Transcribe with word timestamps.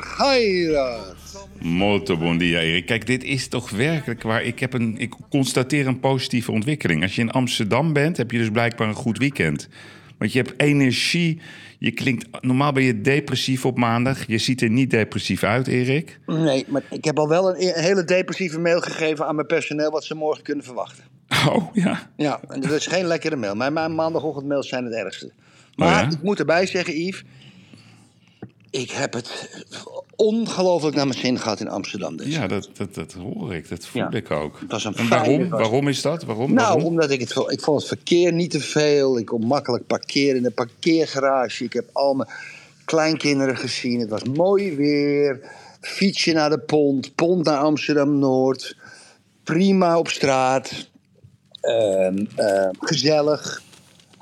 Geirat. 0.00 1.48
Molto 1.60 2.16
bon 2.16 2.38
dia, 2.38 2.60
Erik. 2.60 2.86
Kijk, 2.86 3.06
dit 3.06 3.24
is 3.24 3.48
toch 3.48 3.70
werkelijk 3.70 4.22
waar. 4.22 4.42
Ik, 4.42 4.58
heb 4.58 4.72
een, 4.72 4.98
ik 4.98 5.14
constateer 5.30 5.86
een 5.86 6.00
positieve 6.00 6.52
ontwikkeling. 6.52 7.02
Als 7.02 7.14
je 7.14 7.20
in 7.20 7.30
Amsterdam 7.30 7.92
bent, 7.92 8.16
heb 8.16 8.30
je 8.30 8.38
dus 8.38 8.50
blijkbaar 8.50 8.88
een 8.88 8.94
goed 8.94 9.18
weekend. 9.18 9.68
Want 10.18 10.32
je 10.32 10.38
hebt 10.38 10.60
energie. 10.60 11.40
Je 11.78 11.90
klinkt, 11.90 12.26
normaal 12.40 12.72
ben 12.72 12.82
je 12.82 13.00
depressief 13.00 13.64
op 13.64 13.78
maandag. 13.78 14.26
Je 14.26 14.38
ziet 14.38 14.62
er 14.62 14.70
niet 14.70 14.90
depressief 14.90 15.42
uit, 15.42 15.66
Erik. 15.66 16.20
Nee, 16.26 16.64
maar 16.68 16.82
ik 16.90 17.04
heb 17.04 17.18
al 17.18 17.28
wel 17.28 17.48
een, 17.48 17.62
een 17.76 17.82
hele 17.82 18.04
depressieve 18.04 18.58
mail 18.58 18.80
gegeven 18.80 19.26
aan 19.26 19.34
mijn 19.34 19.46
personeel 19.46 19.90
wat 19.90 20.04
ze 20.04 20.14
morgen 20.14 20.42
kunnen 20.42 20.64
verwachten. 20.64 21.04
Oh, 21.48 21.74
ja. 21.74 22.10
Ja, 22.16 22.40
en 22.48 22.60
dat 22.60 22.70
is 22.70 22.86
geen 22.86 23.06
lekkere 23.06 23.36
mail. 23.36 23.54
Mijn, 23.54 23.72
mijn 23.72 23.94
maandagochtendmails 23.94 24.68
zijn 24.68 24.84
het 24.84 24.94
ergste. 24.94 25.32
Maar 25.76 26.02
ja? 26.04 26.10
ik 26.10 26.22
moet 26.22 26.38
erbij 26.38 26.66
zeggen, 26.66 27.00
Yves. 27.04 27.24
Ik 28.70 28.90
heb 28.90 29.12
het 29.12 29.48
ongelooflijk 30.16 30.96
naar 30.96 31.06
mijn 31.06 31.18
zin 31.18 31.38
gehad 31.38 31.60
in 31.60 31.68
Amsterdam. 31.68 32.16
Deze 32.16 32.30
Ja, 32.30 32.46
dat, 32.46 32.68
dat, 32.72 32.94
dat 32.94 33.12
hoor 33.12 33.54
ik. 33.54 33.68
Dat 33.68 33.86
voel 33.86 34.02
Ja. 34.02 34.10
ik 34.10 34.30
ook. 34.30 34.60
Het 34.60 34.70
was 34.70 34.84
een 34.84 34.94
en 34.94 35.08
waarom? 35.08 35.48
Waarom 35.48 35.88
is 35.88 36.02
dat? 36.02 36.24
Waarom? 36.24 36.52
Nou, 36.52 36.66
waarom? 36.66 36.84
omdat 36.84 37.10
ik 37.10 37.20
het 37.20 37.30
ik 37.30 37.60
vond 37.60 37.78
het 37.78 37.88
verkeer 37.88 38.32
niet 38.32 38.50
te 38.50 38.60
veel. 38.60 39.18
Ik 39.18 39.26
kon 39.26 39.46
makkelijk 39.46 39.86
parkeren 39.86 40.36
in 40.36 40.42
de 40.42 40.50
parkeergarage. 40.50 41.64
Ik 41.64 41.72
heb 41.72 41.88
al 41.92 42.14
mijn 42.14 42.28
kleinkinderen 42.84 43.56
gezien. 43.56 44.00
Het 44.00 44.10
was 44.10 44.22
mooi 44.24 44.76
weer. 44.76 45.40
Fietsje 45.80 46.32
naar 46.32 46.50
de 46.50 46.58
pont, 46.58 47.14
pont 47.14 47.44
naar 47.44 47.58
Amsterdam 47.58 48.18
Noord. 48.18 48.76
Prima 49.44 49.98
op 49.98 50.08
straat. 50.08 50.88
Ehm, 51.60 52.24
ehm, 52.36 52.70
gezellig. 52.78 53.62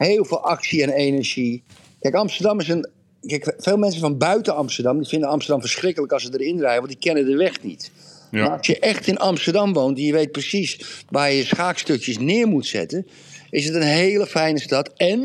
Heel 0.07 0.25
veel 0.25 0.45
actie 0.45 0.83
en 0.83 0.91
energie. 0.91 1.63
Kijk, 2.01 2.15
Amsterdam 2.15 2.61
is 2.61 2.69
een. 2.69 2.89
Kijk, 3.27 3.55
veel 3.59 3.77
mensen 3.77 4.01
van 4.01 4.19
buiten 4.19 4.57
Amsterdam 4.57 4.99
die 4.99 5.09
vinden 5.09 5.29
Amsterdam 5.29 5.61
verschrikkelijk 5.61 6.13
als 6.13 6.23
ze 6.23 6.31
erin 6.33 6.59
rijden, 6.59 6.79
want 6.79 6.89
die 6.89 6.99
kennen 6.99 7.25
de 7.25 7.37
weg 7.37 7.63
niet. 7.63 7.91
Ja. 8.31 8.43
Maar 8.43 8.57
als 8.57 8.67
je 8.67 8.79
echt 8.79 9.07
in 9.07 9.19
Amsterdam 9.19 9.73
woont 9.73 9.99
en 9.99 10.05
je 10.05 10.13
weet 10.13 10.33
precies 10.33 11.03
waar 11.09 11.31
je 11.31 11.37
je 11.37 11.45
schaakstukjes 11.45 12.19
neer 12.19 12.49
moet 12.49 12.67
zetten, 12.67 13.07
is 13.51 13.65
het 13.65 13.75
een 13.75 13.83
hele 13.83 14.27
fijne 14.27 14.61
stad. 14.61 14.93
En 14.97 15.21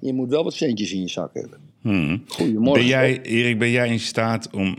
je 0.00 0.12
moet 0.12 0.28
wel 0.28 0.44
wat 0.44 0.54
centjes 0.54 0.92
in 0.92 1.00
je 1.00 1.08
zak 1.08 1.34
hebben. 1.34 1.58
Hmm. 1.80 2.24
Goedemorgen. 2.26 2.72
Ben 2.72 2.86
jij, 2.86 3.22
Erik, 3.22 3.58
ben 3.58 3.70
jij 3.70 3.88
in 3.88 4.00
staat 4.00 4.50
om 4.50 4.78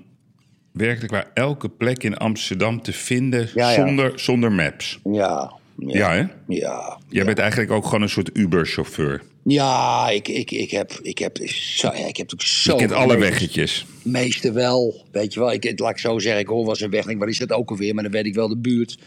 werkelijk 0.72 1.12
waar 1.12 1.32
elke 1.34 1.70
plek 1.70 2.04
in 2.04 2.18
Amsterdam 2.18 2.82
te 2.82 2.94
vinden 2.94 3.50
Ja, 3.54 3.70
ja. 3.70 3.86
Zonder, 3.86 4.20
zonder 4.20 4.52
maps? 4.52 5.00
Ja. 5.04 5.60
Ja. 5.88 5.98
Ja, 5.98 6.14
hè? 6.14 6.54
Ja. 6.56 6.98
Jij 7.10 7.26
bent 7.26 7.40
eigenlijk 7.40 7.72
ook 7.72 7.86
gewoon 7.86 8.02
een 8.02 8.10
soort 8.10 8.30
Uber-chauffeur. 8.34 9.24
Ja, 9.44 10.10
ik, 10.10 10.28
ik, 10.28 10.52
ik 10.52 10.72
heb, 10.72 11.00
ik 11.02 11.18
heb, 11.18 11.38
zo, 11.46 11.88
ja, 11.88 12.06
ik 12.06 12.18
heb 12.18 12.32
ook 12.34 12.42
zo. 12.42 12.72
Je 12.72 12.78
kent 12.78 12.92
alle 12.92 13.18
weggetjes. 13.18 13.86
Meeste 14.02 14.52
wel. 14.52 15.06
Weet 15.12 15.34
je 15.34 15.40
wel, 15.40 15.52
ik, 15.52 15.80
laat 15.80 15.92
ik 15.92 15.98
zo 15.98 16.20
zeggen, 16.20 16.42
ik 16.42 16.48
hoor 16.48 16.62
wel 16.62 16.70
eens 16.70 16.82
een 16.82 16.90
weg. 16.90 17.06
Waar 17.18 17.28
is 17.28 17.38
dat 17.38 17.52
ook 17.52 17.70
alweer? 17.70 17.94
Maar 17.94 18.04
dan 18.04 18.12
weet 18.12 18.26
ik 18.26 18.36
wel 18.36 18.48
de 18.48 18.58
buurt. 18.58 18.98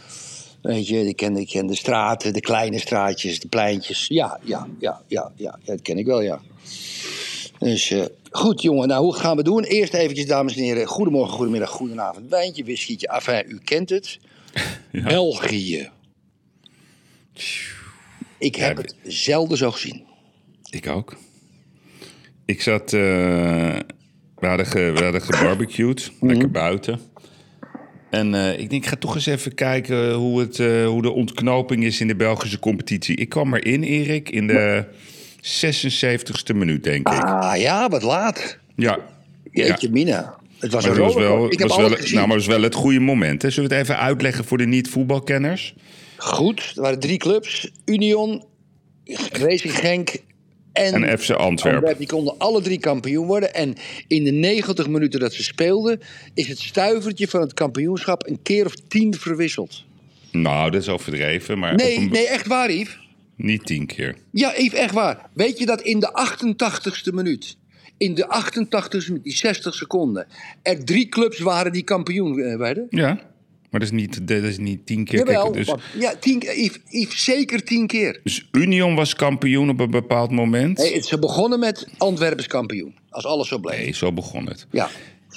Weet 0.63 0.89
je, 0.89 1.09
ik 1.09 1.17
ken, 1.17 1.37
ik 1.37 1.49
ken 1.49 1.67
de 1.67 1.77
straten, 1.77 2.33
de 2.33 2.41
kleine 2.41 2.79
straatjes, 2.79 3.41
de 3.41 3.49
pleintjes. 3.49 4.07
Ja, 4.09 4.41
ja, 4.43 4.69
ja, 4.79 5.01
ja, 5.09 5.33
ja, 5.37 5.59
ja 5.63 5.75
dat 5.75 5.83
ken 5.83 5.99
ik 5.99 6.07
wel, 6.07 6.21
ja. 6.21 6.41
Dus 7.59 7.91
eh, 7.91 8.05
goed, 8.31 8.63
jongen. 8.63 8.89
Nou, 8.89 9.05
hoe 9.05 9.15
gaan 9.15 9.37
we 9.37 9.43
doen? 9.43 9.63
Eerst 9.63 9.95
eventjes, 9.95 10.27
dames 10.27 10.57
en 10.57 10.63
heren. 10.63 10.87
Goedemorgen, 10.87 11.35
goedemiddag, 11.35 11.71
goedenavond. 11.71 12.31
Wijntje, 12.31 12.65
whiskietje. 12.65 13.09
Enfin, 13.09 13.45
u 13.49 13.59
kent 13.65 13.91
het. 13.91 14.19
België. 15.05 15.91
Ik 18.39 18.55
heb 18.57 18.77
Ja, 18.77 18.83
het 18.83 18.95
zelden 19.03 19.57
zo 19.59 19.71
gezien. 19.71 20.03
Ik 20.71 20.87
ook. 20.89 21.17
Ik 22.45 22.63
zat... 22.63 22.93
eh, 22.93 23.01
we, 24.39 24.47
hadden 24.47 24.67
ge, 24.67 24.93
we 24.95 25.03
hadden 25.03 25.23
gebarbecued, 25.23 26.13
Mhm. 26.21 26.27
lekker 26.33 26.51
buiten. 26.51 27.01
En 28.11 28.35
eh, 28.35 28.53
ik 28.59 28.71
denk, 28.71 28.83
ik 28.83 28.89
ga 28.89 28.97
toch 28.97 29.15
eens 29.15 29.27
even 29.27 29.55
kijken 29.55 30.13
hoe, 30.13 30.41
het, 30.41 30.59
eh, 30.59 30.87
hoe 30.87 31.03
de 31.03 31.11
ontknoping 31.11 31.85
is 31.85 32.01
in 32.01 32.07
de 32.07 32.17
Belgische 32.17 32.59
competitie. 32.59 33.17
Ik 33.17 33.29
kwam 33.29 33.55
erin, 33.55 33.83
Erik, 33.83 34.31
in 34.31 34.47
de 34.47 34.85
76ste 35.41 36.55
minuut, 36.55 36.85
denk 36.85 37.09
ik. 37.09 37.23
Ah 37.23 37.57
ja, 37.61 37.89
wat 37.89 38.03
laat. 38.03 38.59
Ja. 38.77 38.99
Jeetje, 39.53 39.91
Mina. 39.91 40.35
Het 40.59 40.73
was 40.73 40.87
Maar 40.87 40.97
een 40.97 41.03
was 41.03 41.15
wel. 41.15 41.53
Ik 41.53 41.59
heb 41.59 41.69
was 41.69 41.77
wel, 41.77 41.89
nou, 41.89 41.99
maar 42.13 42.21
het 42.23 42.29
was 42.29 42.47
wel 42.47 42.63
het 42.63 42.75
goede 42.75 43.01
moment. 43.01 43.43
Hè? 43.43 43.51
Zullen 43.51 43.69
we 43.69 43.75
het 43.77 43.85
even 43.85 43.99
uitleggen 43.99 44.45
voor 44.45 44.59
de 44.59 44.67
niet-voetbalkenners? 44.67 45.75
Goed, 46.17 46.73
er 46.77 46.83
waren 46.83 47.01
drie 47.01 47.19
clubs. 47.19 47.71
Union, 47.85 48.45
Racing 49.33 49.75
Genk 49.79 50.17
en, 50.73 51.05
En 51.05 51.19
FC 51.19 51.31
Antwerpen. 51.31 51.99
Die 51.99 52.07
konden 52.07 52.39
alle 52.39 52.61
drie 52.63 52.79
kampioen 52.79 53.27
worden. 53.27 53.55
En 53.55 53.75
in 54.09 54.25
de 54.25 54.31
90 54.31 54.89
minuten 54.89 55.21
dat 55.21 55.33
ze 55.33 55.43
speelden... 55.43 56.01
is 56.35 56.49
het 56.49 56.59
stuivertje 56.59 57.29
van 57.29 57.41
het 57.41 57.55
kampioenschap 57.55 58.27
een 58.29 58.43
keer 58.43 58.67
of 58.67 58.75
tien 58.89 59.15
verwisseld. 59.15 59.85
Nou, 60.33 60.71
dat 60.71 60.81
is 60.83 60.89
overdreven, 60.89 61.59
maar 61.59 61.75
Nee, 61.75 61.97
een- 61.97 62.11
nee 62.11 62.29
echt 62.29 62.47
waar, 62.47 62.73
Yves. 62.73 62.99
niet 63.37 63.67
tien 63.67 63.87
keer. 63.87 64.17
Ja, 64.31 64.53
Yves, 64.57 64.79
echt 64.79 64.95
waar. 64.95 65.31
Weet 65.35 65.59
je 65.59 65.67
dat 65.67 65.81
in 65.83 66.01
de 66.01 66.29
88ste 66.29 67.15
minuut... 67.15 67.57
in 67.99 68.15
de 68.15 68.43
88ste 68.45 69.07
minuut, 69.09 69.23
die 69.25 69.37
60 69.37 69.75
seconden... 69.75 70.27
er 70.63 70.85
drie 70.85 71.09
clubs 71.09 71.39
waren 71.39 71.73
die 71.73 71.83
kampioen 71.83 72.39
eh, 72.41 72.57
werden? 72.57 72.87
Ja, 72.91 73.21
maar 73.75 73.83
dat 73.83 73.93
is 73.93 74.01
niet, 74.01 74.29
dat 74.29 74.43
is 74.43 74.59
niet 74.59 74.87
tien 74.87 75.05
keer. 75.05 75.19
Jawel, 75.19 75.51
Kijk, 75.51 75.67
dus, 75.67 75.75
ja, 75.99 76.15
tien, 76.21 76.39
Yves, 76.39 76.79
Yves, 76.89 77.25
zeker 77.25 77.65
tien 77.65 77.87
keer. 77.87 78.21
dus 78.23 78.49
Union 78.53 78.95
was 78.95 79.15
kampioen 79.15 79.69
op 79.69 79.81
een 79.81 79.91
bepaald 79.91 80.31
moment. 80.31 80.79
Nee, 80.79 81.03
ze 81.03 81.19
begonnen 81.19 81.59
met 81.59 81.89
Antwerpens 81.99 82.47
kampioen. 82.47 82.95
Als 83.11 83.25
alles 83.25 83.49
zo 83.49 83.59
bleef. 83.59 83.77
Nee, 83.79 83.95
zo 83.95 84.13
begon 84.13 84.47
het. 84.47 84.67
Ja. 84.71 84.89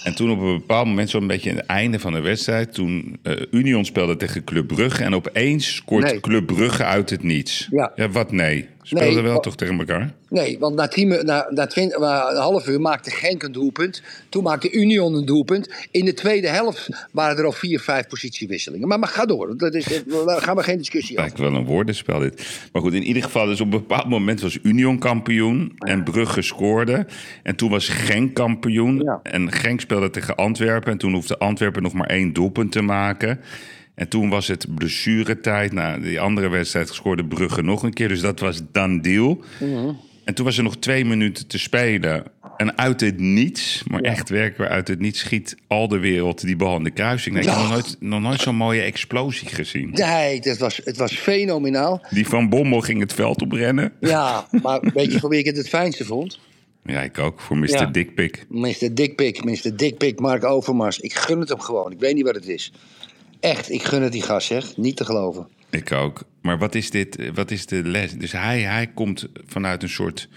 En 0.03 0.15
toen 0.15 0.31
op 0.31 0.39
een 0.39 0.57
bepaald 0.57 0.87
moment, 0.87 1.09
zo'n 1.09 1.27
beetje 1.27 1.49
aan 1.49 1.55
het 1.55 1.65
einde 1.65 1.99
van 1.99 2.13
de 2.13 2.19
wedstrijd... 2.19 2.73
toen 2.73 3.19
eh, 3.23 3.33
Union 3.51 3.85
speelde 3.85 4.15
tegen 4.17 4.43
Club 4.43 4.67
Brugge... 4.67 5.03
en 5.03 5.15
opeens 5.15 5.75
scoort 5.75 6.03
Nee. 6.03 6.19
Club 6.19 6.45
Brugge 6.45 6.83
uit 6.83 7.09
het 7.09 7.23
niets. 7.23 7.67
Ja. 7.71 8.09
wat 8.11 8.31
nee? 8.31 8.67
Speelden 8.87 9.13
Nee, 9.13 9.23
wel 9.23 9.39
toch 9.39 9.55
tegen 9.55 9.79
elkaar? 9.79 10.13
Nee, 10.29 10.59
want 10.59 10.75
na, 10.75 10.87
tien, 10.87 11.07
na, 11.25 11.47
na, 11.49 11.67
twintig, 11.67 11.99
na 11.99 12.29
een 12.29 12.37
half 12.37 12.67
uur 12.67 12.81
maakte 12.81 13.11
Genk 13.11 13.43
een 13.43 13.51
doelpunt. 13.51 14.01
Toen 14.29 14.43
maakte 14.43 14.71
Union 14.71 15.13
een 15.13 15.25
doelpunt. 15.25 15.69
In 15.91 16.05
de 16.05 16.13
tweede 16.13 16.47
helft 16.47 16.89
waren 17.11 17.37
er 17.37 17.45
al 17.45 17.51
vier, 17.51 17.79
vijf 17.79 18.07
positiewisselingen. 18.07 18.87
Maar, 18.87 18.99
maar 18.99 19.09
ga 19.09 19.25
door. 19.25 19.57
Dat 19.57 19.73
is, 19.73 20.03
daar 20.25 20.41
gaan 20.41 20.55
we 20.55 20.63
geen 20.63 20.77
discussie 20.77 21.17
over. 21.17 21.29
Lijkt 21.29 21.51
wel 21.51 21.59
een 21.59 21.65
woordenspel 21.65 22.19
dit. 22.19 22.67
Maar 22.71 22.81
goed, 22.81 22.93
in 22.93 23.03
ieder 23.03 23.23
geval, 23.23 23.45
dus 23.45 23.61
op 23.61 23.73
een 23.73 23.79
bepaald 23.79 24.09
moment 24.09 24.41
was 24.41 24.57
Union 24.63 24.99
kampioen 24.99 25.73
en 25.77 26.03
Brugge 26.03 26.41
scoorde. 26.41 27.05
En 27.43 27.55
toen 27.55 27.69
was 27.69 27.87
Genk 27.89 28.33
kampioen 28.33 29.01
Ja. 29.03 29.19
en 29.23 29.51
Genk 29.51 29.81
speelde 29.81 30.09
tegen 30.09 30.35
Antwerpen. 30.35 30.91
En 30.91 30.97
toen 30.97 31.13
hoefde 31.13 31.37
Antwerpen 31.37 31.83
nog 31.83 31.93
maar 31.93 32.07
één 32.07 32.33
doelpunt 32.33 32.71
te 32.71 32.81
maken. 32.81 33.39
En 33.97 34.07
toen 34.07 34.29
was 34.29 34.47
het 34.47 34.75
blessuretijd. 34.75 35.71
Nou, 35.71 36.01
die 36.01 36.19
andere 36.19 36.49
wedstrijd 36.49 36.89
scoorde 36.89 37.25
Brugge 37.25 37.61
nog 37.61 37.83
een 37.83 37.93
keer. 37.93 38.07
Dus 38.07 38.21
dat 38.21 38.39
was 38.39 38.61
dan 38.71 39.01
deal. 39.01 39.43
Mhm. 39.59 39.91
En 40.23 40.33
toen 40.33 40.45
was 40.45 40.57
er 40.57 40.63
nog 40.63 40.77
twee 40.77 41.05
minuten 41.05 41.47
te 41.47 41.59
spelen. 41.59 42.23
En 42.57 42.77
uit 42.77 43.01
het 43.01 43.19
niets, 43.19 43.83
maar 43.87 44.01
echt 44.01 44.29
werkelijk 44.29 44.71
uit 44.71 44.87
het 44.87 44.99
niets... 44.99 45.19
schiet 45.19 45.57
al 45.67 45.87
de 45.87 45.97
wereld 45.97 46.41
die 46.41 46.55
bal 46.55 46.77
in 46.77 46.83
de 46.83 46.91
kruising. 46.91 47.35
Nee, 47.35 47.43
ik 47.43 47.49
heb 47.49 47.59
nog 47.59 47.69
nooit, 47.69 47.95
nog 47.99 48.21
nooit 48.21 48.41
zo'n 48.41 48.55
mooie 48.55 48.81
explosie 48.81 49.47
gezien. 49.47 49.89
Nee, 49.93 50.41
dat 50.41 50.57
was, 50.57 50.81
het 50.83 50.97
was 50.97 51.13
fenomenaal. 51.13 52.01
Die 52.09 52.27
van 52.27 52.49
Bommel 52.49 52.81
ging 52.81 52.99
het 52.99 53.13
veld 53.13 53.41
oprennen. 53.41 53.91
Ja, 53.99 54.47
maar 54.61 54.79
weet 54.93 55.13
je 55.13 55.19
voor 55.19 55.29
wie 55.29 55.39
ik 55.39 55.45
het 55.45 55.57
het 55.57 55.69
fijnste 55.69 56.05
vond? 56.05 56.39
Ja, 56.85 57.01
ik 57.01 57.19
ook. 57.19 57.39
Voor 57.39 57.57
Mr. 57.57 57.69
Ja. 57.69 57.85
Dickpick. 57.85 58.45
Mr. 58.49 58.93
Dickpick, 58.93 59.43
Mr. 59.43 59.75
Dickpick, 59.75 60.19
Mark 60.19 60.43
Overmars. 60.43 60.99
Ik 60.99 61.13
gun 61.13 61.39
het 61.39 61.49
hem 61.49 61.59
gewoon. 61.59 61.91
Ik 61.91 61.99
weet 61.99 62.15
niet 62.15 62.25
wat 62.25 62.35
het 62.35 62.47
is. 62.47 62.71
Echt, 63.39 63.71
ik 63.71 63.83
gun 63.83 64.01
het 64.01 64.11
die 64.11 64.21
gast, 64.21 64.47
zeg. 64.47 64.77
Niet 64.77 64.95
te 64.95 65.05
geloven. 65.05 65.47
Ik 65.69 65.91
ook. 65.91 66.23
Maar 66.41 66.57
wat 66.57 66.75
is 66.75 66.89
dit? 66.89 67.31
Wat 67.33 67.51
is 67.51 67.65
de 67.65 67.83
les? 67.83 68.11
Dus 68.13 68.31
hij, 68.31 68.61
hij 68.61 68.87
komt 68.87 69.27
vanuit 69.45 69.83
een 69.83 69.89
soort 69.89 70.29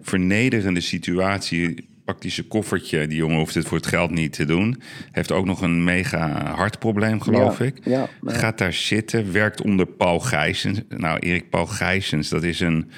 vernederende 0.00 0.80
situatie 0.80 1.86
pakt 2.04 2.22
hij 2.22 2.32
zijn 2.32 2.48
koffertje. 2.48 3.06
Die 3.06 3.16
jongen 3.16 3.38
hoeft 3.38 3.54
het 3.54 3.66
voor 3.66 3.76
het 3.76 3.86
geld 3.86 4.10
niet 4.10 4.32
te 4.32 4.44
doen. 4.44 4.82
Heeft 5.12 5.32
ook 5.32 5.44
nog 5.44 5.60
een 5.60 5.84
mega 5.84 6.54
hartprobleem, 6.54 7.20
geloof 7.20 7.58
Ja, 7.58 7.64
ik. 7.64 7.78
ja. 7.84 8.08
Gaat 8.24 8.58
daar 8.58 8.72
zitten, 8.72 9.32
werkt 9.32 9.62
onder 9.62 9.86
Paul 9.86 10.20
Gijsens. 10.20 10.80
Nou, 10.88 11.18
Erik 11.18 11.50
Paul 11.50 11.66
Gijsens, 11.66 12.28
dat 12.28 12.42
is 12.42 12.60
een... 12.60 12.90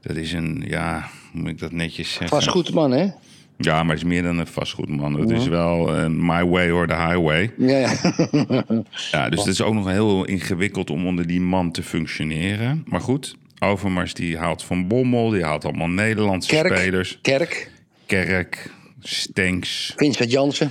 Dat 0.00 0.16
is 0.16 0.32
een, 0.32 0.64
ja, 0.66 1.08
hoe 1.32 1.40
moet 1.40 1.50
ik 1.50 1.58
dat 1.58 1.72
netjes 1.72 2.08
zeggen? 2.08 2.28
Vastgoedman, 2.28 2.90
hè? 2.90 3.08
Ja, 3.58 3.82
maar 3.82 3.94
het 3.94 4.04
is 4.04 4.08
meer 4.10 4.22
dan 4.22 4.38
een 4.38 4.46
vastgoedman. 4.46 5.20
Het 5.20 5.30
is 5.30 5.48
wel 5.48 5.96
een 5.96 6.26
my 6.26 6.44
way 6.44 6.70
or 6.70 6.86
the 6.86 6.94
highway. 6.94 7.52
Ja, 7.58 7.78
ja. 7.78 7.96
Ja, 9.10 9.28
dus 9.28 9.38
het 9.38 9.48
is 9.48 9.62
ook 9.62 9.74
nog 9.74 9.86
heel 9.88 10.24
ingewikkeld 10.24 10.90
om 10.90 11.06
onder 11.06 11.26
die 11.26 11.40
man 11.40 11.70
te 11.70 11.82
functioneren. 11.82 12.84
Maar 12.86 13.00
goed, 13.00 13.36
Overmars 13.58 14.14
die 14.14 14.38
haalt 14.38 14.62
Van 14.62 14.88
Bommel, 14.88 15.30
die 15.30 15.44
haalt 15.44 15.64
allemaal 15.64 15.88
Nederlandse 15.88 16.50
Kerk. 16.50 16.76
spelers. 16.76 17.18
Kerk. 17.22 17.70
Kerk, 18.06 18.70
Stenks, 19.00 19.92
Vincent 19.96 20.30
Jansen. 20.30 20.70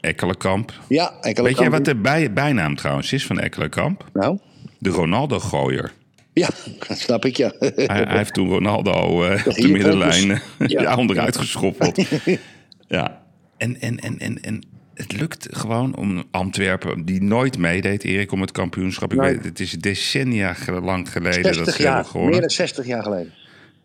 Ekkelenkamp. 0.00 0.72
Ja, 0.88 1.06
Ekkelenkamp. 1.06 1.46
Weet 1.46 1.58
jij 1.58 1.70
wat 1.70 1.84
de 1.84 1.94
bij, 1.96 2.32
bijnaam 2.32 2.76
trouwens 2.76 3.12
is 3.12 3.26
van 3.26 3.38
Ekkelenkamp? 3.40 4.04
Nou? 4.12 4.38
De 4.78 4.90
Ronaldo-gooier. 4.90 5.92
Ja, 6.32 6.48
dat 6.88 6.98
snap 6.98 7.24
ik, 7.24 7.36
ja. 7.36 7.52
Hij, 7.58 7.72
hij 7.86 8.16
heeft 8.16 8.34
toen 8.34 8.48
Ronaldo 8.48 9.24
eh, 9.24 9.46
op 9.46 9.54
de 9.54 9.68
middenlijn 9.68 10.30
eh, 10.30 10.38
Ja. 10.68 10.80
ja. 10.82 10.96
onderuit 10.96 11.36
geschoppeld. 11.36 12.02
ja, 12.88 13.22
en, 13.56 13.80
en, 13.80 13.98
en, 14.00 14.18
en, 14.18 14.42
en 14.42 14.62
het 14.94 15.12
lukt 15.12 15.46
gewoon 15.50 15.96
om 15.96 16.24
Antwerpen, 16.30 17.04
die 17.04 17.22
nooit 17.22 17.58
meedeed, 17.58 18.04
Erik, 18.04 18.32
om 18.32 18.40
het 18.40 18.52
kampioenschap. 18.52 19.12
Ik 19.12 19.18
Nee. 19.18 19.34
weet, 19.34 19.44
het 19.44 19.60
is 19.60 19.70
decennia 19.72 20.56
lang 20.82 21.12
geleden 21.12 21.42
dat 21.42 21.54
60 21.54 21.74
ze 21.76 21.82
hebben 21.82 22.06
jaar. 22.12 22.24
Meer 22.30 22.40
dan 22.40 22.50
60 22.50 22.86
jaar 22.86 23.02
geleden. 23.02 23.32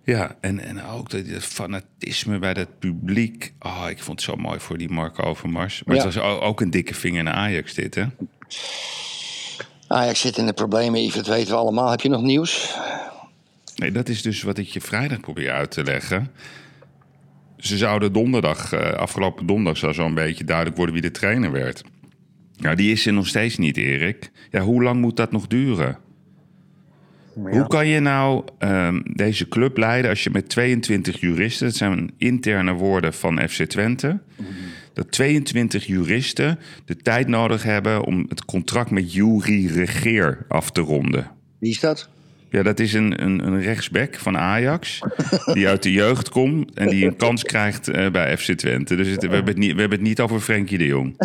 Ja, 0.04 0.36
en, 0.42 0.60
en 0.60 0.84
ook 0.86 1.10
dat, 1.10 1.30
dat 1.30 1.44
fanatisme 1.44 2.40
bij 2.40 2.52
het 2.58 2.80
publiek. 2.80 3.54
Oh, 3.60 3.86
ik 3.90 4.00
vond 4.00 4.22
het 4.22 4.30
zo 4.30 4.36
mooi 4.36 4.60
voor 4.60 4.78
die 4.78 4.90
Marco 4.90 5.24
Overmars. 5.24 5.84
Maar 5.86 5.96
Ja. 5.96 6.04
het 6.06 6.14
was 6.16 6.24
o- 6.24 6.40
ook 6.42 6.62
een 6.62 6.70
dikke 6.70 6.94
vinger 6.94 7.24
naar 7.24 7.34
Ajax 7.34 7.74
dit, 7.74 7.96
hè? 7.96 8.04
Ajax 9.88 10.20
zit 10.20 10.38
in 10.38 10.46
de 10.46 10.54
problemen, 10.54 11.04
Yves, 11.04 11.16
dat 11.16 11.28
weten 11.28 11.52
we 11.52 11.60
allemaal. 11.60 11.90
Heb 11.90 12.02
je 12.02 12.10
nog 12.10 12.22
nieuws? 12.22 12.78
Nee, 13.76 13.92
dat 13.92 14.10
is 14.10 14.22
dus 14.22 14.42
wat 14.42 14.58
ik 14.58 14.68
je 14.68 14.82
vrijdag 14.82 15.20
probeer 15.20 15.52
uit 15.52 15.72
te 15.72 15.84
leggen. 15.84 16.32
Ze 17.58 17.78
zouden 17.78 18.14
donderdag, 18.14 18.74
eh, 18.74 18.92
afgelopen 18.92 19.46
donderdag, 19.46 19.78
zou 19.78 19.94
zo'n 19.94 20.14
beetje 20.14 20.44
duidelijk 20.44 20.76
worden 20.78 20.96
wie 20.96 21.04
de 21.04 21.12
trainer 21.12 21.52
werd. 21.52 21.84
Nou, 22.58 22.76
die 22.76 22.92
is 22.92 23.06
er 23.06 23.14
nog 23.14 23.28
steeds 23.28 23.58
niet, 23.58 23.78
Erik. 23.78 24.32
Ja, 24.52 24.62
hoe 24.62 24.84
lang 24.84 25.02
moet 25.02 25.16
dat 25.16 25.32
nog 25.32 25.48
duren? 25.48 25.98
Hoe 27.34 27.68
kan 27.68 27.88
je 27.88 28.00
nou 28.00 28.44
ehm, 28.58 29.02
deze 29.04 29.48
club 29.48 29.78
leiden 29.78 30.10
als 30.10 30.24
je 30.24 30.30
met 30.30 30.50
22 30.50 31.20
juristen, 31.20 31.68
dat 31.68 31.76
zijn 31.76 32.12
interne 32.18 32.74
woorden 32.74 33.14
van 33.14 33.50
FC 33.50 33.64
Twente, 33.64 34.20
dat 34.98 35.12
22 35.12 35.86
juristen 35.86 36.60
de 36.86 36.96
tijd 36.98 37.28
nodig 37.28 37.64
hebben 37.64 38.04
om 38.04 38.26
het 38.30 38.46
contract 38.46 38.90
met 38.92 39.14
Jury 39.14 39.66
Regeer 39.68 40.46
af 40.48 40.72
te 40.72 40.82
ronden? 40.82 41.32
Wie 41.60 41.70
is 41.72 41.80
dat? 41.80 42.10
Ja, 42.50 42.64
dat 42.64 42.80
is 42.80 42.94
een, 42.94 43.24
een, 43.24 43.48
een 43.48 43.62
rechtsback 43.62 44.16
van 44.16 44.38
Ajax. 44.38 45.00
Die 45.54 45.68
uit 45.68 45.84
de 45.84 45.92
jeugd 45.92 46.30
komt 46.30 46.74
en 46.74 46.90
die 46.90 47.06
een 47.06 47.16
kans 47.16 47.44
krijgt 47.44 47.88
eh, 47.88 48.10
bij 48.12 48.38
FC 48.38 48.52
Twente. 48.52 48.96
Dus 48.96 49.08
het- 49.08 49.22
we, 49.22 49.28
hebben 49.28 49.54
het 49.54 49.58
niet, 49.58 49.74
we 49.74 49.80
hebben 49.80 49.98
het 50.00 50.08
niet 50.08 50.20
over 50.20 50.40
Frenkie 50.40 50.78
de 50.78 50.86
Jong. 50.86 51.16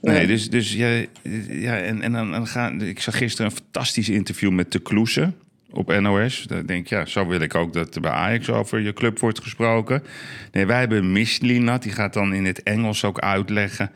Nee, 0.00 0.26
dus, 0.26 0.50
dus 0.50 0.72
ja, 0.72 1.04
ja 1.48 1.78
en, 1.78 2.02
en 2.02 2.12
dan, 2.12 2.30
dan 2.30 2.46
gaan. 2.46 2.82
Ik 2.82 3.00
zag 3.00 3.16
gisteren 3.16 3.50
een 3.50 3.56
fantastisch 3.56 4.08
interview 4.08 4.50
met 4.50 4.72
De 4.72 4.78
Kloese 4.78 5.32
op 5.70 6.00
NOS. 6.00 6.44
Daar 6.46 6.66
denk 6.66 6.80
ik, 6.80 6.88
ja, 6.88 7.06
zo 7.06 7.26
wil 7.26 7.40
ik 7.40 7.54
ook 7.54 7.72
dat 7.72 7.94
er 7.94 8.00
bij 8.00 8.10
Ajax 8.10 8.50
over 8.50 8.80
je 8.80 8.92
club 8.92 9.18
wordt 9.18 9.42
gesproken. 9.42 10.02
Nee, 10.52 10.66
wij 10.66 10.78
hebben 10.78 11.12
Mislinat, 11.12 11.82
die 11.82 11.92
gaat 11.92 12.12
dan 12.12 12.34
in 12.34 12.44
het 12.44 12.62
Engels 12.62 13.04
ook 13.04 13.18
uitleggen. 13.18 13.90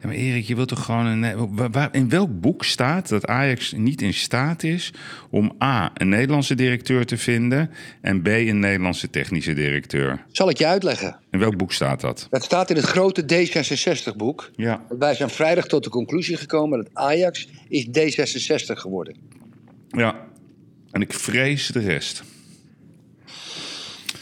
Ja, 0.00 0.06
maar 0.06 0.14
Erik, 0.14 0.44
je 0.44 0.54
wilt 0.54 0.68
toch 0.68 0.84
gewoon... 0.84 1.06
Een, 1.06 1.90
in 1.92 2.08
welk 2.08 2.40
boek 2.40 2.64
staat 2.64 3.08
dat 3.08 3.26
Ajax 3.26 3.72
niet 3.72 4.02
in 4.02 4.14
staat 4.14 4.62
is... 4.62 4.92
om 5.30 5.52
A, 5.62 5.90
een 5.94 6.08
Nederlandse 6.08 6.54
directeur 6.54 7.06
te 7.06 7.16
vinden... 7.16 7.70
en 8.00 8.22
B, 8.22 8.26
een 8.26 8.58
Nederlandse 8.58 9.10
technische 9.10 9.52
directeur? 9.52 10.24
Zal 10.30 10.50
ik 10.50 10.58
je 10.58 10.66
uitleggen. 10.66 11.16
In 11.30 11.38
welk 11.38 11.56
boek 11.56 11.72
staat 11.72 12.00
dat? 12.00 12.26
Dat 12.30 12.44
staat 12.44 12.70
in 12.70 12.76
het 12.76 12.84
grote 12.84 13.22
D66-boek. 13.22 14.50
Ja. 14.56 14.84
Wij 14.98 15.14
zijn 15.14 15.30
vrijdag 15.30 15.66
tot 15.66 15.84
de 15.84 15.90
conclusie 15.90 16.36
gekomen 16.36 16.78
dat 16.78 16.88
Ajax 16.92 17.48
is 17.68 17.86
D66 17.86 18.72
geworden. 18.72 19.16
Ja, 19.88 20.30
en 20.92 21.00
ik 21.00 21.12
vrees 21.12 21.66
de 21.66 21.80
rest. 21.80 22.22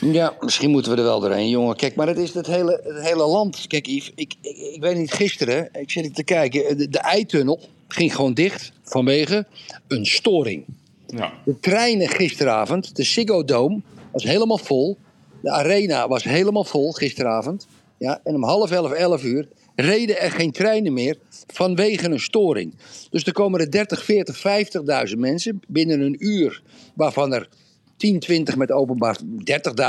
Ja, 0.00 0.36
misschien 0.40 0.70
moeten 0.70 0.92
we 0.92 0.98
er 0.98 1.04
wel 1.04 1.20
doorheen, 1.20 1.48
jongen. 1.48 1.76
Kijk, 1.76 1.94
maar 1.94 2.06
het 2.06 2.18
is 2.18 2.34
het 2.34 2.46
hele, 2.46 2.80
het 2.84 3.02
hele 3.02 3.26
land. 3.26 3.66
Kijk, 3.66 3.86
Yves, 3.86 4.12
ik, 4.14 4.34
ik, 4.40 4.56
ik 4.56 4.80
weet 4.80 4.96
niet, 4.96 5.12
gisteren, 5.12 5.68
ik 5.72 5.90
zit 5.90 6.14
te 6.14 6.24
kijken, 6.24 6.76
de, 6.76 6.88
de 6.88 6.98
eitunnel 6.98 7.60
ging 7.88 8.14
gewoon 8.14 8.34
dicht 8.34 8.72
vanwege 8.82 9.46
een 9.88 10.06
storing. 10.06 10.64
Ja. 11.06 11.32
De 11.44 11.58
treinen 11.60 12.08
gisteravond, 12.08 12.96
de 12.96 13.02
Ziggo 13.02 13.44
Dome, 13.44 13.80
was 14.12 14.22
helemaal 14.22 14.58
vol. 14.58 14.98
De 15.42 15.50
arena 15.50 16.08
was 16.08 16.24
helemaal 16.24 16.64
vol 16.64 16.92
gisteravond. 16.92 17.66
Ja, 17.98 18.20
en 18.24 18.34
om 18.34 18.44
half 18.44 18.70
elf, 18.70 18.92
elf 18.92 19.24
uur 19.24 19.48
reden 19.80 20.20
er 20.20 20.30
geen 20.30 20.50
treinen 20.52 20.92
meer 20.92 21.16
vanwege 21.46 22.08
een 22.10 22.20
storing. 22.20 22.74
Dus 23.10 23.24
er 23.24 23.32
komen 23.32 23.60
er 23.60 23.70
30, 23.70 24.04
40, 24.04 25.08
50.000 25.12 25.18
mensen 25.18 25.60
binnen 25.68 26.00
een 26.00 26.16
uur, 26.26 26.62
waarvan 26.94 27.32
er 27.34 27.48
10, 27.96 28.18
20 28.20 28.56
met 28.56 28.70
openbaar, 28.72 29.18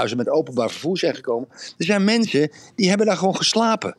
30.000 0.09 0.15
met 0.15 0.29
openbaar 0.29 0.69
vervoer 0.69 0.97
zijn 0.97 1.15
gekomen. 1.15 1.47
Er 1.77 1.85
zijn 1.85 2.03
mensen 2.03 2.51
die 2.75 2.89
hebben 2.89 3.07
daar 3.07 3.17
gewoon 3.17 3.35
geslapen. 3.35 3.95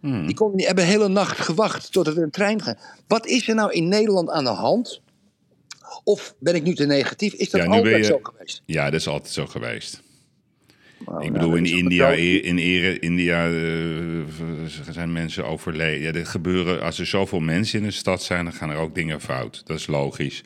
Die, 0.00 0.34
konden, 0.34 0.56
die 0.56 0.66
hebben 0.66 0.84
de 0.84 0.90
hele 0.90 1.08
nacht 1.08 1.38
gewacht 1.40 1.92
tot 1.92 2.06
er 2.06 2.18
een 2.18 2.30
trein 2.30 2.62
gaat. 2.62 2.78
Wat 3.06 3.26
is 3.26 3.48
er 3.48 3.54
nou 3.54 3.72
in 3.72 3.88
Nederland 3.88 4.30
aan 4.30 4.44
de 4.44 4.50
hand? 4.50 5.00
Of 6.04 6.34
ben 6.38 6.54
ik 6.54 6.62
nu 6.62 6.74
te 6.74 6.86
negatief? 6.86 7.32
Is 7.32 7.50
dat 7.50 7.60
Ja, 7.62 7.66
altijd 7.66 7.96
je- 7.96 8.04
zo 8.04 8.18
geweest? 8.22 8.62
Ja, 8.66 8.84
dat 8.90 9.00
is 9.00 9.08
altijd 9.08 9.32
zo 9.32 9.46
geweest. 9.46 10.00
Nou, 11.06 11.24
Ik 11.24 11.32
bedoel, 11.32 11.48
dat 11.48 11.58
in 11.58 11.64
is 11.64 11.70
India, 11.72 12.08
wel- 12.08 12.16
in 12.18 12.58
Ere- 12.58 12.98
India 12.98 13.46
eh, 13.46 13.54
zijn 14.90 15.12
mensen 15.12 15.44
overleden. 15.46 16.00
Ja, 16.00 16.12
er 16.12 16.26
gebeuren, 16.26 16.82
als 16.82 16.98
er 16.98 17.06
zoveel 17.06 17.40
mensen 17.40 17.78
in 17.78 17.84
de 17.84 17.90
stad 17.90 18.22
zijn, 18.22 18.44
dan 18.44 18.52
gaan 18.52 18.70
er 18.70 18.76
ook 18.76 18.94
dingen 18.94 19.20
fout. 19.20 19.62
Dat 19.66 19.78
is 19.78 19.86
logisch. 19.86 20.42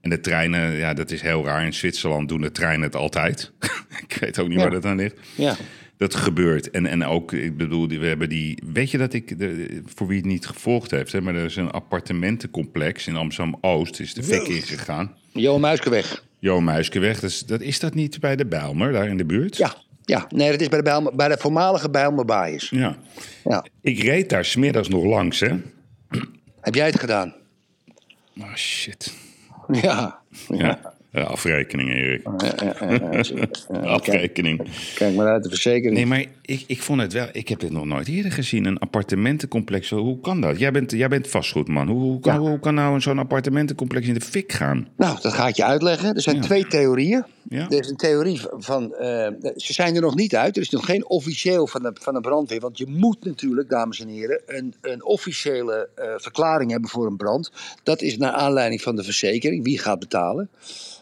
En 0.00 0.10
de 0.10 0.20
treinen, 0.20 0.72
ja, 0.72 0.94
dat 0.94 1.10
is 1.10 1.20
heel 1.22 1.44
raar. 1.44 1.64
In 1.64 1.74
Zwitserland 1.74 2.28
doen 2.28 2.40
de 2.40 2.52
treinen 2.52 2.82
het 2.82 2.96
altijd. 2.96 3.52
ik 4.08 4.16
weet 4.20 4.38
ook 4.38 4.48
niet 4.48 4.56
Ja. 4.56 4.62
waar 4.62 4.70
dat 4.72 4.84
aan 4.84 4.96
ligt. 4.96 5.16
Ja. 5.34 5.56
Dat 5.96 6.14
gebeurt. 6.14 6.70
En, 6.70 6.86
en 6.86 7.04
ook, 7.04 7.32
ik 7.32 7.56
bedoel, 7.56 7.88
we 7.88 8.06
hebben 8.06 8.28
die. 8.28 8.58
Weet 8.72 8.90
je 8.90 8.98
dat 8.98 9.12
ik, 9.12 9.38
de, 9.38 9.82
voor 9.86 10.06
wie 10.06 10.16
het 10.16 10.26
niet 10.26 10.46
gevolgd 10.46 10.90
heeft, 10.90 11.12
hè, 11.12 11.20
maar 11.20 11.34
er 11.34 11.44
is 11.44 11.56
een 11.56 11.70
appartementencomplex 11.70 13.06
in 13.06 13.16
Amsterdam 13.16 13.58
Oost, 13.60 14.00
is 14.00 14.14
de 14.14 14.22
fik 14.22 14.42
ingegaan. 14.48 15.14
Johan 15.32 15.60
Muiskeweg. 15.60 16.24
Jo 16.38 16.60
Muiskeweg, 16.60 17.20
dus, 17.20 17.40
dat, 17.46 17.60
is 17.60 17.78
dat 17.80 17.94
niet 17.94 18.20
bij 18.20 18.36
de 18.36 18.46
Bijlmer, 18.46 18.92
daar 18.92 19.08
in 19.08 19.16
de 19.16 19.24
buurt? 19.24 19.56
Ja, 19.56 19.74
ja. 20.04 20.26
Nee, 20.28 20.50
dat 20.50 20.60
is 20.60 20.68
bij 20.68 20.78
de, 20.78 20.84
Bijlmer, 20.84 21.16
bij 21.16 21.28
de 21.28 21.36
voormalige 21.38 21.90
Bijlmer 21.90 22.24
Baaiers. 22.24 22.70
Ja. 22.70 22.96
Ja. 23.44 23.64
Ik 23.82 24.02
reed 24.02 24.28
daar 24.28 24.44
smiddags 24.44 24.88
nog 24.88 25.04
langs, 25.04 25.40
hè? 25.40 25.56
Heb 26.60 26.74
jij 26.74 26.86
het 26.86 27.00
gedaan? 27.00 27.34
Oh 28.40 28.54
shit. 28.54 29.14
Ja. 29.72 30.18
Ja. 30.48 30.94
Eh, 31.12 31.26
afrekening, 31.26 31.90
Erik. 31.90 32.22
Ja, 32.24 32.52
ja, 32.64 32.74
ja, 32.80 32.98
ja. 33.00 33.10
Ja, 33.12 33.20
kijk, 33.72 33.84
Afrekening. 33.86 34.68
kijk 34.94 35.14
maar 35.14 35.26
uit 35.26 35.42
de 35.42 35.48
verzekering. 35.48 35.94
Nee, 35.94 36.06
maar 36.06 36.24
ik, 36.50 36.64
ik 36.66 36.82
vond 36.82 37.00
het 37.00 37.12
wel. 37.12 37.28
Ik 37.32 37.48
heb 37.48 37.60
dit 37.60 37.70
nog 37.70 37.84
nooit 37.84 38.08
eerder 38.08 38.32
gezien. 38.32 38.64
Een 38.64 38.78
appartementencomplex. 38.78 39.90
Hoe 39.90 40.20
kan 40.20 40.40
dat? 40.40 40.58
Jij 40.58 40.72
bent, 40.72 40.90
jij 40.90 41.08
bent 41.08 41.28
vastgoedman. 41.28 41.88
Hoe, 41.88 42.00
hoe, 42.00 42.20
kan, 42.20 42.34
Ja. 42.34 42.40
hoe 42.40 42.58
kan 42.58 42.74
nou 42.74 43.00
zo'n 43.00 43.18
appartementencomplex 43.18 44.06
in 44.06 44.14
de 44.14 44.20
fik 44.20 44.52
gaan? 44.52 44.88
Nou, 44.96 45.18
dat 45.20 45.32
ga 45.32 45.48
ik 45.48 45.56
je 45.56 45.64
uitleggen. 45.64 46.14
Er 46.14 46.22
zijn 46.22 46.36
Ja. 46.36 46.42
twee 46.42 46.66
theorieën. 46.66 47.24
Ja. 47.48 47.68
Er 47.70 47.78
is 47.80 47.88
een 47.88 47.96
theorie 47.96 48.40
van. 48.58 48.94
eh, 48.94 49.08
ze 49.56 49.72
zijn 49.72 49.94
er 49.94 50.00
nog 50.00 50.14
niet 50.14 50.36
uit. 50.36 50.56
Er 50.56 50.62
is 50.62 50.70
nog 50.70 50.84
geen 50.84 51.06
officieel 51.08 51.66
van 51.66 51.82
de, 51.82 51.90
van 52.00 52.14
de 52.14 52.20
brandweer. 52.20 52.60
Want 52.60 52.78
je 52.78 52.86
moet 52.88 53.24
natuurlijk, 53.24 53.68
dames 53.68 54.00
en 54.00 54.08
heren, 54.08 54.42
een, 54.46 54.74
een 54.80 55.04
officiële 55.04 55.88
eh, 55.94 56.04
verklaring 56.16 56.70
hebben 56.70 56.90
voor 56.90 57.06
een 57.06 57.16
brand. 57.16 57.52
Dat 57.82 58.02
is 58.02 58.16
naar 58.16 58.32
aanleiding 58.32 58.82
van 58.82 58.96
de 58.96 59.04
verzekering. 59.04 59.64
Wie 59.64 59.78
gaat 59.78 59.98
betalen? 59.98 60.50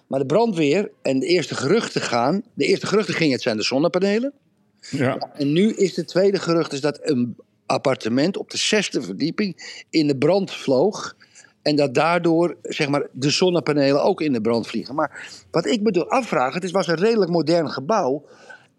Maar 0.07 0.19
de 0.21 0.27
brandweer 0.27 0.91
en 1.03 1.19
de 1.19 1.27
eerste 1.27 1.55
geruchten 1.55 2.01
gaan. 2.01 2.43
De 2.55 2.65
eerste 2.65 2.87
geruchten 2.87 3.15
gingen, 3.15 3.33
het 3.33 3.43
zijn 3.43 3.57
de 3.57 3.63
zonnepanelen. 3.63 4.33
Ja. 4.81 5.17
En 5.35 5.53
nu 5.53 5.73
is 5.73 5.95
de 5.95 6.05
tweede 6.05 6.39
gerucht 6.39 6.73
is 6.73 6.81
dat 6.81 6.99
een 7.03 7.37
appartement 7.67 8.37
op 8.37 8.51
de 8.51 8.57
zesde 8.57 9.03
verdieping 9.03 9.83
in 9.91 10.07
de 10.07 10.17
brand 10.17 10.51
vloog. 10.53 11.17
En 11.63 11.77
dat 11.77 11.95
daardoor 11.95 12.57
zeg 12.63 12.89
maar, 12.89 13.07
de 13.13 13.31
zonnepanelen 13.31 14.03
ook 14.03 14.21
in 14.21 14.33
de 14.33 14.41
brand 14.41 14.67
vliegen. 14.67 14.95
Maar 14.95 15.29
wat 15.51 15.67
ik 15.67 15.81
me 15.81 15.91
door 15.91 16.09
afvraag, 16.09 16.55
het 16.55 16.71
was 16.71 16.87
een 16.87 16.95
redelijk 16.95 17.31
modern 17.31 17.71
gebouw. 17.71 18.25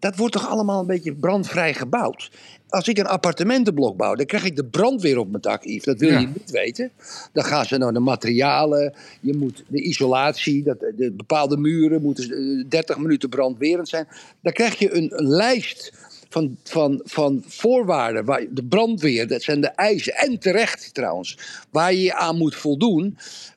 Dat 0.00 0.16
wordt 0.16 0.32
toch 0.32 0.48
allemaal 0.48 0.80
een 0.80 0.86
beetje 0.86 1.14
brandvrij 1.14 1.74
gebouwd? 1.74 2.30
Als 2.68 2.88
ik 2.88 2.98
een 2.98 3.06
appartementenblok 3.06 3.96
bouw, 3.96 4.14
dan 4.14 4.26
krijg 4.26 4.44
ik 4.44 4.56
de 4.56 4.64
brandweer 4.64 5.18
op 5.18 5.30
mijn 5.30 5.42
dak, 5.42 5.64
Yves. 5.64 5.84
Dat 5.84 5.98
wil 5.98 6.10
Ja. 6.10 6.18
je 6.18 6.26
niet 6.26 6.50
weten. 6.50 6.90
Dan 7.32 7.44
gaan 7.44 7.64
ze 7.64 7.76
naar 7.76 7.92
de 7.92 8.00
materialen, 8.00 8.94
je 9.20 9.34
moet 9.36 9.64
de 9.68 9.82
isolatie, 9.82 10.62
dat, 10.62 10.78
de 10.96 11.12
bepaalde 11.16 11.56
muren 11.56 12.02
moeten 12.02 12.30
eh, 12.30 12.64
30 12.68 12.98
minuten 12.98 13.28
brandwerend 13.28 13.88
zijn. 13.88 14.06
Dan 14.42 14.52
krijg 14.52 14.78
je 14.78 14.94
een, 14.94 15.12
een 15.18 15.28
lijst 15.28 15.92
van, 16.28 16.56
van, 16.64 17.00
van 17.04 17.42
voorwaarden. 17.46 18.24
Waar, 18.24 18.46
de 18.50 18.64
brandweer, 18.64 19.28
dat 19.28 19.42
zijn 19.42 19.60
de 19.60 19.68
eisen. 19.68 20.14
En 20.14 20.38
terecht 20.38 20.94
trouwens. 20.94 21.38
Waar 21.70 21.92
je 21.92 22.02
je 22.02 22.14
aan 22.14 22.36
moet 22.36 22.54
voldoen. 22.56 23.16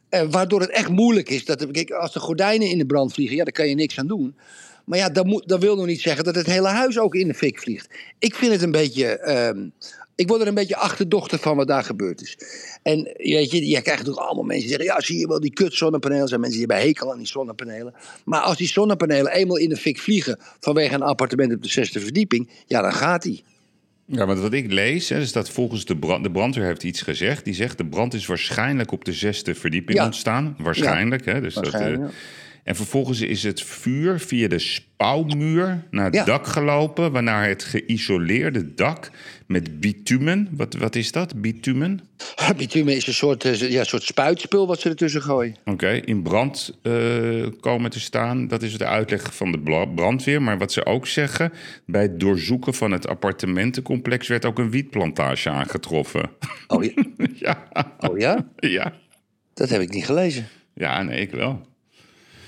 Eh, 0.09 0.21
waardoor 0.29 0.61
het 0.61 0.69
echt 0.69 0.89
moeilijk 0.89 1.29
is. 1.29 1.45
Dat, 1.45 1.71
kijk, 1.71 1.91
als 1.91 2.13
de 2.13 2.19
gordijnen 2.19 2.69
in 2.69 2.77
de 2.77 2.85
brand 2.85 3.13
vliegen, 3.13 3.35
ja, 3.35 3.43
daar 3.43 3.53
kan 3.53 3.69
je 3.69 3.75
niks 3.75 3.99
aan 3.99 4.07
doen. 4.07 4.35
Maar 4.85 4.97
ja, 4.97 5.09
dat, 5.09 5.25
moet, 5.25 5.47
dat 5.47 5.61
wil 5.61 5.75
nog 5.75 5.85
niet 5.85 6.01
zeggen 6.01 6.23
dat 6.23 6.35
het 6.35 6.45
hele 6.45 6.67
huis 6.67 6.99
ook 6.99 7.15
in 7.15 7.27
de 7.27 7.33
fik 7.33 7.59
vliegt. 7.59 7.87
Ik 8.19 8.35
vind 8.35 8.51
het 8.51 8.61
een 8.61 8.71
beetje. 8.71 9.05
ehm, 9.17 9.67
ik 10.15 10.27
word 10.27 10.41
er 10.41 10.47
een 10.47 10.53
beetje 10.53 10.75
achterdochtig 10.75 11.41
van 11.41 11.55
wat 11.55 11.67
daar 11.67 11.83
gebeurd 11.83 12.21
is. 12.21 12.37
En 12.83 13.03
weet 13.17 13.51
je, 13.51 13.67
je 13.67 13.81
krijgt 13.81 13.87
natuurlijk 13.99 14.25
allemaal 14.25 14.43
mensen 14.43 14.67
die 14.67 14.75
zeggen: 14.77 14.95
Ja, 14.95 15.01
zie 15.01 15.19
je 15.19 15.27
wel, 15.27 15.39
die 15.39 15.53
kut 15.53 15.73
zonnepanelen. 15.73 16.27
Zijn 16.27 16.39
mensen 16.39 16.59
die 16.59 16.67
hebben 16.67 16.87
hekel 16.87 17.11
aan 17.11 17.17
die 17.17 17.27
zonnepanelen. 17.27 17.93
Maar 18.25 18.39
als 18.41 18.57
die 18.57 18.67
zonnepanelen 18.67 19.31
eenmaal 19.31 19.57
in 19.57 19.69
de 19.69 19.77
fik 19.77 19.99
vliegen. 19.99 20.39
vanwege 20.59 20.93
een 20.93 21.01
appartement 21.01 21.53
op 21.53 21.63
de 21.63 21.69
zesde 21.69 21.99
verdieping. 21.99 22.49
ja, 22.67 22.81
dan 22.81 22.93
gaat 22.93 23.21
die. 23.21 23.43
Ja, 24.05 24.25
want 24.25 24.39
wat 24.39 24.53
ik 24.53 24.71
lees, 24.71 25.09
hè, 25.09 25.19
is 25.19 25.31
dat 25.31 25.49
volgens 25.49 25.85
de, 25.85 25.97
brand, 25.97 26.23
de 26.23 26.31
brandweer 26.31 26.65
heeft 26.65 26.83
iets 26.83 27.01
gezegd. 27.01 27.45
Die 27.45 27.53
zegt 27.53 27.77
de 27.77 27.85
brand 27.85 28.13
is 28.13 28.25
waarschijnlijk 28.25 28.91
op 28.91 29.05
de 29.05 29.13
zesde 29.13 29.55
verdieping 29.55 29.97
Ja. 29.97 30.05
ontstaan. 30.05 30.55
Waarschijnlijk, 30.57 31.25
hè. 31.25 31.41
Dus 31.41 31.53
Waarschijnlijk, 31.53 32.01
dat, 32.01 32.09
eh, 32.09 32.15
ja. 32.15 32.19
En 32.63 32.75
vervolgens 32.75 33.21
is 33.21 33.43
het 33.43 33.61
vuur 33.63 34.19
via 34.19 34.47
de 34.47 34.59
spouwmuur 34.59 35.83
naar 35.91 36.05
het 36.05 36.13
Ja. 36.15 36.23
dak 36.23 36.47
gelopen... 36.47 37.11
waarna 37.11 37.43
het 37.43 37.63
geïsoleerde 37.63 38.73
dak 38.73 39.11
met 39.47 39.79
bitumen... 39.79 40.47
Wat, 40.51 40.73
wat 40.73 40.95
is 40.95 41.11
dat, 41.11 41.41
bitumen? 41.41 41.99
Bitumen 42.57 42.95
is 42.95 43.07
een 43.07 43.13
soort, 43.13 43.45
eh, 43.45 43.71
ja, 43.71 43.83
soort 43.83 44.03
spuitspul 44.03 44.67
wat 44.67 44.79
ze 44.79 44.89
ertussen 44.89 45.21
gooien. 45.21 45.55
Oké, 45.65 45.89
in 45.89 46.21
brand 46.23 46.79
eh, 46.81 47.45
komen 47.59 47.89
te 47.89 47.99
staan. 47.99 48.47
Dat 48.47 48.61
is 48.63 48.77
de 48.77 48.85
uitleg 48.85 49.35
van 49.35 49.51
de 49.51 49.59
brandweer. 49.95 50.41
Maar 50.41 50.57
wat 50.57 50.71
ze 50.71 50.85
ook 50.85 51.07
zeggen, 51.07 51.53
bij 51.85 52.01
het 52.01 52.19
doorzoeken 52.19 52.73
van 52.73 52.91
het 52.91 53.07
appartementencomplex 53.07 54.27
werd 54.27 54.45
ook 54.45 54.59
een 54.59 54.69
wietplantage 54.71 55.49
aangetroffen. 55.49 56.29
Oh 56.67 56.83
ja? 56.83 56.93
ja, 57.35 57.67
Oh 57.99 58.17
ja? 58.17 58.47
ja. 58.55 58.93
Dat 59.53 59.69
heb 59.69 59.81
ik 59.81 59.89
niet 59.89 60.05
gelezen. 60.05 60.47
Ja, 60.73 61.01
nee, 61.03 61.21
ik 61.21 61.31
wel. 61.31 61.71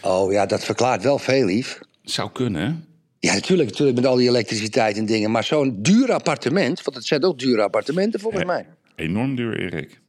Oh 0.06 0.32
ja, 0.32 0.46
dat 0.46 0.64
verklaart 0.64 1.04
wel 1.04 1.20
veel, 1.20 1.46
lief. 1.46 1.80
Zou 2.04 2.32
kunnen? 2.32 2.86
Ja, 3.20 3.34
natuurlijk, 3.34 3.70
natuurlijk 3.70 3.98
met 3.98 4.06
al 4.08 4.16
die 4.16 4.28
elektriciteit 4.30 4.98
en 4.98 5.06
dingen. 5.06 5.32
Maar 5.32 5.44
zo'n 5.44 5.82
duur 5.82 6.12
appartement, 6.14 6.84
want 6.84 6.98
het 6.98 7.06
zijn 7.06 7.24
ook 7.24 7.40
dure 7.40 7.62
appartementen 7.62 8.20
volgens 8.20 8.44
mij. 8.46 8.66
Enorm 8.96 9.36
duur, 9.36 9.60
Erik. 9.60 10.00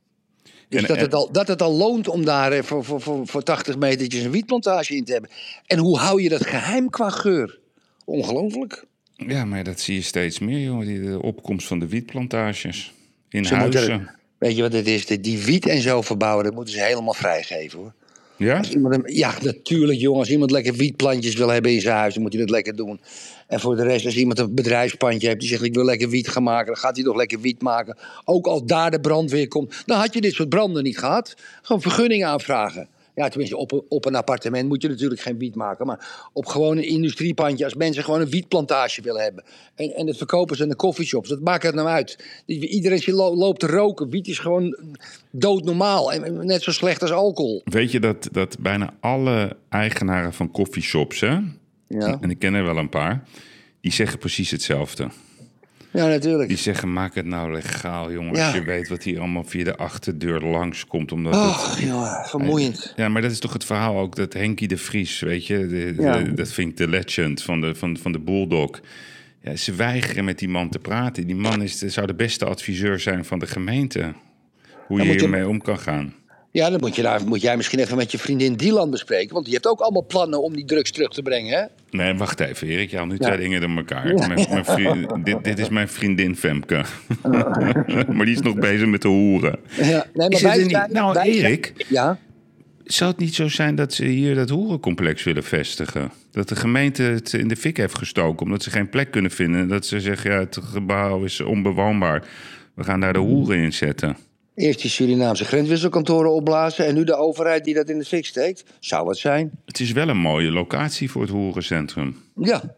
Dus 0.69 0.81
En- 0.83 0.87
dat, 0.89 0.97
en- 0.97 1.03
het 1.03 1.15
al, 1.15 1.33
dat 1.33 1.49
het 1.49 1.63
al 1.63 1.73
loont 1.73 2.09
om 2.09 2.25
daar 2.25 2.53
eh, 2.53 2.63
voor, 2.63 2.85
voor, 2.85 3.01
voor, 3.01 3.27
voor 3.27 3.43
80 3.43 3.77
metertjes 3.79 4.23
een 4.23 4.31
wietplantage 4.31 4.97
in 4.97 5.05
te 5.05 5.13
hebben. 5.13 5.31
En 5.67 5.79
hoe 5.79 5.99
hou 5.99 6.23
je 6.23 6.29
dat 6.29 6.47
geheim 6.47 6.91
qua 6.91 7.11
geur? 7.11 7.59
Ongelooflijk. 8.05 8.85
Ja, 9.17 9.45
maar 9.45 9.65
dat 9.65 9.81
zie 9.81 9.95
je 9.95 10.03
steeds 10.03 10.39
meer, 10.39 10.59
jongen. 10.59 10.87
Die, 10.87 11.01
de 11.01 11.23
opkomst 11.23 11.67
van 11.67 11.79
de 11.79 11.89
wietplantages. 11.89 12.93
In 13.29 13.45
Ze 13.45 13.55
huizen. 13.55 13.91
moeten, 13.91 14.15
weet 14.39 14.57
je 14.57 14.63
wat 14.63 14.73
het 14.73 14.87
is? 14.87 15.07
Die 15.07 15.39
wiet 15.45 15.67
en 15.67 15.81
zo 15.81 16.03
verbouwen, 16.03 16.45
dat 16.45 16.55
moeten 16.55 16.75
ze 16.75 16.81
helemaal 16.83 17.15
vrijgeven 17.15 17.79
hoor. 17.79 17.95
Ja? 18.37 18.61
Ja, 19.05 19.35
natuurlijk 19.43 20.01
jongen. 20.01 20.21
Als 20.21 20.31
iemand 20.31 20.51
lekker 20.51 20.75
wietplantjes 20.75 21.35
wil 21.35 21.49
hebben 21.49 21.73
in 21.73 21.81
zijn 21.81 21.97
huis, 21.97 22.15
dan 22.15 22.23
moet 22.23 22.33
hij 22.33 22.41
dat 22.41 22.51
lekker 22.51 22.77
doen. 22.77 23.01
En 23.47 23.61
voor 23.61 23.77
de 23.77 23.83
rest, 23.83 24.05
als 24.05 24.17
iemand 24.17 24.39
een 24.39 24.55
bedrijfspandje 24.55 25.27
heeft 25.27 25.41
die 25.41 25.49
zegt 25.49 25.63
ik 25.63 25.75
wil 25.75 25.85
lekker 25.85 26.09
wiet 26.09 26.29
gaan 26.29 26.43
maken, 26.43 26.67
dan 26.67 26.77
gaat 26.77 26.97
hij 26.97 27.05
toch 27.05 27.17
lekker 27.17 27.41
wiet 27.41 27.63
maken. 27.63 27.97
Ook 28.25 28.47
als 28.47 28.63
daar 28.65 28.91
de 28.91 29.01
brandweer 29.01 29.49
komt, 29.49 29.83
dan 29.87 29.99
had 29.99 30.15
je 30.15 30.21
dit 30.21 30.35
soort 30.35 30.49
branden 30.49 30.83
niet 30.83 30.99
gehad. 30.99 31.35
Gewoon 31.63 31.83
vergunning 31.83 32.25
aanvragen. 32.25 32.89
Ja, 33.17 33.29
tenminste, 33.29 33.57
op, 33.57 33.73
een- 33.73 33.83
op 33.89 34.05
een 34.05 34.15
appartement 34.15 34.69
moet 34.69 34.83
je 34.83 34.89
natuurlijk 34.89 35.21
geen 35.21 35.39
wiet 35.39 35.55
maken. 35.55 35.87
Maar 35.87 36.29
op 36.33 36.47
gewoon 36.47 36.77
een 36.77 36.89
industriepandje, 36.89 37.65
als 37.65 37.75
mensen 37.75 38.05
gewoon 38.05 38.21
een 38.21 38.31
wietplantage 38.31 39.03
willen 39.03 39.23
hebben. 39.23 39.45
En, 39.75 39.95
en 39.95 40.07
dat 40.07 40.17
verkopen 40.17 40.57
ze 40.57 40.63
in 40.63 40.69
de 40.69 40.77
coffeeshops. 40.77 41.29
Dat 41.29 41.41
maakt 41.41 41.63
het 41.63 41.75
nou 41.75 41.89
uit. 41.89 42.25
Iedereen 42.47 43.15
loopt 43.15 43.61
te 43.61 43.67
roken. 43.67 44.11
Wiet 44.11 44.27
is 44.29 44.39
gewoon 44.39 44.79
doodnormaal. 45.31 46.13
En 46.13 46.47
net 46.47 46.63
zo 46.63 46.71
slecht 46.73 47.03
als 47.03 47.11
alcohol. 47.13 47.61
Weet 47.65 47.91
je 47.91 48.01
dat, 48.01 48.29
dat 48.33 48.57
bijna 48.59 48.95
alle 49.01 49.57
eigenaren 49.69 50.33
van 50.33 50.51
coffeeshops, 50.51 51.21
hè? 51.21 51.39
Ja, 51.89 52.19
En 52.21 52.31
ik 52.31 52.39
ken 52.39 52.55
er 52.55 52.65
wel 52.65 52.77
een 52.77 52.89
paar. 52.89 53.29
Die 53.81 53.93
zeggen 53.93 54.19
precies 54.19 54.51
hetzelfde. 54.51 55.09
Ja 55.97 56.07
natuurlijk. 56.07 56.49
Die 56.49 56.59
zeggen, 56.59 56.93
maak 56.93 57.15
het 57.15 57.27
nou 57.27 57.53
legaal, 57.53 58.13
jongen. 58.13 58.35
Ja. 58.37 58.47
Als 58.47 58.55
je 58.55 58.63
weet 58.65 58.89
wat 58.89 59.03
hier 59.03 59.19
allemaal 59.19 59.45
via 59.45 59.65
de 59.65 59.77
achterdeur 59.77 60.41
langskomt. 60.41 61.13
Omdat 61.13 61.35
het... 61.35 61.43
Oh, 61.43 61.75
jongen, 61.81 62.25
vermoeiend. 62.29 62.93
Ja, 62.97 63.09
maar 63.09 63.23
dat 63.23 63.31
is 63.31 63.39
toch 63.41 63.53
het 63.53 63.65
verhaal 63.65 63.99
ook. 63.99 64.17
Dat 64.17 64.33
Henkie 64.33 64.69
de 64.69 64.77
Vries, 64.77 65.21
weet 65.21 65.47
je. 65.47 65.59
de- 65.67 65.95
de- 65.97 66.03
Ja. 66.03 66.21
dat 66.23 66.53
vind 66.53 66.71
ik 66.71 66.77
de 66.77 66.89
legend 66.89 67.43
van 67.43 67.61
de, 67.61 67.75
van, 67.75 67.97
van 67.99 68.13
de 68.13 68.19
Bulldog. 68.21 68.81
Ja, 69.41 69.57
ze 69.57 69.75
weigeren 69.75 70.25
met 70.25 70.39
die 70.39 70.49
man 70.49 70.69
te 70.69 70.79
praten. 70.79 71.27
Die 71.27 71.37
man 71.37 71.63
is, 71.63 71.79
zou 71.79 72.07
de 72.07 72.15
beste 72.15 72.45
adviseur 72.45 73.01
zijn 73.01 73.25
van 73.25 73.39
de 73.39 73.47
gemeente. 73.47 74.13
Hoe 74.87 75.03
je- 75.03 75.11
hiermee 75.19 75.49
om 75.49 75.63
kan 75.63 75.79
gaan. 75.79 76.15
Ja, 76.57 76.71
dan 76.71 76.81
moet, 76.81 76.97
je 76.97 77.03
daar, 77.03 77.27
moet 77.27 77.41
jij 77.41 77.57
misschien 77.57 77.79
even 77.79 77.97
met 77.97 78.11
je 78.11 78.19
vriendin 78.19 78.55
Dylan 78.57 78.91
bespreken. 78.91 79.33
Want 79.33 79.45
die 79.45 79.55
heeft 79.55 79.67
ook 79.67 79.81
allemaal 79.81 80.05
plannen 80.07 80.43
om 80.43 80.55
die 80.55 80.65
drugs 80.65 80.91
terug 80.91 81.09
te 81.13 81.23
brengen, 81.23 81.59
hè? 81.59 81.65
Nee, 81.91 82.15
wacht 82.15 82.41
even, 82.41 82.67
Erik. 82.67 82.91
Je 82.91 82.97
haalt 82.97 83.09
nu 83.09 83.17
Ja. 83.19 83.27
twee 83.27 83.39
dingen 83.39 83.61
door 83.61 83.77
elkaar. 83.77 84.15
Mijn, 84.15 84.47
mijn 84.51 84.65
vriend- 84.65 85.25
dit, 85.25 85.45
dit 85.45 85.59
is 85.59 85.69
mijn 85.69 85.89
vriendin 85.89 86.37
Femke. 86.37 86.85
maar 88.15 88.25
die 88.25 88.35
is 88.35 88.41
nog 88.41 88.55
bezig 88.55 88.87
met 88.87 89.03
de 89.03 89.09
hoeren. 89.09 89.59
Ja, 89.77 90.07
nee, 90.15 90.29
er 90.29 90.59
niet- 90.59 90.93
nou, 90.93 91.13
wij 91.13 91.27
Erik? 91.29 91.73
Ja? 91.89 92.19
Zou 92.85 93.11
het 93.11 93.21
niet 93.21 93.35
zo 93.35 93.49
zijn 93.49 93.75
dat 93.75 93.95
ze 93.95 94.05
hier 94.05 94.35
dat 94.35 94.49
hoerencomplex 94.51 95.23
willen 95.23 95.45
vestigen? 95.45 96.11
Dat 96.31 96.49
de 96.49 96.57
gemeente 96.57 97.03
het 97.03 97.33
in 97.33 97.49
de 97.49 97.57
fik 97.57 97.77
heeft 97.77 97.99
gestoken 97.99 98.47
omdat 98.47 98.63
ze 98.63 98.71
geen 98.71 98.89
plek 98.89 99.11
kunnen 99.11 99.31
vinden. 99.31 99.61
En 99.61 99.69
dat 99.69 99.87
ze 99.87 100.01
zeggen, 100.01 100.31
ja, 100.31 100.39
het 100.39 100.59
gebouw 100.63 101.25
is 101.25 101.41
onbewoonbaar. 101.41 102.25
We 102.75 102.85
gaan 102.85 103.01
daar 103.01 103.13
de 103.13 103.19
hoeren 103.19 103.57
in 103.59 103.73
zetten. 103.73 104.17
Eerst 104.57 104.81
die 104.81 104.91
Surinaamse 104.91 105.45
grenswisselkantoren 105.45 106.33
opblazen... 106.33 106.87
en 106.87 106.95
nu 106.95 107.05
de 107.05 107.17
overheid 107.17 107.65
die 107.65 107.75
dat 107.75 107.89
in 107.89 107.99
de 107.99 108.05
fik 108.05 108.27
steekt. 108.27 108.65
Zou 108.81 109.09
het 109.09 109.19
zijn? 109.19 109.51
Het 109.65 109.81
is 109.81 109.93
wel 109.93 110.09
een 110.09 110.17
mooie 110.17 110.51
locatie 110.51 111.11
voor 111.11 111.23
het 111.23 111.31
hoerencentrum. 111.31 112.17
Ja. 112.35 112.63
Met, 112.63 112.75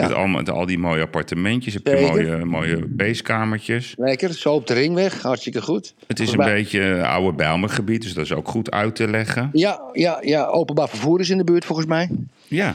Ja, 0.00 0.08
al, 0.08 0.26
met 0.26 0.50
al 0.50 0.66
die 0.66 0.78
mooie 0.78 1.02
appartementjes, 1.02 1.74
heb 1.74 1.86
je 1.86 1.96
Zeker. 1.96 2.08
mooie, 2.08 2.44
mooie 2.44 2.86
beestkamertjes. 2.88 3.94
lekker. 3.96 4.34
Zo 4.34 4.52
op 4.54 4.66
de 4.66 4.74
ringweg. 4.74 5.22
Hartstikke 5.22 5.62
goed. 5.62 5.94
Het 6.06 6.20
is 6.20 6.32
een 6.32 6.44
beetje 6.44 7.06
oude 7.06 7.36
Bijlmergebied, 7.36 8.02
dus 8.02 8.14
dat 8.14 8.24
is 8.24 8.32
ook 8.32 8.48
goed 8.48 8.70
uit 8.70 8.94
te 8.94 9.08
leggen. 9.08 9.50
Ja, 9.52 9.80
ja, 9.92 10.18
ja, 10.22 10.46
openbaar 10.46 10.88
vervoer 10.88 11.20
is 11.20 11.30
in 11.30 11.38
de 11.38 11.44
buurt 11.44 11.64
volgens 11.64 11.86
mij. 11.88 12.08
Ja. 12.48 12.74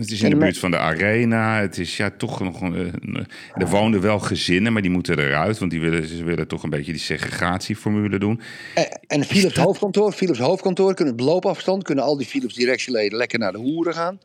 Het 0.00 0.10
is 0.10 0.22
in 0.22 0.30
de 0.30 0.36
buurt 0.36 0.58
van 0.58 0.70
de 0.70 0.78
arena. 0.78 1.60
Het 1.60 1.78
is 1.78 1.96
ja 1.96 2.10
toch 2.10 2.40
nog. 2.40 2.60
een- 2.60 2.74
een- 3.00 3.26
Er 3.54 3.68
woonden 3.68 4.00
wel 4.00 4.18
gezinnen, 4.18 4.72
maar 4.72 4.82
die 4.82 4.90
moeten 4.90 5.18
eruit. 5.18 5.58
Want 5.58 5.70
die 5.70 5.80
willen, 5.80 6.06
ze 6.08 6.24
willen 6.24 6.48
toch 6.48 6.62
een 6.62 6.70
beetje 6.70 6.92
die 6.92 7.00
segregatieformule 7.00 8.18
doen. 8.18 8.40
En, 8.74 9.00
en 9.06 9.24
Philips 9.24 9.56
hoofdkantoor, 9.56 10.12
Philips 10.12 10.38
hoofdkantoor 10.38 10.94
kunnen 10.94 11.14
op 11.14 11.20
loopafstand... 11.20 11.82
kunnen 11.82 12.04
al 12.04 12.16
die 12.16 12.26
Philips 12.26 12.54
directieleden 12.54 13.18
lekker 13.18 13.38
naar 13.38 13.52
de 13.52 13.58
hoeren 13.58 13.94
gaan. 13.94 14.18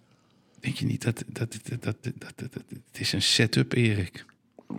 Denk 0.59 0.75
je 0.75 0.85
niet 0.85 1.03
dat. 1.03 1.23
dat, 1.27 1.51
dat, 1.51 1.83
dat, 1.83 1.95
dat, 2.01 2.13
dat- 2.19 2.33
dat- 2.37 2.63
het 2.91 2.99
is 2.99 3.13
een 3.13 3.21
setup, 3.21 3.73
Erik. 3.73 4.25
We 4.67 4.73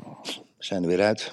zijn 0.59 0.83
er 0.83 0.89
weer 0.89 1.03
uit. 1.03 1.33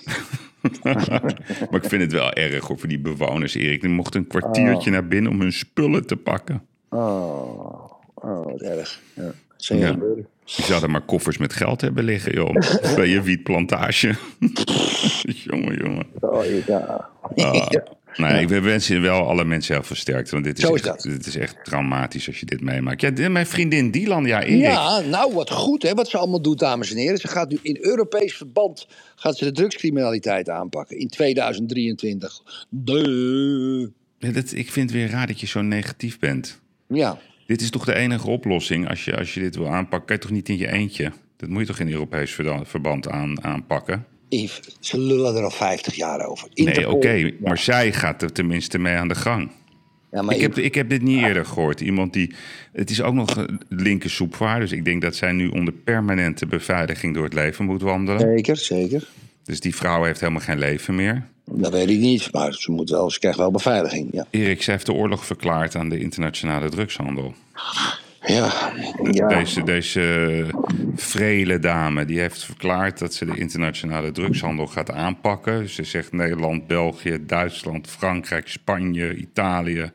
maar 0.83 1.81
ik 1.81 1.85
vind 1.89 2.01
het 2.01 2.11
wel 2.11 2.33
erg 2.33 2.67
hoor, 2.67 2.79
voor 2.79 2.87
die 2.89 2.99
bewoners, 2.99 3.53
Erik. 3.55 3.81
Die 3.81 3.89
mochten 3.89 4.19
een 4.21 4.27
kwartiertje 4.27 4.91
naar 4.91 5.07
binnen 5.07 5.31
om 5.31 5.39
hun 5.41 5.53
spullen 5.53 6.05
te 6.07 6.15
pakken. 6.17 6.65
Oh, 6.89 7.91
oh 8.13 8.45
wat 8.45 8.61
erg. 8.61 9.01
Ja. 9.15 9.31
Zijn 9.63 9.79
Ja. 9.79 9.87
gebeuren. 9.87 10.27
Zou 10.45 10.83
er 10.83 10.89
maar 10.89 11.01
koffers 11.01 11.37
met 11.37 11.53
geld 11.53 11.81
hebben 11.81 12.03
liggen, 12.03 12.33
joh. 12.33 12.55
Bij 12.95 13.07
je 13.07 13.21
wietplantage. 13.21 14.15
jongen, 15.49 15.77
jongen. 15.77 16.05
Oh, 16.19 16.45
ja. 16.65 17.09
Ah. 17.21 17.67
Ja. 17.69 17.83
Nee, 18.15 18.41
ik 18.41 18.47
wens 18.47 18.87
je 18.87 18.99
wel 18.99 19.27
alle 19.27 19.45
mensen 19.45 19.73
heel 19.75 19.83
versterkt. 19.83 20.29
Want 20.29 20.43
dit 20.43 20.57
is, 20.57 20.63
Zo 20.63 20.73
is 20.73 20.81
echt, 20.81 21.03
dat. 21.03 21.13
dit 21.13 21.25
is 21.25 21.35
echt 21.35 21.55
traumatisch 21.63 22.27
als 22.27 22.39
je 22.39 22.45
dit 22.45 22.61
meemaakt. 22.61 23.01
Ja, 23.17 23.29
mijn 23.29 23.45
vriendin 23.47 23.91
Dylan, 23.91 24.25
ja, 24.25 24.43
Erik. 24.43 24.61
Ja, 24.61 24.99
nou 24.99 25.33
wat 25.33 25.51
goed 25.51 25.83
hè, 25.83 25.93
wat 25.93 26.09
ze 26.09 26.17
allemaal 26.17 26.41
doet, 26.41 26.59
dames 26.59 26.91
en 26.91 26.97
heren. 26.97 27.17
Ze 27.17 27.27
gaat 27.27 27.49
nu 27.49 27.59
in 27.61 27.77
Europees 27.81 28.33
verband 28.37 28.87
gaat 29.15 29.37
ze 29.37 29.43
de 29.45 29.51
drugscriminaliteit 29.51 30.49
aanpakken 30.49 30.97
in 30.97 31.07
2023. 31.07 32.41
De. 32.69 33.91
Ja, 34.17 34.31
dat, 34.31 34.51
ik 34.51 34.71
vind 34.71 34.89
het 34.89 34.99
weer 34.99 35.09
raar 35.09 35.27
dat 35.27 35.39
je 35.39 35.47
zo 35.47 35.61
negatief 35.61 36.19
bent. 36.19 36.61
Ja, 36.87 37.17
Dit 37.53 37.61
is 37.61 37.69
toch 37.69 37.85
de 37.85 37.95
enige 37.95 38.29
oplossing 38.29 38.89
als 38.89 39.05
je, 39.05 39.17
als 39.17 39.33
je 39.33 39.39
dit 39.39 39.55
wil 39.55 39.67
aanpakken? 39.67 40.05
Kan 40.05 40.15
je 40.15 40.21
toch 40.21 40.31
niet 40.31 40.49
in 40.49 40.57
je 40.57 40.71
eentje? 40.71 41.11
Dat 41.37 41.49
moet 41.49 41.59
je 41.59 41.65
toch 41.65 41.79
in 41.79 41.91
Europees 41.91 42.39
verband 42.63 43.09
aan, 43.09 43.43
aanpakken? 43.43 44.05
Yves, 44.29 44.77
ze 44.79 44.99
lullen 44.99 45.35
er 45.35 45.43
al 45.43 45.51
50 45.51 45.95
jaar 45.95 46.25
over. 46.25 46.47
Nee, 46.53 46.89
oké, 46.89 47.31
maar 47.39 47.57
zij 47.57 47.93
gaat 47.93 48.21
er 48.21 48.31
tenminste 48.31 48.77
mee 48.77 48.95
aan 48.95 49.07
de 49.07 49.15
gang. 49.15 49.51
Ja, 50.11 50.21
maar 50.21 50.35
Ik 50.35 50.41
heb, 50.41 50.57
ik 50.57 50.75
heb 50.75 50.89
dit 50.89 51.01
niet 51.01 51.23
eerder 51.23 51.45
gehoord. 51.45 51.81
Iemand 51.81 52.13
die. 52.13 52.33
Het 52.71 52.89
is 52.89 53.01
ook 53.01 53.13
nog 53.13 53.35
een 53.35 53.61
linker 53.69 54.09
soepvaar. 54.09 54.59
Dus 54.59 54.71
ik 54.71 54.85
denk 54.85 55.01
dat 55.01 55.15
zij 55.15 55.31
nu 55.31 55.47
onder 55.47 55.73
permanente 55.73 56.45
beveiliging 56.45 57.13
door 57.13 57.23
het 57.23 57.33
leven 57.33 57.65
moet 57.65 57.81
wandelen. 57.81 58.19
Zeker, 58.19 58.57
zeker. 58.57 59.07
Dus 59.43 59.59
die 59.59 59.75
vrouw 59.75 60.03
heeft 60.03 60.19
helemaal 60.19 60.41
geen 60.41 60.59
leven 60.59 60.95
meer. 60.95 61.27
Dat 61.45 61.71
weet 61.71 61.89
ik 61.89 61.99
niet, 61.99 62.31
maar 62.31 62.53
ze, 62.53 62.71
moet 62.71 62.89
wel, 62.89 63.11
ze 63.11 63.19
krijgt 63.19 63.37
wel 63.37 63.51
beveiliging. 63.51 64.09
Ja. 64.11 64.25
Erik, 64.29 64.63
zij 64.63 64.73
heeft 64.73 64.85
de 64.85 64.93
oorlog 64.93 65.25
verklaard 65.25 65.75
aan 65.75 65.89
de 65.89 65.99
internationale 65.99 66.69
drugshandel. 66.69 67.33
Ja, 68.25 68.73
ja. 69.11 69.27
Deze, 69.27 69.63
deze 69.63 70.45
vrele 70.95 71.59
dame 71.59 72.05
die 72.05 72.19
heeft 72.19 72.45
verklaard 72.45 72.99
dat 72.99 73.13
ze 73.13 73.25
de 73.25 73.37
internationale 73.37 74.11
drugshandel 74.11 74.67
gaat 74.67 74.91
aanpakken. 74.91 75.69
Ze 75.69 75.83
zegt 75.83 76.11
Nederland, 76.11 76.67
België, 76.67 77.25
Duitsland, 77.25 77.87
Frankrijk, 77.87 78.47
Spanje, 78.47 79.15
Italië 79.15 79.91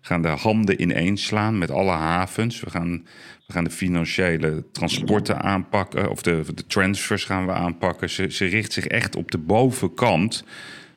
gaan 0.00 0.22
de 0.22 0.28
handen 0.28 0.82
ineenslaan 0.82 1.58
met 1.58 1.70
alle 1.70 1.90
havens. 1.90 2.60
We 2.60 2.70
gaan, 2.70 3.06
we 3.46 3.52
gaan 3.52 3.64
de 3.64 3.70
financiële 3.70 4.64
transporten 4.72 5.42
aanpakken, 5.42 6.10
of 6.10 6.22
de, 6.22 6.42
de 6.54 6.66
transfers 6.66 7.24
gaan 7.24 7.46
we 7.46 7.52
aanpakken. 7.52 8.10
Ze, 8.10 8.30
ze 8.30 8.44
richt 8.44 8.72
zich 8.72 8.86
echt 8.86 9.16
op 9.16 9.30
de 9.30 9.38
bovenkant 9.38 10.44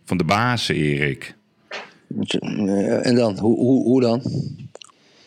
van 0.05 0.17
de 0.17 0.23
bazen, 0.23 0.75
Erik. 0.75 1.35
Eh, 2.27 3.05
En 3.05 3.15
dan, 3.15 3.39
hoe, 3.39 3.57
hoe, 3.57 3.83
hoe 3.83 4.01
dan? 4.01 4.21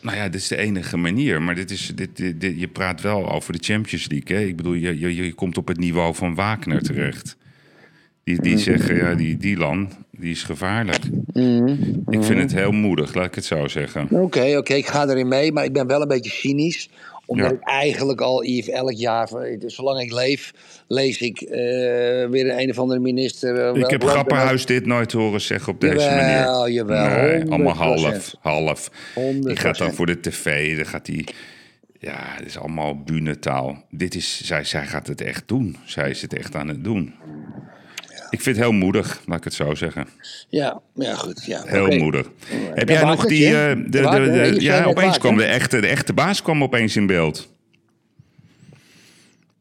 Nou 0.01 0.17
ja, 0.17 0.29
dit 0.29 0.41
is 0.41 0.49
de 0.49 0.57
enige 0.57 0.97
manier. 0.97 1.43
Maar 1.43 1.55
dit 1.55 1.71
is, 1.71 1.93
dit, 1.95 2.17
dit, 2.17 2.41
dit- 2.41 2.61
je 2.61 2.69
praat 2.69 3.01
wel 3.01 3.31
over 3.33 3.53
de 3.53 3.59
Champions 3.63 4.09
League. 4.09 4.37
Hè? 4.37 4.43
Ik 4.45 4.57
bedoel, 4.57 4.73
je, 4.73 4.99
je, 4.99 5.15
je 5.15 5.33
komt 5.33 5.57
op 5.59 5.69
het 5.69 5.79
niveau 5.79 6.15
van 6.15 6.35
Wagner 6.35 6.83
terecht. 6.83 7.37
Die, 8.25 8.43
die 8.43 8.59
zeggen, 8.59 8.97
ja, 8.97 9.15
die 9.15 9.37
Dylan, 9.37 9.91
die 10.11 10.31
is 10.31 10.43
gevaarlijk. 10.43 11.05
Ik 12.09 12.23
vind 12.25 12.39
het 12.41 12.53
heel 12.55 12.73
moedig, 12.73 13.15
laat 13.15 13.27
ik 13.27 13.35
het 13.35 13.45
zo 13.45 13.69
zeggen. 13.69 14.07
Oké, 14.11 14.57
oké, 14.57 14.75
ik 14.75 14.87
ga 14.87 15.07
erin 15.09 15.29
mee, 15.29 15.53
maar 15.53 15.65
ik 15.65 15.73
ben 15.73 15.87
wel 15.87 16.03
een 16.03 16.09
beetje 16.09 16.31
cynisch. 16.31 16.91
Omdat 17.29 17.51
Ja. 17.51 17.57
ik 17.57 17.63
eigenlijk 17.63 18.21
al, 18.21 18.43
elk 18.43 18.93
jaar, 18.93 19.29
dus 19.59 19.75
zolang 19.75 20.01
ik 20.01 20.13
leef, 20.13 20.53
lees 20.87 21.19
ik 21.21 21.41
eh, 21.41 21.57
weer 22.29 22.59
een, 22.59 22.71
of 22.71 22.79
andere 22.79 23.01
minister. 23.01 23.57
eh, 23.75 23.83
Ik 23.83 23.91
heb 23.91 24.05
Grapperhuis 24.05 24.67
dit 24.67 24.87
nooit 24.87 25.13
horen 25.13 25.41
zeggen 25.41 25.73
op 25.73 25.81
deze 25.81 25.95
Jawel, 25.95 26.17
manier. 26.61 26.73
jawel, 26.75 27.09
Nee, 27.09 27.51
allemaal 27.51 27.75
100%. 27.75 27.77
half, 27.79 28.35
half. 28.41 28.91
Die 29.15 29.23
100%. 29.55 29.59
gaat 29.59 29.79
dan 29.79 29.93
voor 29.93 30.07
de 30.07 30.21
tv, 30.21 30.77
dan 30.77 30.87
gaat 30.87 31.05
die... 31.07 31.25
Ja, 32.01 32.17
het 32.19 32.47
is 32.47 32.59
allemaal 32.59 33.03
bunetaal. 33.03 33.85
Dit 33.91 34.15
is, 34.15 34.41
zij, 34.45 34.65
zij 34.65 34.87
gaat 34.87 35.07
het 35.07 35.21
echt 35.21 35.49
doen. 35.49 35.77
Zij 35.85 36.11
is 36.11 36.23
het 36.23 36.35
echt 36.35 36.55
aan 36.55 36.69
het 36.69 36.85
doen. 36.85 37.15
Ik 38.31 38.41
vind 38.41 38.57
het 38.57 38.65
heel 38.65 38.75
moedig, 38.75 39.23
laat 39.27 39.39
ik 39.39 39.45
het 39.45 39.55
zo 39.55 39.75
zeggen. 39.75 40.07
Ja, 40.49 40.81
ja, 40.95 41.15
goed. 41.15 41.45
Ja. 41.45 41.63
Heel 41.67 41.99
moedig. 41.99 42.31
Heb 42.75 42.89
jij 42.89 43.05
nog 43.05 43.27
die... 43.27 43.47
eh, 43.47 43.77
De 43.77 43.91
de, 43.91 44.57
ja, 44.59 44.85
opeens 44.85 45.19
kwam 45.19 45.37
de 45.37 45.45
echte, 45.45 45.81
de 45.81 45.87
echte 45.87 46.13
baas 46.13 46.43
kwam 46.43 46.63
opeens 46.63 46.97
in 46.97 47.07
beeld. 47.07 47.53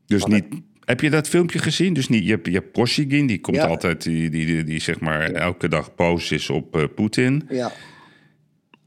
Dus 0.06 0.26
niet... 0.26 0.46
Heb 0.86 1.02
je 1.02 1.10
dat 1.10 1.28
filmpje 1.28 1.60
gezien? 1.60 1.94
Dus 1.94 2.08
niet, 2.08 2.24
je 2.24 2.30
hebt, 2.30 2.46
je 2.48 2.54
hebt 2.54 2.74
die 3.28 3.40
komt 3.40 3.58
Ja. 3.58 3.66
altijd, 3.66 4.04
die, 4.04 4.30
die, 4.30 4.46
die, 4.46 4.64
die 4.64 4.80
zeg 4.80 5.00
maar 5.00 5.32
elke 5.32 5.68
dag 5.70 5.96
boos 5.96 6.32
is 6.32 6.50
op 6.50 6.76
eh, 6.76 6.84
Poetin. 6.96 7.48
Ja. 7.50 7.72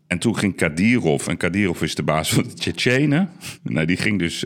En 0.06 0.18
toen 0.18 0.36
ging 0.36 0.56
Kadirov, 0.56 1.26
en 1.28 1.36
Kadirov 1.36 1.82
is 1.82 1.94
de 1.94 2.02
baas 2.02 2.32
van 2.32 2.42
de 2.42 2.54
Tsjetsjenen. 2.54 3.30
Nou, 3.62 3.86
die 3.86 3.96
ging 3.96 4.18
dus 4.18 4.44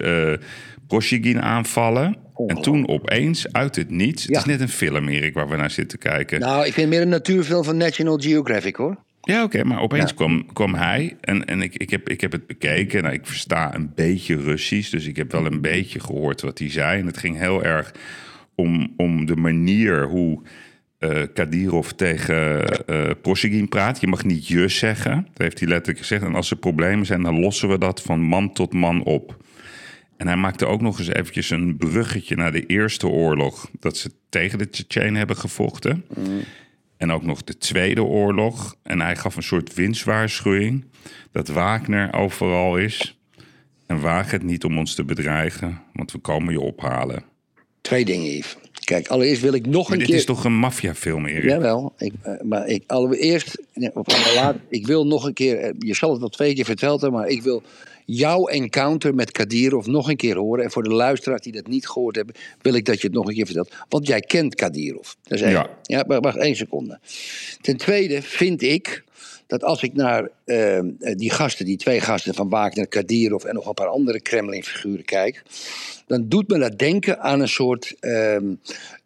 Prosigin 0.86 1.42
aanvallen. 1.42 2.16
En 2.46 2.62
toen 2.62 2.88
opeens, 2.88 3.52
uit 3.52 3.76
het 3.76 3.90
niets, 3.90 4.22
het 4.22 4.36
is 4.36 4.44
net 4.44 4.60
een 4.60 4.68
film, 4.68 5.08
Erik, 5.08 5.34
waar 5.34 5.48
we 5.48 5.56
naar 5.56 5.70
zitten 5.70 5.98
kijken. 5.98 6.40
Nou, 6.40 6.58
ik 6.58 6.72
vind 6.72 6.76
het 6.76 6.88
meer 6.88 7.00
een 7.00 7.08
natuurfilm 7.08 7.64
van 7.64 7.76
National 7.76 8.18
Geographic 8.18 8.76
hoor. 8.76 8.96
Ja, 9.20 9.42
oké, 9.42 9.64
maar 9.64 9.80
opeens 9.80 10.14
kwam, 10.14 10.52
kwam 10.52 10.74
hij 10.74 11.16
en, 11.20 11.44
en 11.44 11.62
ik, 11.62 11.74
ik, 11.76 11.90
heb, 11.90 12.08
ik 12.08 12.20
heb 12.20 12.32
het 12.32 12.46
bekeken. 12.46 13.02
Nou, 13.02 13.14
ik 13.14 13.26
versta 13.26 13.74
een 13.74 13.92
beetje 13.94 14.40
Russisch, 14.40 14.90
dus 14.90 15.06
ik 15.06 15.16
heb 15.16 15.32
wel 15.32 15.46
een 15.46 15.60
beetje 15.60 16.00
gehoord 16.00 16.40
wat 16.40 16.58
hij 16.58 16.70
zei. 16.70 17.00
En 17.00 17.06
het 17.06 17.18
ging 17.18 17.38
heel 17.38 17.64
erg 17.64 17.94
om, 18.54 18.92
om 18.96 19.26
de 19.26 19.36
manier 19.36 20.06
hoe 20.06 20.40
eh 20.98 21.22
Kadirov 21.34 21.88
tegen 21.88 22.64
Prosigin 23.22 23.68
praat. 23.68 24.00
Je 24.00 24.06
mag 24.06 24.24
niet 24.24 24.46
je 24.46 24.68
zeggen, 24.68 25.14
dat 25.14 25.42
heeft 25.42 25.58
hij 25.58 25.68
letterlijk 25.68 25.98
gezegd. 25.98 26.22
En 26.22 26.34
als 26.34 26.50
er 26.50 26.56
problemen 26.56 27.06
zijn, 27.06 27.22
dan 27.22 27.40
lossen 27.40 27.68
we 27.68 27.78
dat 27.78 28.02
van 28.02 28.20
man 28.20 28.52
tot 28.52 28.72
man 28.72 29.02
op. 29.02 29.36
En 30.16 30.26
hij 30.26 30.36
maakte 30.36 30.66
ook 30.66 30.80
nog 30.80 30.98
eens 30.98 31.08
eventjes 31.08 31.50
een 31.50 31.76
bruggetje 31.76 32.36
naar 32.36 32.52
de 32.52 32.66
Eerste 32.66 33.06
Oorlog. 33.06 33.70
Dat 33.80 33.96
ze 33.96 34.10
tegen 34.28 34.58
de 34.58 34.70
Tsjetsjenen 34.70 35.14
hebben 35.14 35.36
gevochten. 35.36 36.04
En 36.96 37.12
ook 37.12 37.22
nog 37.22 37.44
de 37.44 37.58
Tweede 37.58 38.02
Oorlog. 38.02 38.76
En 38.82 39.00
hij 39.00 39.16
gaf 39.16 39.36
een 39.36 39.42
soort 39.42 39.74
winstwaarschuwing. 39.74 40.84
Dat 41.32 41.48
Wagner 41.48 42.12
overal 42.12 42.78
is. 42.78 43.18
En 43.86 44.00
waag 44.00 44.30
het 44.30 44.42
niet 44.42 44.64
om 44.64 44.78
ons 44.78 44.94
te 44.94 45.04
bedreigen, 45.04 45.80
want 45.92 46.12
we 46.12 46.18
komen 46.18 46.52
je 46.52 46.60
ophalen. 46.60 47.22
Twee 47.80 48.04
dingen, 48.04 48.30
Yves. 48.30 48.56
Kijk, 48.84 49.08
allereerst 49.08 49.42
wil 49.42 49.54
ik 49.54 49.66
nog 49.66 49.82
Maar 49.82 49.92
een 49.92 49.98
dit 49.98 50.06
keer... 50.06 50.16
is 50.16 50.24
toch 50.24 50.44
een 50.44 50.56
maffiafilm, 50.56 51.26
Erik? 51.26 51.50
Jawel, 51.50 51.94
ik, 51.98 52.12
eh, 52.22 52.32
maar 52.42 52.66
ik, 52.66 52.84
allereerst, 52.86 53.62
of 53.92 54.06
ik 54.68 54.86
wil 54.86 55.06
nog 55.06 55.24
een 55.24 55.32
keer, 55.32 55.58
eh, 55.58 55.72
je 55.78 55.94
zal 55.94 56.10
het 56.10 56.20
wel 56.20 56.28
twee 56.28 56.54
keer 56.54 56.64
verteld 56.64 57.00
hebben, 57.00 57.20
maar 57.20 57.28
ik 57.28 57.42
wil 57.42 57.62
jouw 58.04 58.46
encounter 58.46 59.14
met 59.14 59.30
Kadirov 59.30 59.86
nog 59.86 60.08
een 60.08 60.16
keer 60.16 60.36
horen. 60.36 60.64
En 60.64 60.70
voor 60.70 60.82
de 60.82 60.94
luisteraars 60.94 61.42
die 61.42 61.52
dat 61.52 61.66
niet 61.66 61.88
gehoord 61.88 62.16
hebben, 62.16 62.34
wil 62.60 62.74
ik 62.74 62.84
dat 62.84 63.00
je 63.00 63.06
het 63.06 63.16
nog 63.16 63.28
een 63.28 63.34
keer 63.34 63.46
vertelt. 63.46 63.74
Want 63.88 64.06
jij 64.06 64.20
kent 64.20 64.54
Kadirov. 64.54 65.12
Dat 65.22 65.40
is. 65.40 65.50
Ja. 65.50 65.70
ja 65.82 66.04
maar 66.06 66.20
wacht 66.20 66.36
één 66.36 66.56
seconde. 66.56 66.98
Ten 67.60 67.76
tweede 67.76 68.22
vind 68.22 68.62
ik 68.62 69.04
dat 69.46 69.64
als 69.64 69.82
ik 69.82 69.94
naar 69.94 70.30
eh, 70.44 70.80
die 70.98 71.30
gasten, 71.30 71.64
die 71.64 71.76
twee 71.76 72.00
gasten 72.00 72.34
van 72.34 72.48
Wagner, 72.48 72.86
Kadirov 72.86 73.44
en 73.44 73.54
nog 73.54 73.66
een 73.66 73.74
paar 73.74 73.86
andere 73.86 74.20
Kremlin-figuren 74.20 75.04
kijk, 75.04 75.42
dan 76.06 76.28
doet 76.28 76.48
me 76.48 76.58
dat 76.58 76.78
denken 76.78 77.20
aan 77.20 77.40
een 77.40 77.48
soort 77.48 77.94
ehm, 78.00 78.54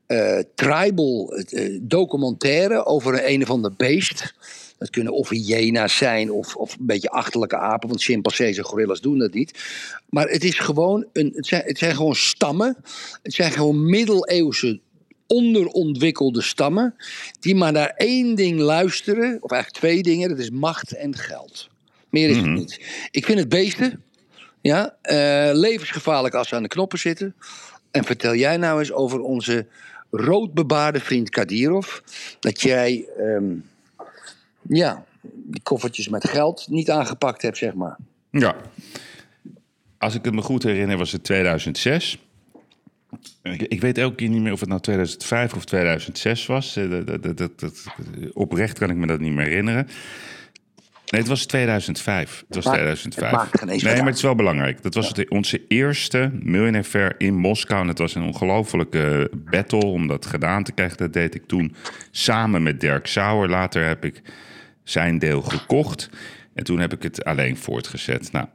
eh, 0.06 0.38
tribal 0.54 1.32
eh, 1.32 1.78
documentaire 1.82 2.84
over 2.84 3.14
een, 3.14 3.32
een 3.32 3.42
of 3.42 3.50
ander 3.50 3.72
beest. 3.76 4.34
Dat 4.78 4.90
kunnen 4.90 5.12
of 5.12 5.28
hyena's 5.28 5.96
zijn 5.96 6.30
of, 6.32 6.56
of 6.56 6.72
een 6.72 6.86
beetje 6.86 7.10
achterlijke 7.10 7.56
apen, 7.56 7.88
want 7.88 8.02
chimpansees 8.02 8.56
en 8.56 8.64
gorillas 8.64 9.00
doen 9.00 9.18
dat 9.18 9.32
niet. 9.32 9.58
Maar 10.08 10.28
het 10.28 10.44
is 10.44 10.58
gewoon 10.58 11.06
een, 11.12 11.32
het 11.34 11.46
zijn, 11.46 11.62
het 11.64 11.78
zijn 11.78 11.96
gewoon 11.96 12.14
stammen. 12.14 12.76
Het 13.22 13.34
zijn 13.34 13.52
gewoon 13.52 13.90
middeleeuwse 13.90 14.80
onderontwikkelde 15.26 16.42
stammen 16.42 16.94
die 17.40 17.54
maar 17.54 17.72
naar 17.72 17.92
één 17.96 18.34
ding 18.34 18.60
luisteren, 18.60 19.38
of 19.40 19.50
eigenlijk 19.50 19.82
twee 19.82 20.02
dingen, 20.02 20.28
dat 20.28 20.38
is 20.38 20.50
macht 20.50 20.92
en 20.92 21.16
geld. 21.16 21.68
Meer 22.10 22.28
is 22.28 22.36
het 22.36 22.46
niet. 22.46 22.80
Ik 23.10 23.24
vind 23.24 23.38
het 23.38 23.48
beesten, 23.48 24.02
ja, 24.60 24.96
eh, 25.02 25.50
levensgevaarlijk 25.52 26.34
als 26.34 26.48
ze 26.48 26.54
aan 26.54 26.62
de 26.62 26.68
knoppen 26.68 26.98
zitten. 26.98 27.34
En 27.90 28.04
vertel 28.04 28.34
jij 28.34 28.56
nou 28.56 28.78
eens 28.78 28.92
over 28.92 29.20
onze 29.20 29.66
roodbebaarde 30.10 31.00
vriend 31.00 31.30
Kadirov, 31.30 31.98
dat 32.40 32.60
jij, 32.60 33.08
ehm, 33.18 33.54
ja, 34.68 35.04
die 35.32 35.62
koffertjes 35.62 36.08
met 36.08 36.28
geld 36.28 36.66
niet 36.70 36.90
aangepakt 36.90 37.42
hebt, 37.42 37.56
zeg 37.56 37.74
maar. 37.74 37.96
Ja. 38.30 38.56
Als 39.98 40.14
ik 40.14 40.24
het 40.24 40.34
me 40.34 40.42
goed 40.42 40.62
herinner, 40.62 40.96
was 40.96 41.12
het 41.12 41.24
2006. 41.24 42.18
Ik, 43.42 43.62
ik 43.62 43.80
weet 43.80 43.98
elke 43.98 44.14
keer 44.14 44.28
niet 44.28 44.40
meer 44.42 44.52
of 44.52 44.60
het 44.60 44.68
nou 44.68 44.80
2005 44.80 45.54
of 45.54 45.64
2006 45.64 46.46
was. 46.46 46.76
Eh, 46.76 46.90
Dat, 47.04 47.22
dat, 47.38 47.58
dat, 47.58 47.84
oprecht 48.32 48.78
kan 48.78 48.90
ik 48.90 48.96
me 48.96 49.06
dat 49.06 49.20
niet 49.20 49.32
meer 49.32 49.46
herinneren. 49.46 49.88
Nee, 51.10 51.20
het 51.20 51.30
was 51.30 51.46
2005. 51.46 52.44
Het 52.46 52.54
was 52.54 52.64
maakt- 52.64 52.76
2005. 52.76 53.30
het 53.30 53.38
maakt 53.40 53.58
geen 53.58 53.68
eens 53.68 53.82
nee, 53.82 53.96
maar 53.96 54.06
het 54.06 54.16
is 54.16 54.22
wel 54.22 54.34
belangrijk. 54.34 54.82
Dat 54.82 54.94
was 54.94 55.08
het, 55.08 55.30
onze 55.30 55.66
eerste 55.68 56.30
Millionaire 56.32 56.88
Fair 56.88 57.14
in 57.18 57.34
Moskou. 57.34 57.80
En 57.82 57.88
het 57.88 57.98
was 57.98 58.14
een 58.14 58.22
ongelofelijke 58.22 59.30
battle 59.34 59.84
om 59.86 60.06
dat 60.06 60.26
gedaan 60.26 60.64
te 60.64 60.72
krijgen. 60.72 60.96
Dat 60.96 61.12
deed 61.12 61.34
ik 61.34 61.46
toen 61.46 61.74
samen 62.10 62.62
met 62.62 62.80
Dirk 62.80 63.06
Sauer. 63.06 63.48
Later 63.48 63.86
heb 63.86 64.04
ik 64.04 64.22
zijn 64.90 65.18
deel 65.18 65.42
gekocht. 65.42 66.10
En 66.54 66.64
toen 66.64 66.78
heb 66.78 66.92
ik 66.92 67.02
het 67.02 67.24
alleen 67.24 67.56
voortgezet. 67.56 68.32
Nou, 68.32 68.46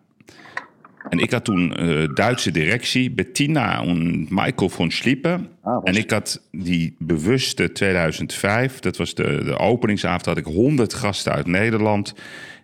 en 1.10 1.20
ik 1.20 1.32
had 1.32 1.44
toen 1.46 1.76
eh, 1.76 2.08
Duitse 2.14 2.52
directie, 2.52 3.12
Bettina 3.12 3.82
en 3.84 4.26
Michael 4.30 4.70
von 4.70 4.92
Schliepen. 4.92 5.50
Ah, 5.62 5.82
en 5.84 5.96
ik 5.96 6.12
had 6.12 6.42
die 6.52 6.96
bewuste 7.00 7.72
2005, 7.72 8.80
dat 8.80 8.98
was 8.98 9.16
de, 9.16 9.44
de 9.44 9.58
openingsavond, 9.58 10.26
had 10.26 10.38
ik 10.38 10.46
100 10.46 10.94
gasten 10.94 11.32
uit 11.34 11.48
Nederland. 11.48 12.14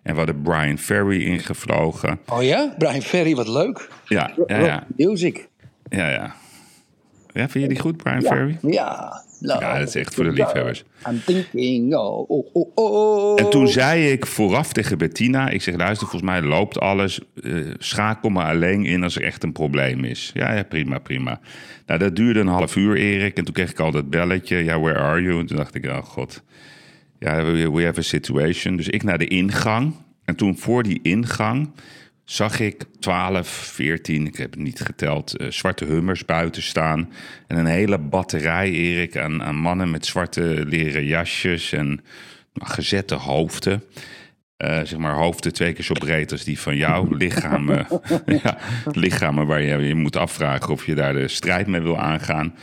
En 0.04 0.12
we 0.12 0.18
hadden 0.18 0.42
Brian 0.42 0.78
Ferry 0.78 1.22
ingevlogen. 1.22 2.20
Oh 2.28 2.44
ja? 2.44 2.74
Brian 2.78 3.02
Ferry, 3.02 3.36
wat 3.36 3.48
leuk. 3.48 3.90
Ja, 4.06 4.32
ja, 4.48 4.58
ja. 4.60 4.88
Music. 4.96 5.48
ja, 5.90 6.10
ja. 6.10 6.36
Ja, 7.34 7.50
vind 7.50 7.64
je 7.64 7.70
die 7.70 7.80
goed, 7.80 7.98
Brian 7.98 8.22
Ja, 8.22 8.28
Ferry? 8.28 8.58
ja. 8.62 9.22
Ja, 9.40 9.80
dat 9.80 9.88
is 9.88 9.96
echt 9.96 10.16
voor 10.16 10.24
de 10.24 10.32
liefhebbers. 10.32 10.84
I'm 11.10 11.22
thinking, 11.26 11.96
oh, 11.96 12.30
oh, 12.30 12.46
oh, 12.54 12.72
oh. 12.76 13.40
En 13.40 13.50
toen 13.50 13.68
zei 13.68 14.12
ik 14.12 14.26
vooraf 14.26 14.74
tegen 14.74 14.98
Bettina: 14.98 15.50
Ik 15.50 15.62
zeg, 15.62 15.76
luister, 15.76 16.08
volgens 16.08 16.32
mij 16.32 16.42
loopt 16.42 16.80
alles. 16.80 17.20
Eh, 17.44 17.54
schakel 17.78 18.30
me 18.30 18.44
alleen 18.44 18.86
in 18.86 19.04
als 19.04 19.16
er 19.16 19.24
echt 19.24 19.44
een 19.44 19.52
probleem 19.52 20.04
is. 20.04 20.32
Ja, 20.34 20.54
ja, 20.54 20.64
prima, 20.64 21.00
prima. 21.00 21.40
Nou, 21.86 22.00
dat 22.00 22.16
duurde 22.16 22.40
een 22.40 22.48
half 22.48 22.76
uur, 22.76 22.96
Erik. 22.96 23.38
En 23.38 23.46
toen 23.46 23.54
kreeg 23.54 23.72
ik 23.72 23.80
al 23.80 23.92
dat 23.92 24.10
belletje: 24.10 24.64
Ja, 24.64 24.80
where 24.80 25.00
are 25.00 25.22
you? 25.22 25.40
En 25.40 25.46
toen 25.46 25.58
dacht 25.58 25.76
ik: 25.76 25.86
Oh 25.86 26.04
god. 26.04 26.44
Ja, 27.20 27.46
we, 27.46 27.72
we 27.72 27.86
have 27.86 28.00
a 28.00 28.04
situation. 28.04 28.76
Dus 28.76 28.88
ik 28.88 29.04
naar 29.04 29.18
de 29.18 29.28
ingang. 29.28 29.94
En 30.26 30.36
toen 30.36 30.58
voor 30.58 30.84
die 30.84 31.00
ingang 31.02 31.70
zag 32.30 32.60
ik 32.60 32.84
12, 33.00 33.48
14, 33.48 34.26
ik 34.28 34.36
heb 34.36 34.52
het 34.52 34.60
niet 34.60 34.80
geteld, 34.80 35.38
eh, 35.38 35.48
zwarte 35.48 35.86
hummers 35.86 36.26
buiten 36.26 36.62
staan. 36.62 37.10
En 37.48 37.58
een 37.58 37.66
hele 37.66 37.98
batterij, 37.98 38.72
Erik, 38.72 39.18
aan, 39.18 39.44
aan 39.44 39.56
mannen 39.56 39.92
met 39.92 40.06
zwarte 40.06 40.42
leren 40.68 41.06
jasjes 41.06 41.72
en 41.74 41.88
nou, 42.54 42.72
gezette 42.72 43.16
hoofden. 43.16 43.84
eh, 44.58 44.78
zeg 44.84 44.98
maar 44.98 45.14
hoofden 45.14 45.54
twee 45.54 45.74
keer 45.74 45.84
zo 45.84 45.94
breed 45.94 46.32
als 46.32 46.44
die 46.44 46.60
van 46.60 46.76
jou. 46.76 47.18
Lichamen, 47.18 47.88
ja, 48.44 48.58
lichamen 48.92 49.48
waar 49.48 49.62
je 49.62 49.78
je 49.78 49.96
moet 49.96 50.16
afvragen 50.16 50.74
of 50.74 50.86
je 50.86 50.96
daar 50.96 51.14
de 51.14 51.28
strijd 51.28 51.68
mee 51.68 51.82
wil 51.82 52.00
aangaan. 52.00 52.56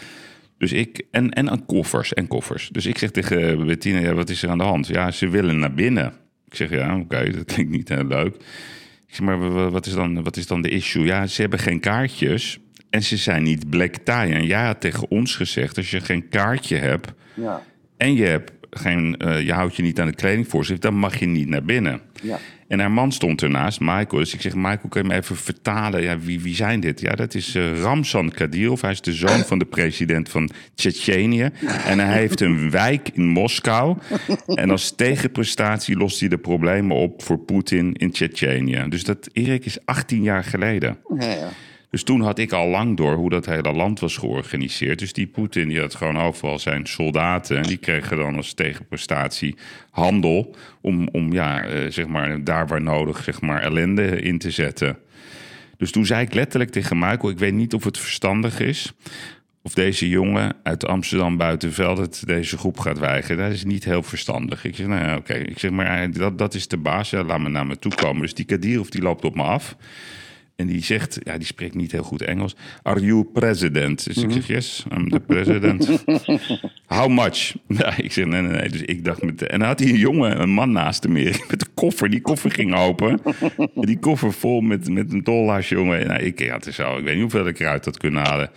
Dus 0.58 0.72
ik, 0.72 1.02
en, 1.10 1.30
en 1.30 1.50
aan 1.50 1.66
koffers, 1.66 2.14
en 2.14 2.26
koffers. 2.26 2.68
Dus 2.68 2.86
ik 2.86 2.98
zeg 2.98 3.10
tegen 3.10 3.66
Bettina, 3.66 3.98
ja, 3.98 4.14
wat 4.14 4.30
is 4.30 4.42
er 4.42 4.50
aan 4.50 4.58
de 4.58 4.64
hand? 4.64 4.86
Ja, 4.86 5.10
ze 5.10 5.28
willen 5.28 5.58
naar 5.58 5.74
binnen. 5.74 6.12
Ik 6.44 6.54
zeg, 6.54 6.70
ja, 6.70 6.96
oké, 6.98 7.30
dat 7.30 7.44
klinkt 7.44 7.72
niet 7.72 7.88
heel 7.88 8.06
leuk. 8.06 8.36
Ik 9.08 9.14
zeg, 9.14 9.26
maar 9.26 9.52
wa- 9.52 9.70
wat 9.70 9.86
is, 9.86 9.92
dan, 9.92 10.22
wat 10.22 10.36
is 10.36 10.46
dan 10.46 10.62
de 10.62 10.68
issue? 10.68 11.04
Ja, 11.04 11.26
ze 11.26 11.40
hebben 11.40 11.58
geen 11.58 11.80
kaartjes 11.80 12.58
en 12.90 13.02
ze 13.02 13.16
zijn 13.16 13.42
niet 13.42 13.70
black 13.70 13.94
tie. 13.94 14.14
En 14.14 14.46
jij 14.46 14.64
had 14.64 14.80
tegen 14.80 15.10
ons 15.10 15.36
gezegd, 15.36 15.76
als 15.76 15.90
je 15.90 16.00
geen 16.00 16.28
kaartje 16.28 16.76
hebt 16.76 17.12
Ja. 17.34 17.62
en 17.96 18.14
je, 18.14 18.24
hebt 18.24 18.52
geen, 18.76 19.16
eh, 19.16 19.42
je 19.42 19.52
houdt 19.52 19.76
je 19.76 19.82
niet 19.82 20.00
aan 20.00 20.06
de 20.06 20.14
kledingvoorschrift, 20.14 20.82
dan 20.82 20.94
mag 20.94 21.18
je 21.18 21.26
niet 21.26 21.48
naar 21.48 21.64
binnen. 21.64 22.00
Ja. 22.22 22.38
En 22.68 22.78
haar 22.78 22.90
man 22.90 23.12
stond 23.12 23.42
ernaast, 23.42 23.80
Michael. 23.80 24.08
Dus 24.08 24.34
ik 24.34 24.40
zeg, 24.40 24.54
Michael, 24.54 24.88
kun 24.88 25.02
je 25.02 25.08
me 25.08 25.14
even 25.14 25.36
vertalen? 25.36 26.02
Ja, 26.02 26.18
wie, 26.18 26.40
wie 26.40 26.54
zijn 26.54 26.80
dit? 26.80 27.00
Ja, 27.00 27.14
dat 27.14 27.34
is 27.34 27.54
eh, 27.54 27.80
Ramzan 27.80 28.30
Kadyrov. 28.30 28.80
Hij 28.80 28.90
is 28.90 29.00
de 29.00 29.12
zoon 29.12 29.44
van 29.44 29.58
de 29.58 29.64
president 29.64 30.28
van 30.28 30.50
Tsjetsjenië. 30.74 31.50
En 31.86 31.98
hij 31.98 32.18
heeft 32.18 32.40
een 32.40 32.70
wijk 32.70 33.08
in 33.12 33.26
Moskou. 33.26 33.96
En 34.46 34.70
als 34.70 34.94
tegenprestatie 34.96 35.96
lost 35.96 36.20
hij 36.20 36.28
de 36.28 36.38
problemen 36.38 36.96
op 36.96 37.22
voor 37.22 37.38
Poetin 37.38 37.94
in 37.94 38.10
Tsjetsjenië. 38.10 38.84
Dus 38.88 39.04
dat, 39.04 39.28
Erik, 39.32 39.64
is 39.64 39.78
18 39.84 40.22
jaar 40.22 40.44
geleden. 40.44 40.98
Ja, 41.18 41.30
ja. 41.30 41.48
Dus 41.90 42.02
toen 42.02 42.20
had 42.20 42.38
ik 42.38 42.52
al 42.52 42.68
lang 42.68 42.96
door 42.96 43.14
hoe 43.14 43.30
dat 43.30 43.46
hele 43.46 43.72
land 43.72 44.00
was 44.00 44.16
georganiseerd. 44.16 44.98
Dus 44.98 45.12
die 45.12 45.26
Poetin 45.26 45.68
die 45.68 45.80
had 45.80 45.94
gewoon 45.94 46.18
overal 46.18 46.58
zijn 46.58 46.86
soldaten. 46.86 47.56
En 47.56 47.62
die 47.62 47.76
kregen 47.76 48.16
dan 48.16 48.36
als 48.36 48.54
tegenprestatie 48.54 49.56
handel. 49.90 50.54
Om, 50.80 51.08
om 51.12 51.32
ja, 51.32 51.64
eh, 51.64 51.90
zeg 51.90 52.06
maar, 52.06 52.44
daar 52.44 52.66
waar 52.66 52.82
nodig 52.82 53.22
zeg 53.22 53.40
maar, 53.40 53.62
ellende 53.62 54.20
in 54.20 54.38
te 54.38 54.50
zetten. 54.50 54.98
Dus 55.76 55.90
toen 55.90 56.06
zei 56.06 56.22
ik 56.22 56.34
letterlijk 56.34 56.70
tegen 56.70 56.98
Michael: 56.98 57.30
Ik 57.30 57.38
weet 57.38 57.54
niet 57.54 57.74
of 57.74 57.84
het 57.84 57.98
verstandig 57.98 58.60
is. 58.60 58.92
Of 59.62 59.74
deze 59.74 60.08
jongen 60.08 60.56
uit 60.62 60.86
Amsterdam 60.86 61.36
buitenveld 61.36 61.98
het 61.98 62.22
deze 62.26 62.58
groep 62.58 62.78
gaat 62.78 62.98
weigeren. 62.98 63.44
Dat 63.44 63.52
is 63.52 63.64
niet 63.64 63.84
heel 63.84 64.02
verstandig. 64.02 64.64
Ik 64.64 64.76
zeg, 64.76 64.86
nou 64.86 65.04
ja, 65.04 65.16
oké. 65.16 65.34
Ik 65.34 65.58
zeg, 65.58 65.70
maar 65.70 66.02
eh, 66.02 66.12
dat, 66.12 66.38
dat 66.38 66.54
is 66.54 66.68
de 66.68 66.76
baas. 66.76 67.10
Laat 67.10 67.40
me 67.40 67.48
naar 67.48 67.66
me 67.66 67.78
toe 67.78 67.94
komen. 67.94 68.22
Dus 68.22 68.34
die 68.34 68.44
Kadirov 68.44 68.88
die 68.88 69.02
loopt 69.02 69.24
op 69.24 69.34
me 69.34 69.42
af. 69.42 69.76
En 70.56 70.66
die 70.66 70.84
zegt, 70.84 71.18
ja, 71.22 71.38
die 71.38 71.46
spreekt 71.46 71.74
niet 71.74 71.92
heel 71.92 72.02
goed 72.02 72.22
Engels. 72.22 72.56
Are 72.82 73.00
you 73.00 73.24
president? 73.24 74.04
Dus 74.04 74.16
ik 74.16 74.30
zeg, 74.30 74.46
yes, 74.46 74.84
I'm 74.96 75.08
the 75.08 75.20
president. 75.20 76.04
How 76.86 77.08
much? 77.08 77.54
Ja, 77.78 77.96
ik 77.96 78.12
zeg, 78.12 78.24
nee, 78.24 78.42
nee, 78.42 78.60
nee. 78.60 78.68
Dus 78.68 78.82
ik 78.82 79.04
dacht 79.04 79.22
met... 79.22 79.42
En 79.42 79.58
dan 79.58 79.68
had 79.68 79.78
hij 79.78 79.88
een 79.88 79.98
jongen, 79.98 80.40
een 80.40 80.50
man 80.50 80.72
naast 80.72 81.02
hem 81.02 81.12
meer, 81.12 81.44
met 81.50 81.60
een 81.60 81.74
koffer. 81.74 82.10
Die 82.10 82.20
koffer 82.20 82.50
ging 82.50 82.74
open. 82.74 83.20
Die 83.74 83.98
koffer 83.98 84.32
vol 84.32 84.60
met, 84.60 84.90
met 84.90 85.12
een 85.12 85.24
dollars, 85.24 85.68
jongen. 85.68 86.06
Nou, 86.06 86.22
ik, 86.22 86.40
ja, 86.40 86.54
het 86.54 86.66
is 86.66 86.74
zo, 86.74 86.96
ik 86.96 87.04
weet 87.04 87.12
niet 87.12 87.22
hoeveel 87.22 87.46
ik 87.46 87.60
eruit 87.60 87.84
had 87.84 87.96
kunnen 87.96 88.22
halen. 88.22 88.50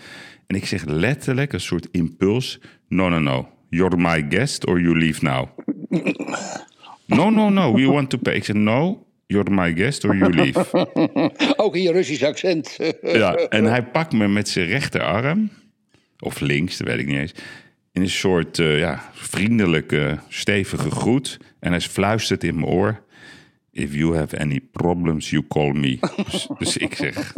En 0.48 0.56
ik 0.56 0.66
zeg 0.66 0.86
letterlijk 0.86 1.54
een 1.54 1.62
soort 1.62 1.88
impuls. 1.92 2.60
No, 2.88 3.10
no, 3.10 3.20
no. 3.20 3.50
You're 3.70 3.98
my 3.98 4.26
guest 4.30 4.66
or 4.68 4.82
you 4.82 4.98
leave 4.98 5.24
now. 5.24 5.48
No, 7.06 7.30
no, 7.30 7.50
no. 7.50 7.74
We 7.74 7.86
want 7.86 8.10
to 8.10 8.18
pay. 8.18 8.34
Ik 8.34 8.46
zeg, 8.46 8.56
no. 8.56 9.08
You're 9.32 9.52
my 9.52 9.74
guest 9.74 10.06
or 10.06 10.16
you 10.16 10.34
leave. 10.34 10.66
Ook 11.64 11.76
in 11.76 11.82
je 11.82 11.92
Russisch 11.92 12.24
accent. 12.24 12.78
Ja, 13.02 13.36
en 13.36 13.66
hij 13.76 13.84
pakt 13.84 14.14
me 14.14 14.28
met 14.28 14.50
zijn 14.50 14.66
rechterarm, 14.66 15.50
of 16.20 16.40
links, 16.40 16.78
dat 16.78 16.88
weet 16.88 17.00
ik 17.00 17.06
niet 17.06 17.18
eens, 17.18 17.34
in 17.92 18.02
een 18.02 18.10
soort 18.10 18.60
eh, 18.60 18.80
ja, 18.80 19.10
vriendelijke, 19.14 20.20
stevige 20.28 20.92
groet. 20.92 21.38
En 21.60 21.72
hij 21.72 21.82
fluistert 21.82 22.44
in 22.44 22.56
mijn 22.56 22.68
oor: 22.68 23.04
If 23.72 23.94
you 23.94 24.16
have 24.16 24.40
any 24.40 24.60
problems, 24.72 25.30
you 25.30 25.44
call 25.48 25.72
me. 25.72 25.98
dus, 26.32 26.48
dus 26.58 26.78
ik 26.78 26.96
zeg: 26.96 27.34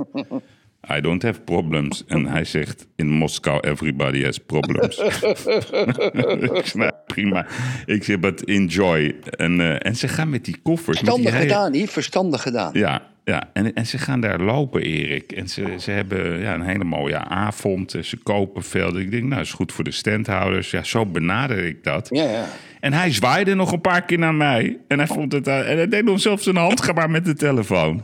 I 0.98 1.02
don't 1.02 1.24
have 1.24 1.40
problems. 1.42 2.04
En 2.08 2.26
hij 2.26 2.44
zegt: 2.46 2.88
In 2.96 3.10
Moskou, 3.10 3.60
everybody 3.60 4.24
has 4.24 4.38
problems. 4.38 4.98
nou, 6.74 6.92
prima. 7.08 7.46
Ik 7.86 8.04
zeg: 8.04 8.20
But 8.20 8.44
enjoy. 8.46 9.16
En, 9.30 9.60
eh, 9.62 9.86
en 9.86 9.96
ze 9.96 10.08
gaan 10.08 10.30
met 10.30 10.46
die 10.46 10.58
koffers. 10.64 11.00
die 11.00 11.06
Verstandig 11.10 11.42
gedaan, 11.42 11.72
niet 11.72 11.90
verstandig 11.90 12.42
gedaan. 12.42 12.70
ja, 12.74 13.02
ja. 13.26 13.50
En, 13.54 13.74
en 13.74 13.86
ze 13.88 13.98
gaan 13.98 14.22
daar 14.22 14.40
lopen, 14.42 14.82
Erik. 14.82 15.32
En 15.32 15.48
ze, 15.50 15.76
ze 15.80 15.92
hebben 15.92 16.40
ja, 16.40 16.54
een 16.54 16.62
hele 16.62 16.84
mooie 16.84 17.18
avond. 17.18 17.96
Ze 18.02 18.18
kopen 18.18 18.64
veel. 18.64 19.00
Ik 19.00 19.12
denk, 19.12 19.24
nou, 19.24 19.42
is 19.42 19.52
goed 19.54 19.72
voor 19.72 19.84
de 19.84 19.92
standhouders. 19.92 20.72
Ja, 20.72 20.84
zo 20.84 21.06
benader 21.06 21.66
ik 21.66 21.84
dat. 21.84 22.08
Ja, 22.12 22.24
ja. 22.24 22.48
En 22.80 22.94
hij 22.94 23.12
zwaaide 23.14 23.54
nog 23.56 23.72
een 23.72 23.82
paar 23.82 24.02
keer 24.06 24.20
naar 24.20 24.36
mij. 24.36 24.78
En 24.88 24.98
hij 24.98 25.08
vond 25.08 25.32
het. 25.32 25.48
eh, 25.48 25.70
en 25.70 25.78
hij 25.78 25.88
deed 25.88 26.04
nog 26.04 26.20
zelfs 26.20 26.46
een 26.46 26.56
handgebaar 26.56 27.10
met 27.10 27.26
de 27.26 27.34
telefoon. 27.34 28.04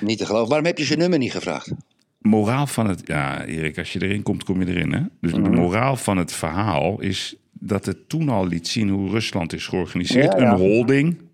Niet 0.00 0.18
te 0.18 0.26
geloven. 0.26 0.48
Waarom 0.48 0.66
heb 0.66 0.78
je 0.78 0.84
zijn 0.84 0.98
nummer 0.98 1.18
niet 1.18 1.32
gevraagd? 1.32 1.72
Moraal 2.26 2.66
van 2.66 2.88
het. 2.88 3.02
Ja, 3.04 3.44
Erik, 3.44 3.78
als 3.78 3.92
je 3.92 4.02
erin 4.02 4.22
komt, 4.22 4.44
kom 4.44 4.60
je 4.60 4.66
erin. 4.66 4.92
Hè? 4.92 5.00
Dus 5.20 5.32
Mhm. 5.32 5.42
de 5.42 5.50
moraal 5.50 5.96
van 5.96 6.16
het 6.16 6.32
verhaal 6.32 7.00
is 7.00 7.36
dat 7.52 7.86
het 7.86 8.08
toen 8.08 8.28
al 8.28 8.46
liet 8.46 8.68
zien 8.68 8.88
hoe 8.88 9.10
Rusland 9.10 9.52
is 9.52 9.66
georganiseerd. 9.66 10.32
Ja, 10.32 10.38
ja. 10.40 10.50
Een 10.52 10.58
holding. 10.58 11.24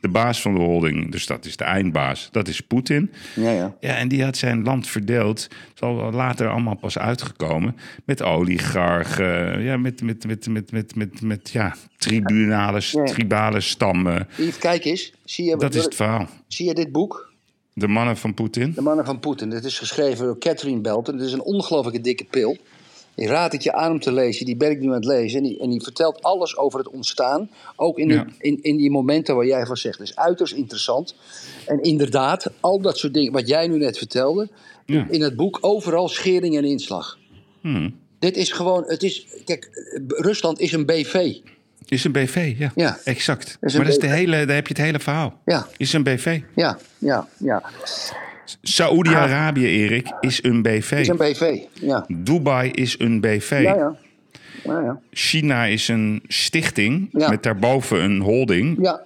De 0.00 0.08
baas 0.08 0.40
van 0.42 0.54
de 0.54 0.60
holding, 0.60 1.10
dus 1.12 1.26
dat 1.26 1.44
is 1.44 1.56
de 1.56 1.64
eindbaas, 1.64 2.28
dat 2.32 2.48
is 2.48 2.60
Poetin. 2.60 3.10
Ja, 3.36 3.50
ja. 3.50 3.74
Ja, 3.80 3.94
en 3.96 4.08
die 4.08 4.24
had 4.24 4.36
zijn 4.36 4.62
land 4.62 4.86
verdeeld. 4.86 5.48
Zal 5.74 5.94
later 6.12 6.48
allemaal 6.48 6.76
pas 6.76 6.98
uitgekomen. 6.98 7.76
Met 8.04 8.22
oligarchen, 8.22 9.62
ja, 9.62 9.76
met, 9.76 10.02
met, 10.02 10.26
met, 10.26 10.48
met, 10.48 10.72
met, 10.72 10.94
met, 10.96 11.20
met 11.22 11.50
ja, 11.50 11.74
tribunale, 11.96 12.80
tribale 13.04 13.60
stammen. 13.60 14.28
Kijk 14.58 14.84
eens. 14.84 15.12
Zie 15.24 15.44
je, 15.44 15.56
Dat 15.56 15.74
is 15.74 15.84
het 15.84 15.94
verhaal. 15.94 16.26
zie 16.46 16.66
je 16.66 16.74
dit 16.74 16.92
boek? 16.92 17.29
De 17.74 17.88
mannen 17.88 18.16
van 18.16 18.34
Poetin. 18.34 18.72
De 18.74 18.82
mannen 18.82 19.04
van 19.04 19.20
Poetin. 19.20 19.50
Het 19.50 19.64
is 19.64 19.78
geschreven 19.78 20.24
door 20.24 20.38
Catherine 20.38 20.80
Belton. 20.80 21.14
Het 21.16 21.26
is 21.26 21.32
een 21.32 21.42
ongelooflijke 21.42 22.00
dikke 22.00 22.24
pil. 22.24 22.56
Ik 23.14 23.28
raad 23.28 23.52
het 23.52 23.62
je 23.62 23.72
aan 23.72 23.90
om 23.90 24.00
te 24.00 24.12
lezen. 24.12 24.46
Die 24.46 24.56
ben 24.56 24.70
ik 24.70 24.80
nu 24.80 24.86
aan 24.86 24.94
het 24.94 25.04
lezen. 25.04 25.38
En 25.38 25.44
die, 25.44 25.58
en 25.58 25.70
die 25.70 25.82
vertelt 25.82 26.22
alles 26.22 26.56
over 26.56 26.78
het 26.78 26.88
ontstaan. 26.88 27.50
Ook 27.76 27.98
in, 27.98 28.08
Ja. 28.08 28.24
die, 28.24 28.34
in, 28.38 28.62
in 28.62 28.76
die 28.76 28.90
momenten 28.90 29.36
waar 29.36 29.46
jij 29.46 29.66
van 29.66 29.76
zegt. 29.76 29.98
Dat 29.98 30.06
is 30.08 30.16
uiterst 30.16 30.54
interessant. 30.54 31.14
En 31.66 31.82
inderdaad, 31.82 32.50
al 32.60 32.80
dat 32.80 32.98
soort 32.98 33.14
dingen 33.14 33.32
wat 33.32 33.48
jij 33.48 33.66
nu 33.68 33.78
net 33.78 33.98
vertelde. 33.98 34.48
Ja. 34.86 35.06
In 35.10 35.22
het 35.22 35.36
boek 35.36 35.58
overal 35.60 36.08
schering 36.08 36.56
en 36.56 36.64
inslag. 36.64 37.18
Hmm. 37.60 37.98
Dit 38.18 38.36
is 38.36 38.52
gewoon, 38.52 38.84
het 38.86 39.02
is, 39.02 39.26
kijk, 39.44 39.68
Rusland 40.08 40.60
is 40.60 40.72
een 40.72 40.86
BV. 40.86 41.36
Is 41.90 42.04
een 42.04 42.12
BV, 42.12 42.54
ja. 42.58 42.72
Ja. 42.74 42.98
Exact. 43.04 43.58
Is 43.60 43.74
maar 43.74 43.84
dat 43.84 43.92
is 43.92 43.98
de 43.98 44.06
hele, 44.06 44.46
daar 44.46 44.54
heb 44.56 44.66
je 44.66 44.72
het 44.74 44.82
hele 44.82 44.98
verhaal. 44.98 45.40
Ja. 45.44 45.66
Is 45.76 45.92
een 45.92 46.02
BV. 46.02 46.40
Ja, 46.54 46.78
ja, 46.98 47.28
ja. 47.38 47.62
Saoedi-Arabië, 48.62 49.66
Erik, 49.66 50.06
is 50.20 50.42
een 50.42 50.62
BV. 50.62 50.92
Is 50.92 51.08
een 51.08 51.16
BV. 51.16 51.56
Ja, 51.72 52.04
Dubai 52.08 52.70
is 52.70 52.98
een 52.98 53.20
BV. 53.20 53.50
ja, 53.62 53.74
ja. 53.74 53.96
ja, 54.64 54.80
ja. 54.80 55.00
China 55.12 55.64
is 55.64 55.88
een 55.88 56.22
stichting 56.26 57.08
Ja. 57.12 57.28
met 57.30 57.42
daarboven 57.42 58.02
een 58.02 58.20
holding. 58.20 58.78
ja, 58.82 59.00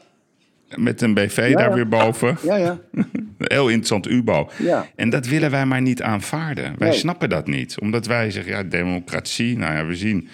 Met 0.76 1.02
een 1.02 1.14
BV 1.14 1.52
daar 1.54 1.74
weer 1.74 1.88
boven. 1.88 2.38
ja, 2.42 2.56
ja. 2.56 2.78
Heel 3.38 3.66
interessant 3.68 4.06
UBO. 4.06 4.50
Ja. 4.58 4.86
En 4.96 5.10
dat 5.10 5.26
willen 5.26 5.50
wij 5.50 5.66
maar 5.66 5.80
niet 5.82 6.02
aanvaarden. 6.02 6.74
Wij 6.78 6.88
Nee. 6.88 6.98
snappen 6.98 7.28
dat 7.28 7.46
niet. 7.46 7.80
Omdat 7.80 8.06
wij 8.06 8.30
zeggen, 8.30 8.52
ja, 8.52 8.62
democratie. 8.62 9.58
Nou 9.58 9.74
ja, 9.74 9.86
we 9.86 9.96
zien... 9.96 10.28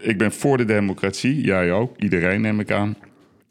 Ik 0.00 0.18
ben 0.18 0.32
voor 0.32 0.56
de 0.56 0.64
democratie. 0.64 1.40
Jij 1.40 1.72
ook. 1.72 1.96
Iedereen 1.98 2.40
neem 2.40 2.60
ik 2.60 2.70
aan. 2.70 2.96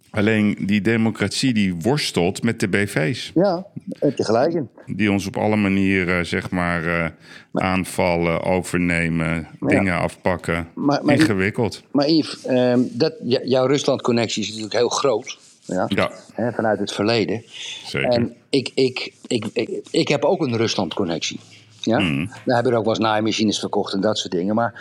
Alleen 0.10 0.58
die 0.62 0.82
democratie 0.82 1.54
die 1.54 1.76
worstelt 1.76 2.44
met 2.44 2.60
de 2.60 2.68
BV's. 2.68 3.32
Ja, 3.34 3.66
heb 4.00 4.18
je 4.18 4.24
gelijk 4.24 4.54
in. 4.54 4.70
Die 4.86 5.12
ons 5.12 5.28
op 5.28 5.38
alle 5.38 5.56
manieren, 5.56 6.26
zeg 6.26 6.50
maar, 6.52 6.86
eh, 6.88 7.10
aanvallen, 7.54 8.44
overnemen, 8.44 9.48
dingen 9.60 9.98
afpakken. 10.00 10.68
Maar- 10.74 11.06
maar- 11.06 11.16
Ingewikkeld. 11.16 11.84
Maar 11.92 12.10
Yves, 12.10 12.46
ehm, 12.46 12.80
dat, 12.92 13.14
jouw 13.44 13.66
Rusland-connectie 13.66 14.42
is 14.42 14.48
natuurlijk 14.48 14.76
heel 14.76 14.90
groot. 14.90 15.38
Ja, 15.66 15.86
Ja, 15.88 16.12
vanuit 16.54 16.80
het 16.80 16.92
verleden. 16.92 17.44
zeker. 17.86 18.10
En 18.10 18.34
ik, 18.50 18.72
ik, 18.74 19.14
ik, 19.28 19.46
ik, 19.54 19.70
ik 19.92 20.08
heb 20.08 20.24
ook 20.24 20.42
een 20.42 20.58
Rusland-connectie. 20.58 21.40
Ja? 21.82 22.00
Mm. 22.00 22.26
Daar 22.46 22.56
hebben 22.56 22.72
we 22.72 22.78
ook 22.78 22.86
wel 22.86 22.94
eens 22.96 23.04
naaimachines 23.04 23.60
verkocht 23.60 23.94
en 23.94 24.02
dat 24.02 24.18
soort 24.18 24.34
dingen. 24.34 24.56
Maar 24.56 24.74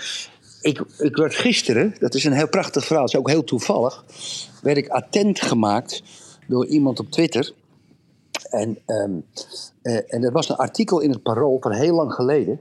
ik, 0.65 0.81
ik 0.99 1.17
werd 1.17 1.35
gisteren, 1.35 1.95
dat 1.99 2.15
is 2.15 2.25
een 2.25 2.33
heel 2.33 2.49
prachtig 2.49 2.85
verhaal, 2.85 3.05
is 3.05 3.17
ook 3.17 3.29
heel 3.29 3.45
toevallig, 3.45 4.05
werd 4.63 4.77
ik 4.77 4.89
attent 4.89 5.41
gemaakt 5.41 6.03
door 6.49 6.67
iemand 6.67 7.01
op 7.01 7.11
Twitter. 7.11 7.53
En, 8.51 8.79
eh, 8.87 10.15
en 10.15 10.21
dat 10.21 10.33
was 10.33 10.49
een 10.49 10.57
artikel 10.57 11.01
in 11.01 11.11
het 11.11 11.23
Parool 11.23 11.59
van 11.61 11.73
heel 11.73 11.95
lang 11.95 12.13
geleden. 12.13 12.61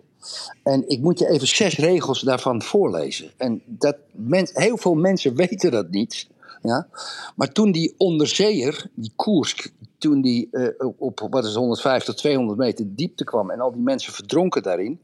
En 0.63 0.89
ik 0.89 0.99
moet 0.99 1.19
je 1.19 1.29
even 1.29 1.47
zes 1.47 1.77
regels 1.77 2.21
daarvan 2.21 2.61
voorlezen. 2.61 3.31
En 3.37 3.61
dat 3.65 3.97
men, 4.11 4.49
heel 4.53 4.77
veel 4.77 4.95
mensen 4.95 5.35
weten 5.45 5.71
dat 5.71 5.89
niet. 5.89 6.27
Ja? 6.61 6.87
Maar 7.35 7.51
toen 7.51 7.71
die 7.71 7.93
onderzeeër, 7.97 8.89
die 8.93 9.11
Koersk, 9.15 9.71
toen 10.03 10.21
die 10.21 10.47
eh, 10.51 10.87
op 10.97 11.27
wat 11.29 11.43
is 11.43 11.49
het, 11.49 11.57
150 11.57 12.05
tot 12.05 12.17
200 12.17 12.59
meter 12.59 12.85
diepte 12.95 13.23
kwam 13.23 13.51
en 13.51 13.59
al 13.59 13.71
die 13.71 13.81
mensen 13.81 14.13
verdronken 14.13 14.63
daarin. 14.63 14.99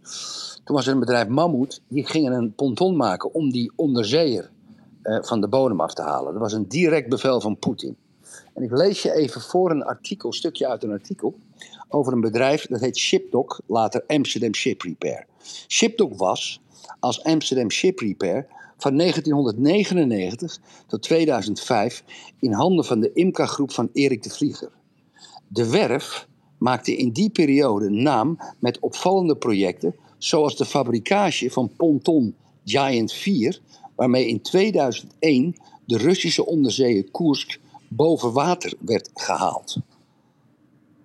Toen 0.63 0.75
was 0.75 0.87
er 0.87 0.93
een 0.93 0.99
bedrijf 0.99 1.27
Mammoet, 1.27 1.81
die 1.87 2.05
gingen 2.05 2.33
een 2.33 2.53
ponton 2.53 2.95
maken 2.95 3.33
om 3.33 3.51
die 3.51 3.71
onderzeeër 3.75 4.49
eh, 5.01 5.17
van 5.21 5.41
de 5.41 5.47
bodem 5.47 5.81
af 5.81 5.93
te 5.93 6.01
halen. 6.01 6.33
Dat 6.33 6.41
was 6.41 6.53
een 6.53 6.67
direct 6.67 7.09
bevel 7.09 7.41
van 7.41 7.57
Poetin. 7.57 7.97
En 8.53 8.63
ik 8.63 8.71
lees 8.71 9.01
je 9.01 9.13
even 9.13 9.41
voor 9.41 9.71
een 9.71 9.83
artikel, 9.83 10.33
stukje 10.33 10.67
uit 10.67 10.83
een 10.83 10.91
artikel. 10.91 11.35
Over 11.89 12.13
een 12.13 12.21
bedrijf 12.21 12.67
dat 12.67 12.79
heet 12.79 12.97
Shipdock, 12.97 13.61
later 13.67 14.03
Amsterdam 14.07 14.53
Ship 14.53 14.81
Repair. 14.81 15.25
Shipdock 15.67 16.17
was 16.17 16.61
als 16.99 17.23
Amsterdam 17.23 17.71
Ship 17.71 17.99
Repair 17.99 18.47
van 18.77 18.97
1999 18.97 20.57
tot 20.87 21.01
2005 21.01 22.03
in 22.39 22.51
handen 22.51 22.85
van 22.85 22.99
de 22.99 23.13
IMCA-groep 23.13 23.71
van 23.71 23.89
Erik 23.93 24.23
de 24.23 24.29
Vlieger. 24.29 24.77
De 25.51 25.69
werf 25.69 26.27
maakte 26.57 26.97
in 26.97 27.09
die 27.11 27.29
periode 27.29 27.89
naam 27.89 28.37
met 28.59 28.79
opvallende 28.79 29.35
projecten, 29.35 29.95
zoals 30.17 30.55
de 30.57 30.65
fabricage 30.65 31.51
van 31.51 31.71
ponton 31.77 32.35
Giant 32.65 33.13
4, 33.13 33.59
waarmee 33.95 34.27
in 34.27 34.41
2001 34.41 35.55
de 35.85 35.97
Russische 35.97 36.45
onderzeeër 36.45 37.09
Koersk 37.11 37.59
boven 37.87 38.33
water 38.33 38.73
werd 38.79 39.09
gehaald. 39.13 39.77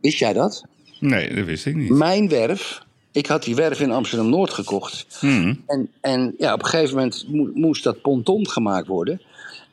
Wist 0.01 0.19
jij 0.19 0.33
dat? 0.33 0.65
Nee, 1.01 1.35
dat 1.35 1.45
wist 1.45 1.67
ik 1.67 1.75
niet. 1.75 1.91
Mijn 1.91 2.29
werf, 2.29 2.83
ik 3.13 3.27
had 3.27 3.43
die 3.43 3.55
werf 3.55 3.81
in 3.81 3.91
Amsterdam 3.91 4.29
Noord 4.29 4.51
gekocht. 4.53 5.07
Hmm. 5.21 5.63
En, 5.67 5.91
en 6.01 6.35
ja, 6.39 6.53
op 6.53 6.63
een 6.63 6.69
gegeven 6.69 6.95
moment 6.95 7.25
mo- 7.29 7.51
moest 7.55 7.85
dat 7.85 8.03
ponton 8.03 8.49
gemaakt 8.49 8.87
worden. 8.87 9.21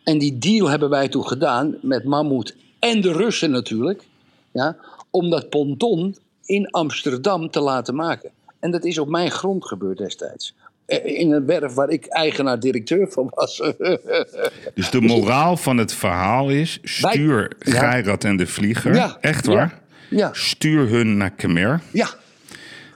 En 0.04 0.18
die 0.18 0.38
deal 0.38 0.70
hebben 0.70 0.90
wij 0.90 1.08
toen 1.08 1.28
gedaan 1.28 1.78
met 1.82 2.04
Mammoet 2.04 2.56
en 2.80 3.02
de 3.02 3.12
Russen 3.12 3.52
natuurlijk. 3.52 4.04
Ja, 4.52 4.76
om 5.10 5.30
dat 5.30 5.50
ponton 5.50 6.16
in 6.46 6.70
Amsterdam 6.72 7.50
te 7.50 7.60
laten 7.60 7.96
maken. 7.96 8.30
En 8.60 8.72
dat 8.72 8.84
is 8.86 8.98
op 8.98 9.08
mijn 9.10 9.32
grond 9.32 9.66
gebeurd 9.66 9.98
destijds. 9.98 10.54
Eh, 10.86 11.20
In 11.20 11.32
een 11.32 11.46
werf 11.46 11.74
waar 11.74 11.90
ik 11.90 12.06
eigenaar-directeur 12.06 13.08
van 13.12 13.32
was. 13.36 13.58
Dus 14.76 14.90
de 14.90 15.02
moraal 15.02 15.58
van 15.58 15.78
het 15.78 15.94
verhaal 15.94 16.50
is: 16.50 16.80
stuur 16.84 17.52
Ja. 17.60 17.80
Geirat 17.80 18.24
en 18.24 18.38
de 18.38 18.48
Vlieger. 18.48 18.94
Ja. 18.94 19.18
Echt 19.22 19.46
waar? 19.46 19.80
ja, 20.10 20.30
Stuur 20.34 20.88
hun 20.90 21.18
naar 21.18 21.32
Khmer. 21.32 21.82
ja, 21.92 22.08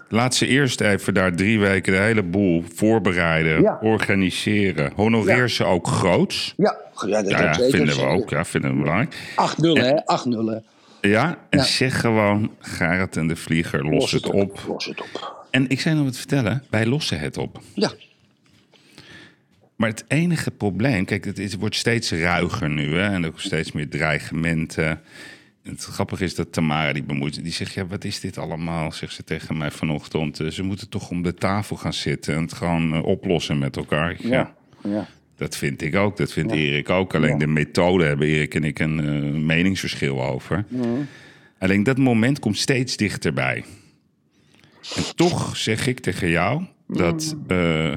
Laat 0.09 0.35
ze 0.35 0.47
eerst 0.47 0.81
even 0.81 1.13
daar 1.13 1.35
drie 1.35 1.59
weken 1.59 1.93
de 1.93 1.99
hele 1.99 2.23
boel 2.23 2.63
voorbereiden, 2.75 3.61
Ja. 3.61 3.79
organiseren. 3.81 4.91
Honoreer 4.95 5.37
Ja. 5.37 5.47
ze 5.47 5.63
ook 5.63 5.87
groots. 5.87 6.53
ja. 6.57 6.77
ja, 7.07 7.21
dat 7.21 7.29
Ja, 7.31 7.53
vinden 7.53 7.95
we 7.95 8.05
ook. 8.05 8.29
Ja, 8.29 8.45
vinden 8.45 8.71
we 8.71 8.77
belangrijk. 8.81 9.15
8-0, 9.35 9.61
hè? 9.73 9.93
8-0. 10.05 10.63
Ja, 11.07 11.45
en 11.49 11.59
Ja. 11.59 11.65
zeg 11.65 11.99
gewoon: 11.99 12.51
Gerrit 12.59 13.17
en 13.17 13.27
de 13.27 13.35
Vlieger, 13.35 13.83
los, 13.85 14.11
het 14.11 14.29
op. 14.29 14.63
Los 14.67 14.85
het 14.85 15.01
op. 15.01 15.45
En 15.51 15.69
ik 15.69 15.79
zei 15.81 15.95
nog 15.95 16.03
wat 16.03 16.17
vertellen: 16.17 16.63
wij 16.69 16.85
lossen 16.85 17.19
het 17.19 17.37
op. 17.37 17.61
Ja, 17.73 17.91
Maar 19.75 19.89
het 19.89 20.05
enige 20.07 20.51
probleem, 20.51 21.05
kijk, 21.05 21.25
het, 21.25 21.39
is, 21.39 21.51
het 21.51 21.59
wordt 21.59 21.75
steeds 21.75 22.11
ruiger 22.11 22.69
nu, 22.69 22.93
hè, 22.95 23.09
en 23.13 23.25
ook 23.25 23.39
steeds 23.39 23.71
meer 23.71 23.89
dreigementen. 23.89 25.01
Het 25.63 25.83
grappige 25.83 26.23
is 26.23 26.35
dat 26.35 26.51
Tamara 26.53 26.93
die 26.93 27.03
bemoeit, 27.03 27.43
die 27.43 27.53
zegt, 27.53 27.73
ja, 27.73 27.85
wat 27.87 28.03
is 28.03 28.19
dit 28.19 28.37
allemaal? 28.37 28.91
Zegt 28.91 29.13
ze 29.13 29.23
tegen 29.23 29.57
mij 29.57 29.71
vanochtend. 29.71 30.39
Eh, 30.39 30.47
Ze 30.47 30.63
moeten 30.63 30.89
toch 30.89 31.09
om 31.09 31.23
de 31.23 31.33
tafel 31.33 31.75
gaan 31.75 31.93
zitten 31.93 32.35
en 32.35 32.41
het 32.41 32.53
gewoon 32.53 32.93
eh, 32.93 33.03
oplossen 33.05 33.57
met 33.57 33.75
elkaar. 33.77 34.15
Ja, 34.19 34.53
ja. 34.83 35.07
Dat 35.35 35.57
vind 35.57 35.81
ik 35.81 35.95
ook, 35.95 36.17
dat 36.17 36.31
vindt 36.31 36.51
Erik 36.51 36.89
ook. 36.89 37.15
Alleen 37.15 37.37
de 37.37 37.47
methode 37.47 38.03
hebben 38.03 38.27
Erik 38.27 38.55
en 38.55 38.63
ik 38.63 38.79
een 38.79 38.99
eh, 38.99 39.39
meningsverschil 39.41 40.23
over. 40.23 40.65
Alleen 41.59 41.83
dat 41.83 41.97
moment 41.97 42.39
komt 42.39 42.57
steeds 42.57 42.97
dichterbij. 42.97 43.63
En 44.95 45.15
toch 45.15 45.57
zeg 45.57 45.87
ik 45.87 45.99
tegen 45.99 46.29
jou 46.29 46.65
dat 46.87 47.35
eh, 47.47 47.93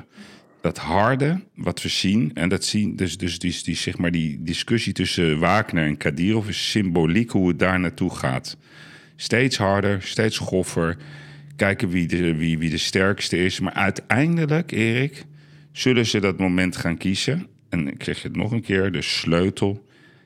dat 0.60 0.78
harde 0.78 1.40
wat 1.54 1.82
we 1.82 1.88
zien... 1.88 2.30
en 2.34 2.48
dat 2.48 2.64
zien, 2.64 2.96
dus, 2.96 3.18
dus 3.18 3.38
die, 3.38 3.60
die, 3.62 3.76
zeg 3.76 3.98
maar 3.98 4.10
die 4.10 4.42
discussie 4.42 4.92
tussen 4.92 5.38
Wagner 5.38 5.86
en 5.86 5.96
Kadirov... 5.96 6.48
is 6.48 6.70
symboliek 6.70 7.30
hoe 7.30 7.48
het 7.48 7.58
daar 7.58 7.80
naartoe 7.80 8.14
gaat. 8.14 8.56
Steeds 9.16 9.56
harder, 9.56 10.02
steeds 10.02 10.38
goffer. 10.38 10.96
Kijken 11.56 11.88
wie 11.88 12.06
de, 12.06 12.34
wie, 12.36 12.58
wie 12.58 12.70
de 12.70 12.78
sterkste 12.78 13.44
is. 13.44 13.60
Maar 13.60 13.72
uiteindelijk, 13.72 14.72
Erik, 14.72 15.24
zullen 15.78 16.06
ze 16.06 16.20
dat 16.20 16.38
moment 16.38 16.76
gaan 16.76 16.96
kiezen. 16.96 17.46
En 17.68 17.88
ik 17.88 18.02
zeg 18.02 18.22
het 18.22 18.36
nog 18.36 18.52
een 18.52 18.62
keer, 18.62 18.92
de 18.92 19.02
sleutel 19.02 19.84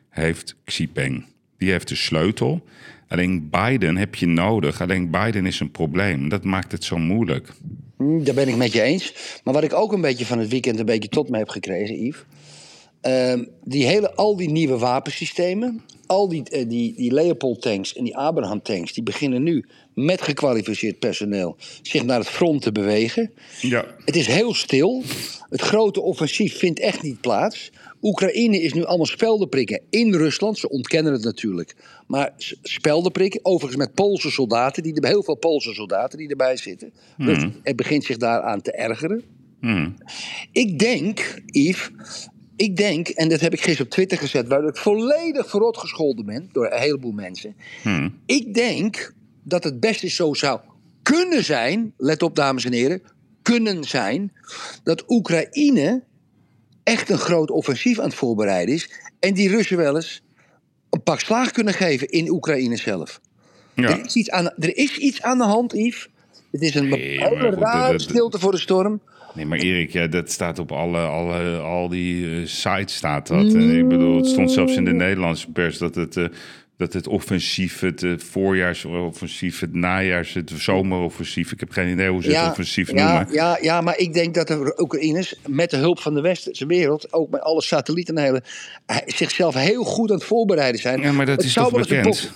heeft 0.08 0.56
Xi 0.64 0.82
Jinping. 0.82 1.24
Die 1.58 1.70
heeft 1.70 1.88
de 1.88 1.94
sleutel. 1.94 2.64
Alleen 3.08 3.50
Biden 3.50 3.96
heb 3.96 4.14
je 4.14 4.26
nodig. 4.26 4.80
Alleen 4.80 5.10
Biden 5.10 5.46
is 5.46 5.60
een 5.60 5.70
probleem. 5.70 6.28
Dat 6.28 6.44
maakt 6.44 6.72
het 6.72 6.84
zo 6.84 6.98
moeilijk. 6.98 7.48
Hm, 7.96 8.22
Daar 8.24 8.34
ben 8.34 8.48
ik 8.48 8.56
met 8.56 8.72
je 8.72 8.82
eens. 8.82 9.14
Maar 9.44 9.54
wat 9.54 9.62
ik 9.62 9.72
ook 9.72 9.92
een 9.92 10.00
beetje 10.00 10.26
van 10.26 10.38
het 10.38 10.48
weekend 10.48 10.78
een 10.78 10.86
beetje 10.86 11.08
tot 11.08 11.28
me 11.28 11.38
heb 11.38 11.48
gekregen, 11.48 12.04
Yves. 12.04 12.24
Ehm, 13.02 13.44
die 13.64 13.86
hele, 13.86 14.14
al 14.14 14.36
die 14.36 14.50
nieuwe 14.50 14.78
wapensystemen, 14.78 15.82
al 16.06 16.28
die, 16.28 16.42
eh, 16.50 16.68
die, 16.68 16.94
die 16.96 17.12
Leopold-tanks 17.12 17.94
en 17.94 18.04
die 18.04 18.16
Abraham-tanks, 18.16 18.92
die 18.92 19.02
beginnen 19.02 19.42
nu 19.42 19.64
met 19.94 20.22
gekwalificeerd 20.22 20.98
personeel 20.98 21.56
zich 21.82 22.04
naar 22.04 22.18
het 22.18 22.28
front 22.28 22.62
te 22.62 22.72
bewegen. 22.72 23.32
Ja. 23.60 23.84
Het 24.04 24.16
is 24.16 24.26
heel 24.26 24.54
stil. 24.54 25.02
Het 25.48 25.60
grote 25.60 26.00
offensief 26.00 26.58
vindt 26.58 26.80
echt 26.80 27.02
niet 27.02 27.20
plaats. 27.20 27.70
Oekraïne 28.02 28.62
is 28.62 28.72
nu 28.72 28.84
allemaal 28.84 29.06
speldenprikken 29.06 29.80
in 29.90 30.14
Rusland. 30.14 30.58
Ze 30.58 30.68
ontkennen 30.68 31.12
het 31.12 31.24
natuurlijk. 31.24 31.74
Maar 32.06 32.32
speldenprikken, 32.62 33.40
overigens 33.42 33.78
met 33.84 33.94
Poolse 33.94 34.30
soldaten. 34.30 34.82
Die, 34.82 35.00
er- 35.00 35.08
heel 35.08 35.22
veel 35.22 35.34
Poolse 35.36 35.74
soldaten 35.74 36.18
die 36.18 36.28
erbij 36.28 36.56
zitten. 36.56 36.92
Dus 37.16 37.44
het 37.62 37.76
begint 37.76 38.04
zich 38.04 38.16
daaraan 38.16 38.60
te 38.62 38.72
ergeren. 38.72 39.22
Hmm. 39.60 39.94
Ik 40.52 40.78
denk, 40.78 41.42
Yves, 41.46 41.90
ik 42.56 42.76
denk, 42.76 43.08
en 43.08 43.28
dat 43.28 43.40
heb 43.40 43.52
ik 43.52 43.60
gisteren 43.60 43.86
op 43.86 43.92
Twitter 43.92 44.18
gezet, 44.18 44.48
waar 44.48 44.64
ik 44.64 44.76
volledig 44.76 45.50
verrot 45.50 45.76
gescholden 45.76 46.26
ben 46.26 46.48
door 46.52 46.72
een 46.72 46.80
heleboel 46.80 47.12
mensen. 47.12 47.56
Hmm. 47.82 48.18
Ik 48.26 48.54
denk 48.54 49.14
dat 49.42 49.64
het 49.64 49.80
beste 49.80 50.08
zo 50.08 50.34
zou 50.34 50.60
kunnen 51.02 51.44
zijn, 51.44 51.94
let 51.96 52.22
op 52.22 52.36
dames 52.36 52.64
en 52.64 52.72
heren, 52.72 53.02
kunnen 53.42 53.84
zijn, 53.84 54.32
dat 54.82 55.04
Oekraïne 55.08 56.02
echt 56.82 57.10
een 57.10 57.18
groot 57.18 57.50
offensief 57.50 57.98
aan 57.98 58.08
het 58.08 58.14
voorbereiden 58.14 58.74
is 58.74 58.90
en 59.20 59.34
die 59.34 59.48
Russen 59.48 59.76
wel 59.76 59.94
eens 59.94 60.22
een 60.90 61.02
pak 61.02 61.20
slaag 61.20 61.50
kunnen 61.50 61.74
geven 61.74 62.08
in 62.08 62.30
Oekraïne 62.30 62.76
zelf. 62.76 63.20
Ja. 63.74 63.88
Er, 63.88 64.04
is 64.04 64.14
iets 64.14 64.30
aan, 64.30 64.44
er 64.44 64.76
is 64.76 64.96
iets 64.96 65.22
aan 65.22 65.38
de 65.38 65.44
hand, 65.44 65.72
Yves. 65.72 66.08
Het 66.50 66.62
is 66.62 66.74
een 66.74 66.88
Nee, 66.88 67.22
hele 67.22 67.50
rare 67.50 67.98
stilte 68.00 68.38
voor 68.38 68.52
de 68.52 68.58
storm. 68.58 69.00
Nee, 69.34 69.46
maar 69.46 69.58
Erik, 69.58 69.92
ja, 69.92 70.06
dat 70.06 70.30
staat 70.30 70.58
op 70.58 70.72
alle, 70.72 70.98
alle, 70.98 71.58
al 71.58 71.88
die 71.88 72.26
eh, 72.26 72.46
sites 72.46 72.94
staat 72.94 73.26
dat. 73.26 73.54
En 73.54 73.78
ik 73.78 73.88
bedoel, 73.88 74.16
het 74.16 74.26
stond 74.26 74.52
zelfs 74.52 74.76
in 74.76 74.84
de 74.84 74.92
Nederlandse 74.92 75.50
pers 75.50 75.78
dat 75.78 75.94
het, 75.94 76.16
eh, 76.16 76.24
dat 76.76 76.92
het 76.92 77.06
offensief, 77.06 77.80
het 77.80 78.02
eh, 78.02 78.12
voorjaarsoffensief, 78.16 79.60
het 79.60 79.74
najaars, 79.74 80.32
het 80.32 80.52
zomeroffensief. 80.56 81.52
Ik 81.52 81.60
heb 81.60 81.70
geen 81.70 81.88
idee 81.88 82.08
hoe 82.08 82.22
ze 82.22 82.36
het 82.36 82.50
offensief 82.50 82.92
ja, 82.92 83.12
noemen. 83.12 83.34
Ja, 83.34 83.58
ja, 83.60 83.80
maar 83.80 83.98
ik 83.98 84.12
denk 84.12 84.34
dat 84.34 84.46
de 84.46 84.74
Oekraïners 84.76 85.34
met 85.46 85.70
de 85.70 85.76
hulp 85.76 85.98
van 85.98 86.14
de 86.14 86.20
westerse 86.20 86.66
wereld, 86.66 87.12
ook 87.12 87.30
met 87.30 87.40
alle 87.40 87.62
satellieten 87.62 88.16
en 88.16 88.22
hele, 88.24 88.42
zichzelf 89.06 89.54
heel 89.54 89.84
goed 89.84 90.10
aan 90.10 90.16
het 90.16 90.24
voorbereiden 90.24 90.80
zijn. 90.80 91.00
Ja, 91.00 91.12
maar 91.12 91.26
dat 91.26 91.36
Het 91.36 91.44
is 91.44 91.52
toch 91.52 91.72
een 91.72 91.80
bekend? 91.80 92.32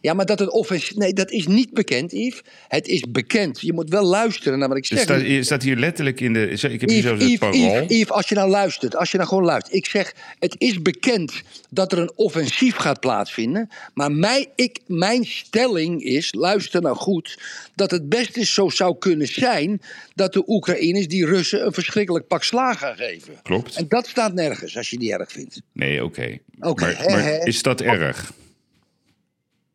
Ja, 0.00 0.14
maar 0.14 0.26
dat 0.26 0.38
het 0.38 0.50
offensief. 0.50 0.96
Nee, 0.96 1.12
dat 1.12 1.30
is 1.30 1.46
niet 1.46 1.72
bekend, 1.72 2.12
Yves. 2.12 2.42
Het 2.68 2.86
is 2.86 3.00
bekend. 3.08 3.60
Je 3.60 3.72
moet 3.72 3.90
wel 3.90 4.04
luisteren 4.04 4.58
naar 4.58 4.68
wat 4.68 4.76
ik 4.76 4.86
zeg. 4.86 5.00
staat, 5.00 5.20
er 5.20 5.44
staat 5.44 5.62
hier 5.62 5.76
letterlijk 5.76 6.20
in 6.20 6.32
de. 6.32 6.48
Ik 6.48 6.80
heb 6.80 6.90
hier 6.90 7.12
het 7.12 7.22
Yves. 7.22 7.56
Yves, 7.56 7.84
Yves, 7.88 8.10
als 8.10 8.28
je 8.28 8.34
nou 8.34 8.50
luistert, 8.50 8.96
als 8.96 9.10
je 9.10 9.16
nou 9.16 9.28
gewoon 9.28 9.44
luistert. 9.44 9.74
Ik 9.74 9.86
zeg, 9.86 10.14
het 10.38 10.54
is 10.58 10.82
bekend 10.82 11.42
dat 11.70 11.92
er 11.92 11.98
een 11.98 12.12
offensief 12.14 12.76
gaat 12.76 13.00
plaatsvinden. 13.00 13.68
Maar 13.94 14.12
mij, 14.12 14.46
ik, 14.54 14.78
mijn 14.86 15.24
stelling 15.24 16.02
is, 16.02 16.34
luister 16.34 16.82
nou 16.82 16.96
goed, 16.96 17.38
dat 17.74 17.90
het 17.90 18.08
best 18.08 18.46
zo 18.46 18.68
zou 18.68 18.98
kunnen 18.98 19.26
zijn 19.26 19.80
dat 20.14 20.32
de 20.32 20.42
Oekraïners 20.46 21.08
die 21.08 21.26
Russen 21.26 21.66
een 21.66 21.72
verschrikkelijk 21.72 22.26
pak 22.26 22.44
slaag 22.44 22.78
gaan 22.78 22.96
geven. 22.96 23.34
Klopt. 23.42 23.76
En 23.76 23.88
dat 23.88 24.06
staat 24.06 24.34
nergens, 24.34 24.76
als 24.76 24.90
je 24.90 24.98
die 24.98 25.12
erg 25.12 25.32
vindt. 25.32 25.60
Nee, 25.72 26.04
oké. 26.04 26.38
Oké, 26.60 26.84
maar, 26.84 27.10
maar 27.10 27.46
is 27.46 27.62
dat 27.62 27.80
erg? 27.80 28.32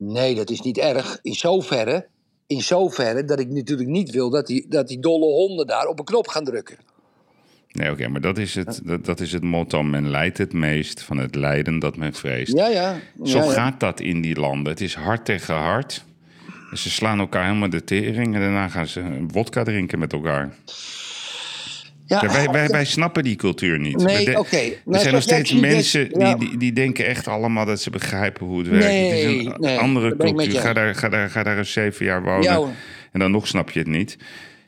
Nee, 0.06 0.36
dat 0.36 0.50
is 0.50 0.62
niet 0.62 0.78
erg. 0.78 1.20
In 1.22 1.34
zoverre, 1.34 2.08
in 2.48 2.62
zoverre 2.62 3.26
dat 3.26 3.40
ik 3.40 3.50
natuurlijk 3.50 3.90
niet 3.90 4.12
wil 4.12 4.30
dat 4.30 4.48
die, 4.48 4.66
dat 4.70 4.88
die 4.88 5.00
dolle 5.00 5.26
honden 5.26 5.68
daar 5.68 5.86
op 5.86 6.00
een 6.00 6.06
knop 6.06 6.28
gaan 6.28 6.44
drukken. 6.44 6.78
Nee, 7.72 7.92
oké, 7.92 8.08
maar 8.08 8.22
dat 8.22 8.38
is, 8.38 8.56
het, 8.56 8.82
dat, 8.84 9.06
dat 9.06 9.20
is 9.20 9.32
het 9.32 9.44
motto. 9.44 9.84
Men 9.84 10.10
lijdt 10.10 10.38
het 10.38 10.54
meest 10.54 11.02
van 11.02 11.18
het 11.18 11.36
lijden 11.36 11.80
dat 11.80 11.98
men 11.98 12.14
vreest. 12.14 12.58
Ja, 12.58 12.68
ja. 12.68 13.00
Zo 13.24 13.38
ja, 13.38 13.52
gaat 13.52 13.80
dat 13.80 14.00
in 14.00 14.22
die 14.22 14.40
landen. 14.40 14.72
Het 14.72 14.82
is 14.82 14.96
hard 14.96 15.26
tegen 15.26 15.56
hard. 15.56 16.04
Ze 16.74 16.90
slaan 16.90 17.20
elkaar 17.20 17.46
helemaal 17.46 17.70
de 17.70 17.84
tering 17.84 18.36
en 18.36 18.42
daarna 18.42 18.68
gaan 18.68 18.88
ze 18.88 19.26
wodka 19.28 19.64
drinken 19.64 20.00
met 20.00 20.14
elkaar. 20.14 20.56
Ja, 22.22 22.24
Ja, 22.24 22.32
wij, 22.34 22.48
wij, 22.50 22.68
wij 22.68 22.86
snappen 22.86 23.24
die 23.24 23.36
cultuur 23.36 23.80
niet. 23.80 23.98
Nee. 23.98 24.28
Er 24.28 24.46
Nou, 24.86 25.02
zijn 25.02 25.14
nog 25.14 25.24
steeds 25.24 25.54
mensen 25.54 26.20
ja. 26.20 26.36
die, 26.36 26.50
die, 26.50 26.58
die 26.58 26.74
denken 26.74 27.06
echt 27.06 27.28
allemaal 27.28 27.66
dat 27.66 27.82
ze 27.82 27.90
begrijpen 27.90 28.46
hoe 28.46 28.58
het 28.58 28.68
werkt. 28.68 28.86
het 28.86 28.94
is 28.94 29.24
Nee, 29.24 29.46
een 29.46 29.56
nee, 29.58 29.78
andere 29.78 30.18
cultuur. 30.18 30.60
Ga 30.60 30.74
daar, 30.74 30.96
ga, 30.96 31.10
daar, 31.10 31.30
ga 31.30 31.44
daar 31.44 31.58
eens 31.58 31.72
zeven 31.72 32.06
jaar 32.06 32.24
wonen. 32.24 32.74
En 33.12 33.20
dan 33.20 33.32
nog 33.32 33.48
snap 33.48 33.70
je 33.70 33.80
het 33.80 33.88
niet. 33.88 34.18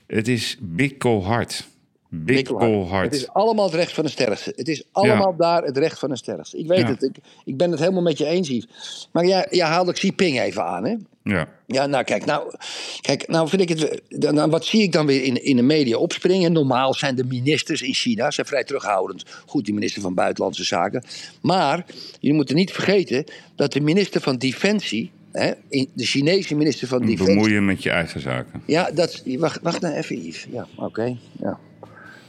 Het 0.07 0.27
is 0.27 0.57
bikkelhard. 0.61 1.67
Bikkelhard. 2.09 3.05
Het 3.05 3.13
is 3.13 3.29
allemaal 3.29 3.65
het 3.65 3.73
recht 3.73 3.93
van 3.93 4.03
de 4.03 4.09
sterkste. 4.09 4.53
Het 4.55 4.67
is 4.67 4.83
allemaal 4.91 5.35
daar 5.37 5.63
het 5.63 5.77
recht 5.77 5.99
van 5.99 6.09
de 6.09 6.15
sterkste. 6.17 6.57
Ik 6.57 6.67
weet 6.67 6.79
Ja. 6.79 6.87
het. 6.87 7.03
Ik, 7.03 7.15
ik 7.45 7.57
ben 7.57 7.71
het 7.71 7.79
helemaal 7.79 8.01
met 8.01 8.17
je 8.17 8.25
eens, 8.25 8.47
Yves. 8.49 9.09
Maar 9.11 9.25
ja, 9.25 9.45
ja 9.49 9.67
haalde 9.67 9.93
Xi 9.93 10.07
Jinping 10.07 10.39
even 10.39 10.65
aan, 10.65 10.85
hè? 10.85 10.95
Ja. 11.23 11.47
Ja, 11.67 11.85
nou 11.85 12.03
kijk, 12.03 12.25
nou, 12.25 12.53
kijk, 13.01 13.27
nou 13.27 13.49
vind 13.49 13.61
ik 13.61 13.69
het. 13.69 14.01
Dan, 14.09 14.49
wat 14.49 14.65
zie 14.65 14.81
ik 14.81 14.91
dan 14.91 15.05
weer 15.05 15.23
in, 15.23 15.43
in 15.43 15.55
de 15.55 15.61
media 15.61 15.97
opspringen? 15.97 16.51
Normaal 16.51 16.93
zijn 16.93 17.15
de 17.15 17.23
ministers 17.23 17.81
in 17.81 17.93
China 17.93 18.31
zijn 18.31 18.47
vrij 18.47 18.63
terughoudend. 18.63 19.23
Goed, 19.45 19.65
die 19.65 19.73
minister 19.73 20.01
van 20.01 20.13
Buitenlandse 20.13 20.63
Zaken. 20.63 21.03
Maar 21.41 21.85
je 22.19 22.33
moet 22.33 22.49
er 22.49 22.55
niet 22.55 22.71
vergeten 22.71 23.23
dat 23.55 23.73
de 23.73 23.81
minister 23.81 24.21
van 24.21 24.37
Defensie, 24.37 25.11
hè, 25.31 25.51
de 25.69 26.05
Chinese 26.05 26.55
minister 26.55 26.87
van 26.87 26.99
Defensie. 27.05 27.25
Bemoeien 27.35 27.65
met 27.65 27.83
je 27.83 27.89
eigen 27.89 28.21
zaken. 28.21 28.61
Ja, 28.65 28.91
dat, 28.91 29.23
wacht, 29.25 29.61
wacht 29.61 29.81
nou 29.81 29.95
even, 29.95 30.25
Yves. 30.25 30.47
Ja, 30.51 30.67
oké. 30.75 31.17
ja. 31.39 31.59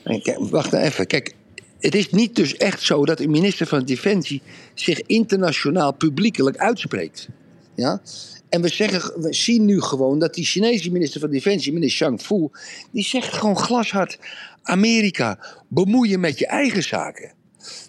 En 0.06 0.48
wacht 0.50 0.70
nou 0.70 0.84
even. 0.84 1.06
Kijk, 1.06 1.34
het 1.78 1.94
is 1.94 2.10
niet 2.10 2.36
dus 2.36 2.56
echt 2.56 2.82
zo 2.82 3.04
dat 3.04 3.18
de 3.18 3.28
minister 3.28 3.66
van 3.66 3.84
Defensie 3.84 4.42
zich 4.74 5.00
internationaal 5.00 5.92
publiekelijk 5.92 6.56
uitspreekt. 6.56 7.28
Ja? 7.74 8.00
En 8.48 8.62
we, 8.62 8.68
zeggen, 8.68 9.20
we 9.20 9.34
zien 9.34 9.64
nu 9.64 9.80
gewoon 9.80 10.18
dat 10.18 10.34
die 10.34 10.44
Chinese 10.44 10.90
minister 10.90 11.20
van 11.20 11.30
Defensie, 11.30 11.72
meneer 11.72 11.90
Shang 11.90 12.20
Fu, 12.20 12.48
die 12.90 13.04
zegt 13.04 13.32
gewoon 13.32 13.58
glashard: 13.58 14.18
Amerika, 14.62 15.38
bemoeien 15.68 16.20
met 16.20 16.38
je 16.38 16.46
eigen 16.46 16.82
zaken. 16.82 17.32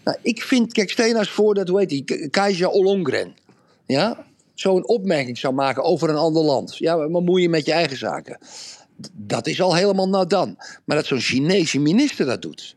Nou, 0.03 0.17
ik 0.21 0.41
vind, 0.41 0.73
kijk, 0.73 0.89
stel 0.89 1.05
je 1.05 1.13
nou 1.13 1.25
voor 1.25 1.53
dat, 1.53 1.67
hoe 1.67 1.79
heet 1.79 1.89
die, 1.89 2.03
Ke- 2.03 2.29
Keizer 2.29 3.31
ja, 3.85 4.25
zo'n 4.53 4.87
opmerking 4.87 5.37
zou 5.37 5.53
maken 5.53 5.83
over 5.83 6.09
een 6.09 6.15
ander 6.15 6.43
land. 6.43 6.77
Ja, 6.77 7.07
bemoeien 7.09 7.49
met 7.49 7.65
je 7.65 7.71
eigen 7.71 7.97
zaken. 7.97 8.37
Dat 9.13 9.47
is 9.47 9.61
al 9.61 9.75
helemaal 9.75 10.09
nou 10.09 10.27
dan. 10.27 10.55
Maar 10.85 10.97
dat 10.97 11.05
zo'n 11.05 11.19
Chinese 11.19 11.79
minister 11.79 12.25
dat 12.25 12.41
doet, 12.41 12.75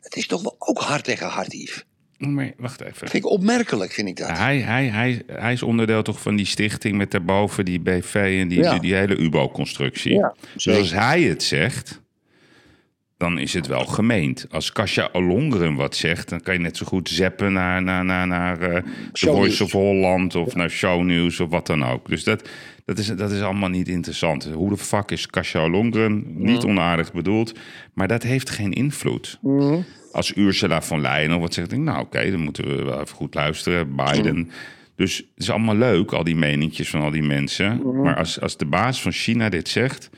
het 0.00 0.16
is 0.16 0.26
toch 0.26 0.42
wel 0.42 0.56
ook 0.58 0.78
hard 0.78 1.04
tegen 1.04 1.26
hard, 1.26 1.52
Yves. 1.52 1.84
Maar 2.18 2.52
wacht 2.56 2.80
even. 2.80 2.96
Vind 2.96 3.14
ik 3.24 3.26
opmerkelijk, 3.26 3.92
vind 3.92 4.08
ik 4.08 4.16
dat. 4.16 4.38
Hij, 4.38 4.58
hij, 4.60 4.86
hij, 4.86 5.22
hij 5.26 5.52
is 5.52 5.62
onderdeel 5.62 6.02
toch 6.02 6.20
van 6.20 6.36
die 6.36 6.46
stichting 6.46 6.96
met 6.96 7.10
daarboven 7.10 7.64
die 7.64 7.80
BV 7.80 8.38
en 8.40 8.48
die, 8.48 8.58
Ja. 8.58 8.70
die, 8.70 8.80
die 8.80 8.94
hele 8.94 9.16
UBO-constructie. 9.16 10.14
Ja, 10.14 10.34
dus 10.54 10.68
als 10.68 10.92
hij 10.92 11.22
het 11.22 11.42
zegt, 11.42 12.00
dan 13.22 13.38
is 13.38 13.54
het 13.54 13.66
wel 13.66 13.84
gemeend. 13.84 14.46
Als 14.50 14.72
Kasia 14.72 15.08
Ollongren 15.12 15.74
wat 15.74 15.96
zegt, 15.96 16.28
dan 16.28 16.40
kan 16.40 16.54
je 16.54 16.60
net 16.60 16.76
zo 16.76 16.86
goed 16.86 17.08
zappen 17.08 17.52
naar, 17.52 17.82
naar, 17.82 18.04
naar, 18.04 18.26
naar 18.26 18.58
The 18.58 18.82
Shownieuws. 19.12 19.56
Voice 19.56 19.64
of 19.64 19.72
Holland 19.72 20.34
of 20.34 20.54
naar 20.54 20.70
Shownieuws 20.70 21.40
of 21.40 21.50
wat 21.50 21.66
dan 21.66 21.84
ook. 21.84 22.08
Dus 22.08 22.24
dat, 22.24 22.48
dat, 22.84 22.98
is, 22.98 23.06
dat 23.06 23.30
is 23.30 23.40
allemaal 23.40 23.68
niet 23.68 23.88
interessant. 23.88 24.44
Hoe 24.44 24.68
de 24.70 24.76
fuck 24.76 25.10
is 25.10 25.26
Kasia 25.26 25.64
Ollongren? 25.64 26.24
Niet 26.26 26.64
onaardig 26.64 27.12
bedoeld, 27.12 27.58
maar 27.94 28.08
dat 28.08 28.22
heeft 28.22 28.50
geen 28.50 28.72
invloed. 28.72 29.38
Als 30.12 30.36
Ursula 30.36 30.82
von 30.82 31.00
Leyen 31.00 31.32
of 31.32 31.40
wat 31.40 31.54
zegt, 31.54 31.76
nou 31.76 32.00
oké, 32.00 32.30
dan 32.30 32.40
moeten 32.40 32.76
we 32.76 32.84
wel 32.84 33.00
even 33.00 33.16
goed 33.16 33.34
luisteren. 33.34 33.96
Biden. 33.96 34.50
Dus 34.96 35.16
het 35.16 35.26
is 35.36 35.50
allemaal 35.50 35.76
leuk, 35.76 36.12
al 36.12 36.24
die 36.24 36.36
meningjes 36.36 36.90
van 36.90 37.00
al 37.00 37.10
die 37.10 37.22
mensen. 37.22 38.00
Maar 38.02 38.16
als, 38.16 38.40
als 38.40 38.56
de 38.56 38.66
baas 38.66 39.02
van 39.02 39.12
China 39.12 39.48
dit 39.48 39.68
zegt, 39.68 40.10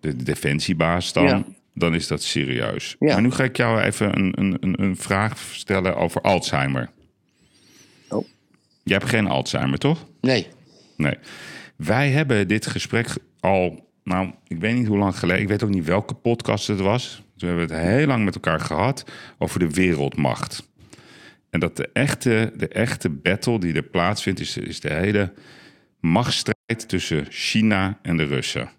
de, 0.00 0.16
de 0.16 0.24
defensiebaas 0.24 1.12
dan, 1.12 1.24
Ja. 1.24 1.44
Dan 1.76 1.94
is 1.94 2.06
dat 2.06 2.22
serieus. 2.22 2.96
Ja. 2.98 3.12
Maar 3.12 3.22
nu 3.22 3.30
ga 3.30 3.44
ik 3.44 3.56
jou 3.56 3.80
even 3.80 4.18
een, 4.18 4.56
een, 4.60 4.82
een, 4.82 4.96
vraag 4.96 5.38
stellen 5.38 5.96
over 5.96 6.20
Alzheimer. 6.20 6.90
Oh. 8.08 8.26
Jij 8.82 8.96
hebt 8.96 9.10
geen 9.10 9.26
Alzheimer, 9.26 9.78
toch? 9.78 10.06
Nee. 10.20 10.46
Nee. 10.96 11.18
Wij 11.76 12.10
hebben 12.10 12.48
dit 12.48 12.66
gesprek 12.66 13.08
al, 13.40 13.90
nou, 14.04 14.30
ik 14.46 14.58
weet 14.58 14.74
niet 14.74 14.86
hoe 14.86 14.98
lang 14.98 15.18
geleden, 15.18 15.42
ik 15.42 15.48
weet 15.48 15.62
ook 15.62 15.70
niet 15.70 15.84
welke 15.84 16.14
podcast 16.14 16.66
het 16.66 16.80
was. 16.80 17.22
We 17.36 17.46
hebben 17.46 17.64
het 17.68 17.86
heel 17.86 18.06
lang 18.06 18.24
met 18.24 18.34
elkaar 18.34 18.60
gehad 18.60 19.04
over 19.38 19.58
de 19.58 19.70
wereldmacht. 19.70 20.70
En 21.50 21.60
dat 21.60 21.76
de 21.76 21.88
echte, 21.92 22.52
de 22.56 22.68
echte 22.68 23.10
battle 23.10 23.58
die 23.58 23.74
er 23.74 23.82
plaatsvindt, 23.82 24.40
is, 24.40 24.56
is 24.56 24.80
de 24.80 24.92
hele 24.92 25.32
machtsstrijd 26.00 26.88
tussen 26.88 27.26
China 27.28 27.98
en 28.02 28.16
de 28.16 28.24
Russen. 28.24 28.70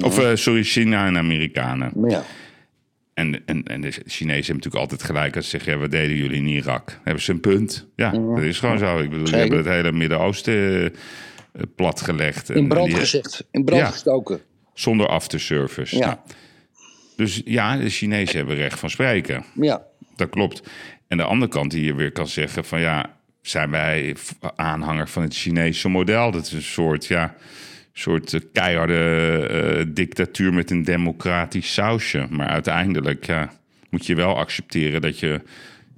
Of, 0.00 0.18
eh, 0.18 0.30
sorry, 0.34 0.62
China 0.62 1.06
en 1.06 1.16
Amerikanen. 1.16 1.92
Ja. 2.08 2.24
En, 3.14 3.46
en, 3.46 3.62
en 3.62 3.80
de 3.80 3.90
Chinezen 3.90 4.26
hebben 4.26 4.56
natuurlijk 4.56 4.74
altijd 4.74 5.02
gelijk 5.02 5.36
als 5.36 5.44
ze 5.44 5.50
zeggen: 5.50 5.72
ja, 5.72 5.78
wat 5.78 5.90
deden 5.90 6.16
jullie 6.16 6.36
in 6.36 6.46
Irak? 6.46 7.00
Hebben 7.02 7.22
ze 7.22 7.32
een 7.32 7.40
punt? 7.40 7.86
Ja, 7.96 8.10
dat 8.10 8.42
is 8.42 8.58
gewoon 8.58 8.78
zo. 8.78 8.98
Ik 8.98 9.10
bedoel, 9.10 9.26
Zeker. 9.26 9.40
hebben 9.40 9.58
het 9.58 9.66
hele 9.66 9.92
Midden-Oosten 9.92 10.84
eh, 10.84 11.62
platgelegd. 11.76 12.50
In 12.50 12.68
brand 12.68 12.94
gezet. 12.94 13.46
In 13.50 13.64
brand 13.64 13.88
gestoken. 13.88 14.40
Zonder 14.74 15.06
afterservice. 15.06 15.96
Ja. 15.96 16.06
Nou, 16.06 16.18
dus 17.16 17.42
ja, 17.44 17.76
de 17.76 17.88
Chinezen 17.88 18.36
hebben 18.36 18.56
recht 18.56 18.78
van 18.78 18.90
spreken. 18.90 19.44
Ja. 19.54 19.82
Dat 20.16 20.28
klopt. 20.30 20.62
En 21.08 21.16
de 21.16 21.24
andere 21.24 21.50
kant 21.50 21.70
die 21.70 21.84
je 21.84 21.94
weer 21.94 22.12
kan 22.12 22.28
zeggen 22.28 22.64
van 22.64 22.80
ja, 22.80 23.16
zijn 23.42 23.70
wij 23.70 24.16
aanhanger 24.56 25.08
van 25.08 25.22
het 25.22 25.34
Chinese 25.34 25.88
model? 25.88 26.30
Dat 26.30 26.46
is 26.46 26.52
een 26.52 26.62
soort, 26.62 27.06
ja, 27.06 27.34
soort 27.92 28.34
eh, 28.34 28.40
keiharde 28.52 28.96
eh, 29.50 29.86
dictatuur 29.94 30.54
met 30.54 30.70
een 30.70 30.82
democratisch 30.82 31.72
sausje. 31.72 32.26
Maar 32.30 32.48
uiteindelijk 32.48 33.26
ja, 33.26 33.52
moet 33.90 34.06
je 34.06 34.14
wel 34.14 34.36
accepteren 34.36 35.00
dat 35.00 35.18
je 35.18 35.40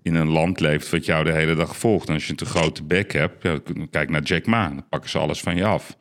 in 0.03 0.15
een 0.15 0.29
land 0.29 0.61
leeft 0.61 0.91
wat 0.91 1.05
jou 1.05 1.25
de 1.25 1.33
hele 1.33 1.55
dag 1.55 1.77
volgt. 1.77 2.09
En 2.09 2.15
als 2.15 2.25
je 2.25 2.31
een 2.31 2.37
te 2.37 2.45
grote 2.45 2.83
bek 2.83 3.13
hebt, 3.13 3.43
ja, 3.43 3.59
kijk 3.91 4.11
naar 4.11 4.23
Jack 4.23 4.47
Ma, 4.47 4.69
dan 4.69 4.89
pakken 4.89 5.11
ze 5.11 5.19
alles 5.19 5.41
van 5.41 5.57
je 5.57 5.65
af. 5.65 5.97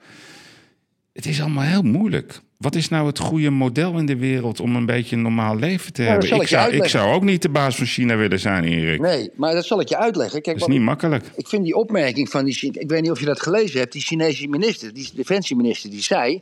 Het 1.14 1.26
is 1.26 1.42
allemaal 1.42 1.64
heel 1.64 1.82
moeilijk. 1.82 2.42
Wat 2.64 2.76
is 2.76 2.90
nou 2.90 3.08
het 3.08 3.20
goede 3.20 3.50
model 3.50 3.98
in 3.98 4.06
de 4.06 4.18
wereld 4.18 4.60
om 4.60 4.76
een 4.76 4.86
beetje 4.86 5.16
een 5.16 5.22
normaal 5.22 5.56
leven 5.56 5.94
te 5.94 6.02
dat 6.02 6.12
hebben? 6.12 6.42
Ik 6.42 6.48
zou, 6.48 6.72
ik 6.72 6.88
zou 6.88 7.14
ook 7.14 7.24
niet 7.24 7.42
de 7.42 7.50
baas 7.50 7.76
van 7.76 7.86
China 7.86 8.16
willen 8.16 8.40
zijn, 8.40 8.64
Erik. 8.64 9.02
Nee, 9.02 9.32
maar 9.36 9.54
dat 9.54 9.66
zal 9.66 9.80
ik 9.80 9.90
je 9.90 9.98
uitleggen. 9.98 10.42
Kijk, 10.42 10.60
Dat 10.60 10.70
is 10.70 10.76
niet 10.76 10.84
makkelijk. 10.84 11.26
Ik 11.36 11.48
vind 11.48 11.64
die 11.64 11.76
opmerking 11.76 12.30
van 12.30 12.46
die... 12.46 12.72
Ik 12.72 12.90
weet 12.90 13.02
niet 13.02 13.12
of 13.12 13.20
je 13.20 13.26
dat 13.26 13.42
gelezen 13.42 13.80
hebt. 13.80 13.92
Die 13.92 14.02
Chinese 14.02 14.48
minister, 14.48 14.94
die 14.94 15.10
defensieminister, 15.16 15.90
die 15.90 16.02
zei... 16.02 16.42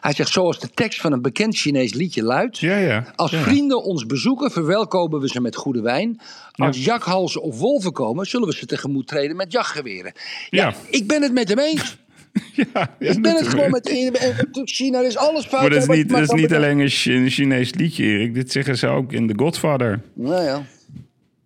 Hij 0.00 0.12
zegt, 0.12 0.32
zoals 0.32 0.58
de 0.58 0.70
tekst 0.74 1.00
van 1.00 1.12
een 1.12 1.22
bekend 1.22 1.56
Chinees 1.56 1.94
liedje 1.94 2.22
luidt... 2.22 2.58
Ja, 2.58 2.76
ja. 2.76 3.12
Als 3.16 3.30
ja. 3.30 3.42
vrienden 3.42 3.82
ons 3.82 4.06
bezoeken, 4.06 4.50
verwelkomen 4.50 5.20
we 5.20 5.28
ze 5.28 5.40
met 5.40 5.56
goede 5.56 5.80
wijn. 5.80 6.20
Als 6.52 6.84
jakhalzen 6.84 7.42
of 7.42 7.58
wolven 7.58 7.92
komen, 7.92 8.26
zullen 8.26 8.48
we 8.48 8.54
ze 8.54 8.66
tegemoet 8.66 9.06
treden 9.06 9.36
met 9.36 9.52
jachtgeweren. 9.52 10.12
Ja, 10.50 10.66
Ja. 10.66 10.74
ik 10.90 11.06
ben 11.06 11.22
het 11.22 11.32
met 11.32 11.48
hem 11.48 11.58
eens. 11.58 11.98
Ja, 12.74 12.90
ja, 12.98 13.10
ik 13.10 13.22
ben 13.22 13.34
het 13.36 13.48
gewoon 13.48 13.70
met 13.70 13.90
China. 14.64 15.00
Is 15.00 15.16
alles 15.16 15.44
fout. 15.46 15.60
Maar 15.60 15.70
dat 15.70 15.88
is 15.88 15.96
niet, 15.96 16.10
maar 16.10 16.20
dat 16.20 16.34
is 16.34 16.40
niet 16.40 16.54
alleen 16.54 16.78
een, 16.78 16.88
Chi- 16.88 17.12
een 17.16 17.30
Chinees 17.30 17.74
liedje, 17.74 18.04
Erik. 18.04 18.34
Dit 18.34 18.52
zeggen 18.52 18.76
ze 18.78 18.86
ook 18.86 19.12
in 19.12 19.26
The 19.26 19.34
Godfather. 19.36 20.00
Ja, 20.14 20.40
ja. 20.42 20.62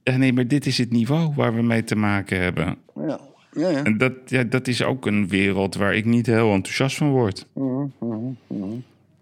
Ja, 0.02 0.16
nee, 0.16 0.32
maar 0.32 0.48
dit 0.48 0.66
is 0.66 0.78
het 0.78 0.90
niveau 0.90 1.32
waar 1.36 1.54
we 1.54 1.62
mee 1.62 1.84
te 1.84 1.96
maken 1.96 2.40
hebben. 2.40 2.76
ja. 3.06 3.20
ja, 3.52 3.68
ja. 3.68 3.82
En 3.84 3.98
dat, 3.98 4.12
ja, 4.26 4.42
dat 4.44 4.68
is 4.68 4.82
ook 4.82 5.06
een 5.06 5.28
wereld 5.28 5.74
waar 5.74 5.94
ik 5.94 6.04
niet 6.04 6.26
heel 6.26 6.52
enthousiast 6.52 6.96
van 6.96 7.10
word. 7.10 7.46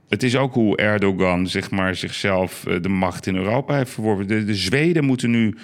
Het 0.09 0.23
is 0.23 0.37
ook 0.37 0.55
hoe 0.55 0.77
Erdogan 0.77 1.47
zeg 1.47 1.71
maar, 1.71 1.95
zichzelf 1.95 2.67
eh, 2.67 2.83
de 2.83 2.89
macht 2.89 3.27
in 3.27 3.37
Europa 3.37 3.77
heeft 3.77 3.91
verworven. 3.91 4.27
De, 4.27 4.45
de 4.45 4.55
Zweden 4.55 5.05
moeten 5.05 5.31
nu 5.31 5.55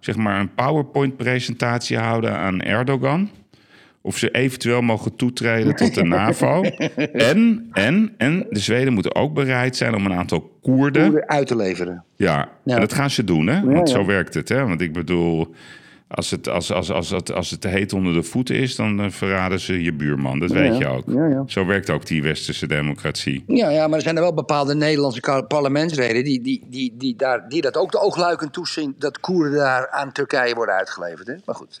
zeg 0.00 0.16
maar, 0.16 0.40
een 0.40 0.54
PowerPoint-presentatie 0.54 1.98
houden 1.98 2.36
aan 2.38 2.60
Erdogan. 2.60 3.30
Of 4.02 4.18
ze 4.18 4.30
eventueel 4.30 4.80
mogen 4.80 5.16
toetreden 5.16 5.76
tot 5.76 5.94
de 5.94 6.02
NAVO. 6.04 6.62
En, 7.12 7.68
en, 7.72 8.14
en 8.16 8.46
de 8.50 8.58
Zweden 8.58 8.92
moeten 8.92 9.14
ook 9.14 9.34
bereid 9.34 9.76
zijn 9.76 9.94
om 9.94 10.04
een 10.06 10.12
aantal 10.12 10.50
Koerden 10.62 11.10
Hoe 11.10 11.26
uit 11.26 11.46
te 11.46 11.56
leveren. 11.56 12.04
ja, 12.16 12.48
Ja. 12.64 12.74
en 12.74 12.80
dat 12.80 12.92
gaan 12.92 13.10
ze 13.10 13.24
doen, 13.24 13.46
hè? 13.46 13.64
Want 13.64 13.88
ja. 13.88 13.94
zo 13.94 14.06
werkt 14.06 14.34
het, 14.34 14.48
hè? 14.48 14.66
Want 14.66 14.80
ik 14.80 14.92
bedoel, 14.92 15.54
als 16.08 16.30
het, 16.30 16.48
als, 16.48 16.72
als, 16.72 16.90
als, 16.90 17.10
het, 17.10 17.32
als 17.32 17.50
het 17.50 17.60
te 17.60 17.68
heet 17.68 17.92
onder 17.92 18.12
de 18.12 18.22
voeten 18.22 18.56
is, 18.56 18.76
dan 18.76 19.00
eh, 19.00 19.10
verraden 19.10 19.60
ze 19.60 19.82
je 19.82 19.92
buurman. 19.92 20.38
Dat 20.38 20.50
weet 20.50 20.78
je 20.78 20.86
ook. 20.86 21.02
Ja, 21.06 21.26
ja. 21.26 21.42
Zo 21.46 21.66
werkt 21.66 21.90
ook 21.90 22.06
die 22.06 22.22
westerse 22.22 22.66
democratie. 22.66 23.44
Ja, 23.46 23.70
ja, 23.70 23.86
maar 23.86 23.96
er 23.96 24.02
zijn 24.02 24.16
er 24.16 24.22
wel 24.22 24.34
bepaalde 24.34 24.74
Nederlandse 24.74 25.44
parlementsleden 25.48 26.24
die, 26.24 26.40
die, 26.40 26.62
die, 26.70 26.94
die, 26.98 27.16
daar, 27.16 27.48
die 27.48 27.60
dat 27.60 27.76
ook 27.76 27.92
de 27.92 28.00
oogluikend 28.00 28.52
toezien 28.52 28.94
dat 28.98 29.20
Koerden 29.20 29.58
daar 29.58 29.90
aan 29.90 30.12
Turkije 30.12 30.54
worden 30.54 30.74
uitgeleverd. 30.74 31.26
Hè? 31.26 31.34
Maar 31.44 31.54
goed. 31.54 31.80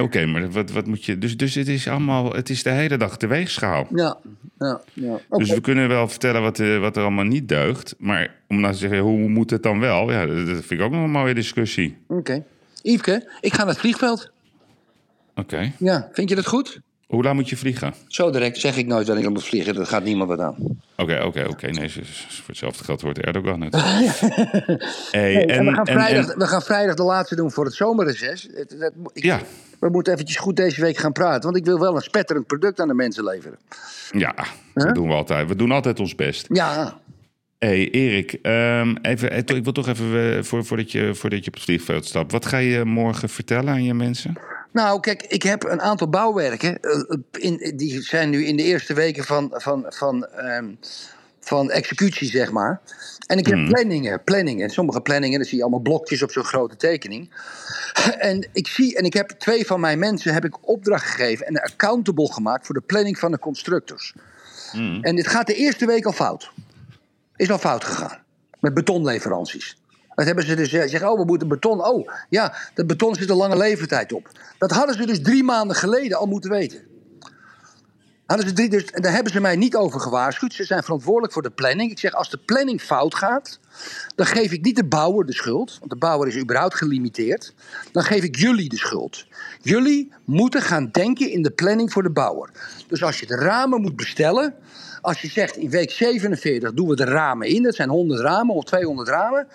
Oké, 0.00 0.26
maar 0.26 0.50
wat, 0.50 0.70
wat 0.70 0.86
moet 0.86 1.04
je... 1.04 1.18
Dus, 1.18 1.36
dus 1.36 1.54
het 1.54 1.68
is 1.68 1.88
allemaal... 1.88 2.32
Het 2.32 2.50
is 2.50 2.62
de 2.62 2.70
hele 2.70 2.96
dag 2.96 3.16
de 3.16 3.26
weegschaal. 3.26 3.86
Ja, 3.94 4.18
ja, 4.58 4.80
ja. 4.92 5.12
Oké. 5.28 5.38
Dus 5.38 5.50
we 5.50 5.60
kunnen 5.60 5.88
wel 5.88 6.08
vertellen 6.08 6.42
wat, 6.42 6.58
eh, 6.58 6.80
wat 6.80 6.96
er 6.96 7.02
allemaal 7.02 7.24
niet 7.24 7.48
deugt. 7.48 7.94
Maar 7.98 8.34
om 8.48 8.60
nou 8.60 8.72
te 8.72 8.78
zeggen, 8.78 8.98
hoe 8.98 9.28
moet 9.28 9.50
het 9.50 9.62
dan 9.62 9.80
wel? 9.80 10.12
Ja, 10.12 10.26
dat, 10.26 10.36
dat 10.36 10.46
vind 10.46 10.70
ik 10.70 10.80
ook 10.80 10.92
nog 10.92 11.02
een 11.02 11.10
mooie 11.10 11.34
discussie. 11.34 11.96
Oké. 12.06 12.44
Yveske, 12.82 13.30
ik 13.40 13.52
ga 13.52 13.58
naar 13.58 13.72
het 13.72 13.78
vliegveld. 13.78 14.30
Oké. 15.34 15.72
Ja, 15.78 16.08
vind 16.12 16.28
je 16.28 16.34
dat 16.34 16.46
goed? 16.46 16.80
Hoe 17.12 17.22
lang 17.22 17.34
moet 17.36 17.48
je 17.48 17.56
vliegen? 17.56 17.94
Zo 18.06 18.30
direct 18.30 18.58
zeg 18.58 18.76
ik 18.76 18.86
nooit 18.86 19.06
dat 19.06 19.16
ik 19.16 19.28
moet 19.28 19.44
vliegen. 19.44 19.74
Dat 19.74 19.88
gaat 19.88 20.04
niemand 20.04 20.28
wat 20.28 20.40
aan. 20.40 20.54
Oké, 20.96 21.22
oké, 21.24 21.44
oké. 21.48 21.66
Nee, 21.66 21.90
voor 21.90 22.02
hetzelfde 22.46 22.84
geld 22.84 23.00
wordt 23.00 23.18
Erdogan 23.18 23.60
het. 23.60 23.74
hey, 23.82 25.32
Hey, 25.32 25.46
en, 25.46 25.64
we, 25.64 25.72
gaan 25.74 25.86
vrijdag, 25.86 26.28
en- 26.30 26.38
we 26.38 26.46
gaan 26.46 26.62
vrijdag 26.62 26.94
de 26.94 27.02
laatste 27.02 27.36
doen 27.36 27.50
voor 27.50 27.64
het 27.64 27.74
zomerreces. 27.74 28.48
Het- 28.54 28.76
dat- 28.78 28.92
ik- 29.12 29.22
Ja. 29.24 29.40
We 29.80 29.88
moeten 29.90 30.12
eventjes 30.12 30.36
goed 30.36 30.56
deze 30.56 30.80
week 30.80 30.96
gaan 30.96 31.12
praten. 31.12 31.42
Want 31.42 31.56
ik 31.56 31.64
wil 31.64 31.78
wel 31.78 31.94
een 31.94 32.00
spetterend 32.02 32.46
product 32.46 32.80
aan 32.80 32.88
de 32.88 32.94
mensen 32.94 33.24
leveren. 33.24 33.58
Ja, 34.10 34.34
dat 34.74 34.94
doen 34.94 35.08
we 35.08 35.14
altijd. 35.14 35.48
We 35.48 35.56
doen 35.56 35.70
altijd 35.70 36.00
ons 36.00 36.14
best. 36.14 36.46
Ja, 36.48 36.98
hey, 37.58 37.90
Erik, 37.90 38.32
ehm, 38.42 38.94
even, 39.02 39.30
eh, 39.30 39.38
ik 39.56 39.64
wil 39.64 39.72
toch 39.72 39.88
even, 39.88 40.36
eh, 40.36 40.42
voor, 40.42 40.64
voordat, 40.64 40.92
je, 40.92 41.14
voordat 41.14 41.40
je 41.40 41.46
op 41.46 41.54
het 41.54 41.62
vliegveld 41.62 42.04
stapt... 42.04 42.32
wat 42.32 42.46
ga 42.46 42.56
je 42.56 42.84
morgen 42.84 43.28
vertellen 43.28 43.72
aan 43.72 43.84
je 43.84 43.94
mensen? 43.94 44.36
Nou, 44.72 45.00
kijk, 45.00 45.22
ik 45.22 45.42
heb 45.42 45.64
een 45.64 45.80
aantal 45.80 46.08
bouwwerken. 46.08 46.80
eh, 46.80 47.00
in, 47.30 47.72
die 47.76 48.02
zijn 48.02 48.30
nu 48.30 48.44
in 48.46 48.56
de 48.56 48.62
eerste 48.62 48.94
weken 48.94 49.24
van, 49.24 49.50
van, 49.54 49.86
van, 49.88 50.26
ehm, 50.26 50.74
van 51.40 51.70
executie, 51.70 52.28
zeg 52.28 52.52
maar. 52.52 52.80
En 53.26 53.38
ik 53.38 53.46
heb 53.46 53.54
Hmm. 53.54 53.68
planningen, 53.68 54.24
planningen. 54.24 54.70
Sommige 54.70 55.00
planningen, 55.00 55.38
dan 55.38 55.48
zie 55.48 55.56
je 55.56 55.62
allemaal 55.62 55.80
blokjes 55.80 56.22
op 56.22 56.30
zo'n 56.32 56.44
grote 56.44 56.76
tekening. 56.76 57.30
En 58.18 58.48
ik 58.52 58.66
zie, 58.68 58.96
en 58.96 59.04
ik 59.04 59.12
heb 59.12 59.30
twee 59.30 59.66
van 59.66 59.80
mijn 59.80 59.98
mensen 59.98 60.32
heb 60.34 60.44
ik 60.44 60.68
opdracht 60.68 61.04
gegeven 61.06 61.46
en 61.46 61.60
accountable 61.60 62.32
gemaakt 62.32 62.66
voor 62.66 62.74
de 62.74 62.80
planning 62.80 63.18
van 63.18 63.30
de 63.30 63.38
constructors. 63.38 64.14
En 65.00 65.16
dit 65.16 65.26
gaat 65.26 65.46
de 65.46 65.54
eerste 65.54 65.86
week 65.86 66.04
al 66.04 66.12
fout. 66.12 66.50
Is 67.36 67.50
al 67.50 67.58
fout 67.58 67.84
gegaan. 67.84 68.18
Met 68.60 68.74
betonleveranties. 68.74 69.76
Dat 70.14 70.26
hebben 70.26 70.46
ze 70.46 70.54
dus 70.54 70.70
zeggen, 70.70 71.10
oh, 71.10 71.18
we 71.18 71.24
moeten 71.24 71.48
beton. 71.48 71.84
Oh, 71.84 72.08
ja, 72.28 72.54
dat 72.74 72.86
beton 72.86 73.14
zit 73.14 73.30
een 73.30 73.36
lange 73.36 73.56
levertijd 73.56 74.12
op. 74.12 74.30
Dat 74.58 74.70
hadden 74.70 74.94
ze 74.94 75.06
dus 75.06 75.22
drie 75.22 75.44
maanden 75.44 75.76
geleden 75.76 76.18
al 76.18 76.26
moeten 76.26 76.50
weten. 76.50 76.90
Hadden 78.26 78.48
ze 78.48 78.54
drie, 78.54 78.68
dus, 78.68 78.84
en 78.84 79.02
daar 79.02 79.12
hebben 79.12 79.32
ze 79.32 79.40
mij 79.40 79.56
niet 79.56 79.76
over 79.76 80.00
gewaarschuwd. 80.00 80.52
Ze 80.52 80.64
zijn 80.64 80.82
verantwoordelijk 80.82 81.32
voor 81.32 81.42
de 81.42 81.50
planning. 81.50 81.90
Ik 81.90 81.98
zeg, 81.98 82.12
als 82.12 82.30
de 82.30 82.38
planning 82.38 82.80
fout 82.80 83.14
gaat, 83.14 83.58
dan 84.14 84.26
geef 84.26 84.52
ik 84.52 84.64
niet 84.64 84.76
de 84.76 84.84
bouwer 84.84 85.26
de 85.26 85.34
schuld. 85.34 85.76
Want 85.78 85.90
de 85.90 85.96
bouwer 85.96 86.28
is 86.28 86.36
überhaupt 86.36 86.74
gelimiteerd. 86.74 87.54
Dan 87.92 88.02
geef 88.02 88.22
ik 88.22 88.36
jullie 88.36 88.68
de 88.68 88.76
schuld. 88.78 89.26
Jullie 89.60 90.12
moeten 90.24 90.62
gaan 90.62 90.88
denken 90.92 91.30
in 91.30 91.42
de 91.42 91.50
planning 91.50 91.92
voor 91.92 92.02
de 92.02 92.10
bouwer. 92.10 92.50
Dus 92.88 93.02
als 93.02 93.20
je 93.20 93.26
de 93.26 93.36
ramen 93.36 93.80
moet 93.80 93.96
bestellen. 93.96 94.54
Als 95.00 95.20
je 95.20 95.28
zegt 95.28 95.56
in 95.56 95.70
week 95.70 95.90
47 95.90 96.72
doen 96.72 96.88
we 96.88 96.96
de 96.96 97.04
ramen 97.04 97.48
in. 97.48 97.62
Dat 97.62 97.74
zijn 97.74 97.88
100 97.88 98.20
ramen 98.20 98.54
of 98.54 98.64
200 98.64 99.08
ramen. 99.08 99.46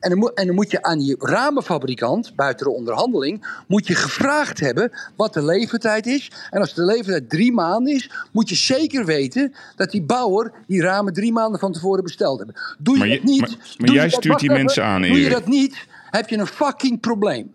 En 0.00 0.10
dan, 0.10 0.18
moet, 0.18 0.34
en 0.34 0.46
dan 0.46 0.54
moet 0.54 0.70
je 0.70 0.82
aan 0.82 0.98
die 0.98 1.16
ramenfabrikant, 1.18 2.34
buiten 2.36 2.66
de 2.66 2.72
onderhandeling, 2.72 3.46
moet 3.66 3.86
je 3.86 3.94
gevraagd 3.94 4.60
hebben 4.60 4.92
wat 5.16 5.34
de 5.34 5.44
levertijd 5.44 6.06
is. 6.06 6.30
En 6.50 6.60
als 6.60 6.74
de 6.74 6.84
levertijd 6.84 7.30
drie 7.30 7.52
maanden 7.52 7.94
is, 7.94 8.10
moet 8.32 8.48
je 8.48 8.54
zeker 8.54 9.04
weten 9.04 9.54
dat 9.76 9.90
die 9.90 10.02
bouwer 10.02 10.52
die 10.66 10.80
ramen 10.82 11.12
drie 11.12 11.32
maanden 11.32 11.60
van 11.60 11.72
tevoren 11.72 12.02
besteld 12.02 12.38
hebben. 12.38 12.56
Doe 12.78 12.98
je 12.98 13.14
dat 13.14 13.22
niet, 13.22 13.40
maar- 13.40 13.56
maar 13.78 13.86
doe 13.86 13.96
jij 13.96 14.08
stuurt 14.10 14.38
die 14.40 14.50
mensen 14.50 14.84
aan, 14.84 15.02
Doe 15.02 15.10
je 15.10 15.16
Erik. 15.18 15.30
dat 15.32 15.46
niet, 15.46 15.76
heb 16.10 16.28
je 16.28 16.36
een 16.36 16.46
fucking 16.46 17.00
probleem. 17.00 17.52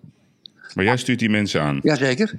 Maar 0.74 0.86
jij 0.86 0.97
stuurt 0.97 1.20
die 1.20 1.30
mensen 1.30 1.62
aan. 1.62 1.80
Jazeker. 1.84 2.32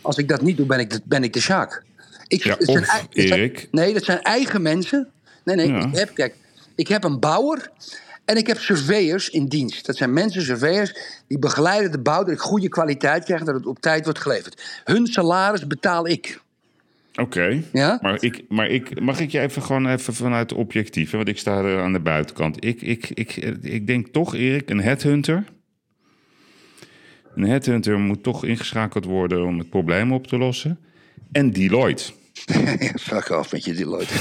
Als 0.00 0.16
ik 0.18 0.28
dat 0.28 0.42
niet 0.42 0.56
doe, 0.56 0.66
ben 0.66 0.78
ik 0.78 0.90
de, 0.90 1.00
ben 1.04 1.22
ik 1.24 1.32
de 1.32 1.40
Sjaak. 1.40 1.82
Ik, 2.26 2.44
Ja, 2.44 2.56
zijn 2.58 2.78
of, 2.80 2.86
zijn- 2.86 3.06
Erik. 3.10 3.68
nee, 3.70 3.92
dat 3.92 4.04
zijn 4.04 4.22
eigen 4.22 4.62
mensen. 4.62 5.08
Nee, 5.44 5.56
nee, 5.56 5.68
Ja. 5.68 5.86
ik 5.86 5.96
heb, 5.96 6.14
kijk, 6.14 6.34
ik 6.74 6.88
heb 6.88 7.04
een 7.04 7.20
bouwer 7.20 7.70
en 8.24 8.36
ik 8.36 8.46
heb 8.46 8.58
surveyors 8.58 9.28
in 9.30 9.46
dienst. 9.46 9.86
Dat 9.86 9.96
zijn 9.96 10.12
mensen, 10.12 10.42
surveyors, 10.42 10.92
die 11.26 11.38
begeleiden 11.38 11.90
de 11.90 11.98
bouw... 11.98 12.24
dat 12.24 12.32
ik 12.34 12.38
goede 12.40 12.68
kwaliteit 12.68 13.24
krijg, 13.24 13.42
dat 13.42 13.54
het 13.54 13.66
op 13.66 13.80
tijd 13.80 14.04
wordt 14.04 14.18
geleverd. 14.20 14.80
Hun 14.84 15.06
salaris 15.06 15.66
betaal 15.66 16.06
ik. 16.06 16.40
Oké. 17.16 17.62
Ja? 17.72 17.98
Maar, 18.02 18.22
ik, 18.22 18.44
maar 18.48 18.68
ik, 18.68 19.00
mag 19.00 19.20
ik 19.20 19.30
je 19.30 19.40
even 19.40 19.62
gewoon 19.62 19.86
even 19.86 20.14
vanuit 20.14 20.52
objectief, 20.52 21.10
hè, 21.10 21.16
want 21.16 21.28
ik 21.28 21.38
sta 21.38 21.62
er 21.62 21.80
aan 21.80 21.92
de 21.92 22.00
buitenkant. 22.00 22.64
Ik, 22.64 22.82
ik, 22.82 23.10
ik, 23.10 23.36
ik 23.62 23.86
denk 23.86 24.06
toch, 24.06 24.34
Erik, 24.34 24.70
een 24.70 24.80
headhunter. 24.80 25.44
Een 27.34 27.44
headhunter 27.44 27.98
moet 27.98 28.22
toch 28.22 28.44
ingeschakeld 28.44 29.04
worden 29.04 29.46
om 29.46 29.58
het 29.58 29.70
probleem 29.70 30.12
op 30.12 30.26
te 30.26 30.38
lossen. 30.38 30.78
En 31.32 31.50
Deloitte. 31.50 32.12
Fuck 33.08 33.30
af 33.30 33.52
met 33.52 33.64
je 33.64 33.72
Deloitte. 33.74 34.14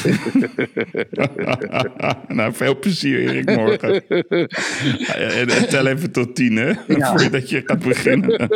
nou, 2.35 2.53
veel 2.53 2.79
plezier, 2.79 3.19
Erik, 3.19 3.55
morgen. 3.55 4.07
en, 5.39 5.49
en 5.49 5.69
tel 5.69 5.87
even 5.87 6.11
tot 6.11 6.35
tien, 6.35 6.55
hè? 6.55 6.73
Ja. 6.87 7.17
Voordat 7.17 7.49
je 7.49 7.61
gaat 7.65 7.79
beginnen. 7.79 8.49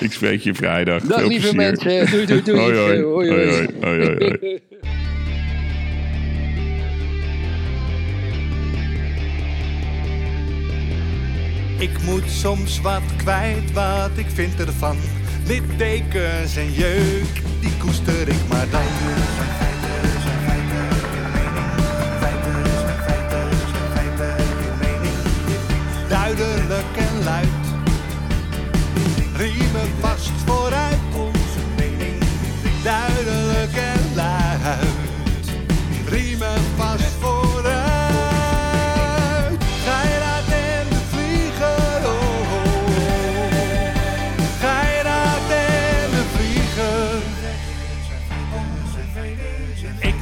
ik 0.00 0.12
spreek 0.12 0.40
je 0.40 0.54
vrijdag. 0.54 1.02
Dag 1.02 1.18
Veel 1.18 1.28
lieve 1.28 1.54
plezier. 1.54 1.74
mensen. 1.90 2.10
Doei, 2.10 2.26
doei, 2.26 2.42
doei. 2.42 2.58
Hoi, 2.60 2.76
hoi. 2.76 3.02
Hoi, 3.02 3.28
Hoi, 3.30 3.46
hoi. 3.46 3.56
hoi. 3.56 3.68
Hoi, 3.80 4.04
hoi, 4.04 4.38
hoi. 4.40 4.60
Ik 11.78 12.02
moet 12.02 12.30
soms 12.30 12.80
wat 12.80 13.02
kwijt 13.16 13.72
wat 13.72 14.10
ik 14.14 14.26
vind 14.34 14.60
ervan. 14.60 14.96
Littekens 15.46 16.56
en 16.56 16.72
jeuk, 16.72 17.42
die 17.60 17.76
koester 17.78 18.28
ik 18.28 18.48
maar 18.48 18.66
dan. 18.70 18.80
Duidelijk 26.08 26.96
en 26.96 27.24
luid. 27.24 27.48
Riemen 29.36 29.90
vast 30.00 30.32
vooruit 30.46 31.05